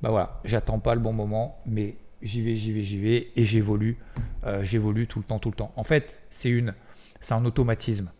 bah 0.00 0.10
voilà, 0.10 0.40
j'attends 0.44 0.78
pas 0.78 0.94
le 0.94 1.00
bon 1.00 1.12
moment, 1.12 1.60
mais 1.66 1.96
j'y 2.22 2.42
vais, 2.42 2.54
j'y 2.54 2.72
vais, 2.72 2.82
j'y 2.82 2.98
vais, 2.98 3.28
et 3.36 3.44
j'évolue, 3.44 3.98
euh, 4.44 4.64
j'évolue 4.64 5.06
tout 5.06 5.18
le 5.18 5.24
temps, 5.24 5.38
tout 5.38 5.50
le 5.50 5.56
temps. 5.56 5.72
En 5.76 5.84
fait, 5.84 6.20
c'est 6.30 6.50
une 6.50 6.74
c'est 7.20 7.34
un 7.34 7.44
automatisme. 7.44 8.10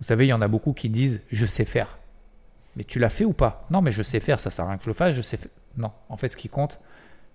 Vous 0.00 0.04
savez, 0.04 0.26
il 0.26 0.30
y 0.30 0.32
en 0.32 0.42
a 0.42 0.48
beaucoup 0.48 0.72
qui 0.72 0.88
disent 0.88 1.20
je 1.30 1.46
sais 1.46 1.64
faire. 1.64 1.98
Mais 2.76 2.84
tu 2.84 2.98
l'as 2.98 3.10
fait 3.10 3.24
ou 3.24 3.32
pas? 3.32 3.66
Non, 3.70 3.82
mais 3.82 3.92
je 3.92 4.02
sais 4.02 4.20
faire, 4.20 4.38
ça 4.38 4.50
sert 4.50 4.64
à 4.64 4.68
rien 4.68 4.78
que 4.78 4.84
je 4.84 4.90
le 4.90 4.94
fasse, 4.94 5.14
je 5.14 5.22
sais 5.22 5.36
faire. 5.36 5.50
Non, 5.76 5.92
en 6.08 6.16
fait, 6.16 6.32
ce 6.32 6.36
qui 6.36 6.48
compte, 6.48 6.78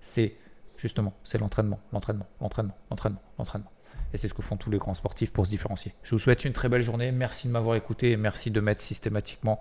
c'est 0.02 0.36
justement, 0.78 1.13
c'est 1.23 1.38
l'entraînement, 1.38 1.80
l'entraînement, 1.91 2.28
l'entraînement, 2.41 2.76
l'entraînement, 2.89 3.21
l'entraînement. 3.38 3.71
Et 4.13 4.17
c'est 4.17 4.28
ce 4.28 4.34
que 4.34 4.41
font 4.41 4.58
tous 4.58 4.69
les 4.69 4.78
grands 4.78 4.93
sportifs 4.93 5.32
pour 5.32 5.45
se 5.45 5.52
différencier. 5.52 5.93
Je 6.04 6.12
vous 6.12 6.19
souhaite 6.19 6.45
une 6.45 6.54
très 6.54 6.69
belle 6.69 6.84
journée. 6.84 7.12
Merci 7.12 7.48
de 7.48 7.54
m'avoir 7.54 7.75
écouté 7.75 8.12
et 8.12 8.17
merci 8.17 8.52
de 8.52 8.60
mettre 8.60 8.81
systématiquement 8.81 9.60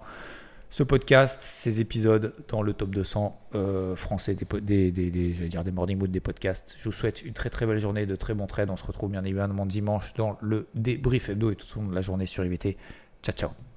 ce 0.69 0.83
podcast, 0.83 1.43
ces 1.43 1.81
épisodes 1.81 2.35
dans 2.49 2.63
le 2.63 2.73
top 2.73 2.91
200 2.91 3.39
euh, 3.55 3.95
français 3.95 4.35
des, 4.35 4.91
des, 4.91 5.11
des, 5.11 5.11
dire 5.49 5.65
des 5.65 5.71
morning 5.71 5.99
mood 5.99 6.11
des 6.11 6.21
podcasts. 6.21 6.77
Je 6.79 6.85
vous 6.85 6.93
souhaite 6.93 7.23
une 7.23 7.35
très 7.35 7.51
très 7.51 7.67
belle 7.67 7.79
journée, 7.79 8.07
de 8.07 8.17
très 8.17 8.33
bons 8.33 8.47
trades. 8.47 8.71
On 8.71 8.77
se 8.79 8.85
retrouve 8.85 9.11
bien 9.11 9.23
évidemment 9.23 9.67
dimanche 9.67 10.15
dans 10.15 10.39
le 10.41 10.69
débrief 10.75 11.29
hebdo 11.29 11.51
et 11.51 11.57
tout 11.57 11.67
au 11.77 11.83
long 11.83 11.89
de 11.89 11.95
la 11.95 12.01
journée 12.01 12.25
sur 12.25 12.43
IVT. 12.43 12.79
Ciao 13.23 13.35
ciao 13.35 13.72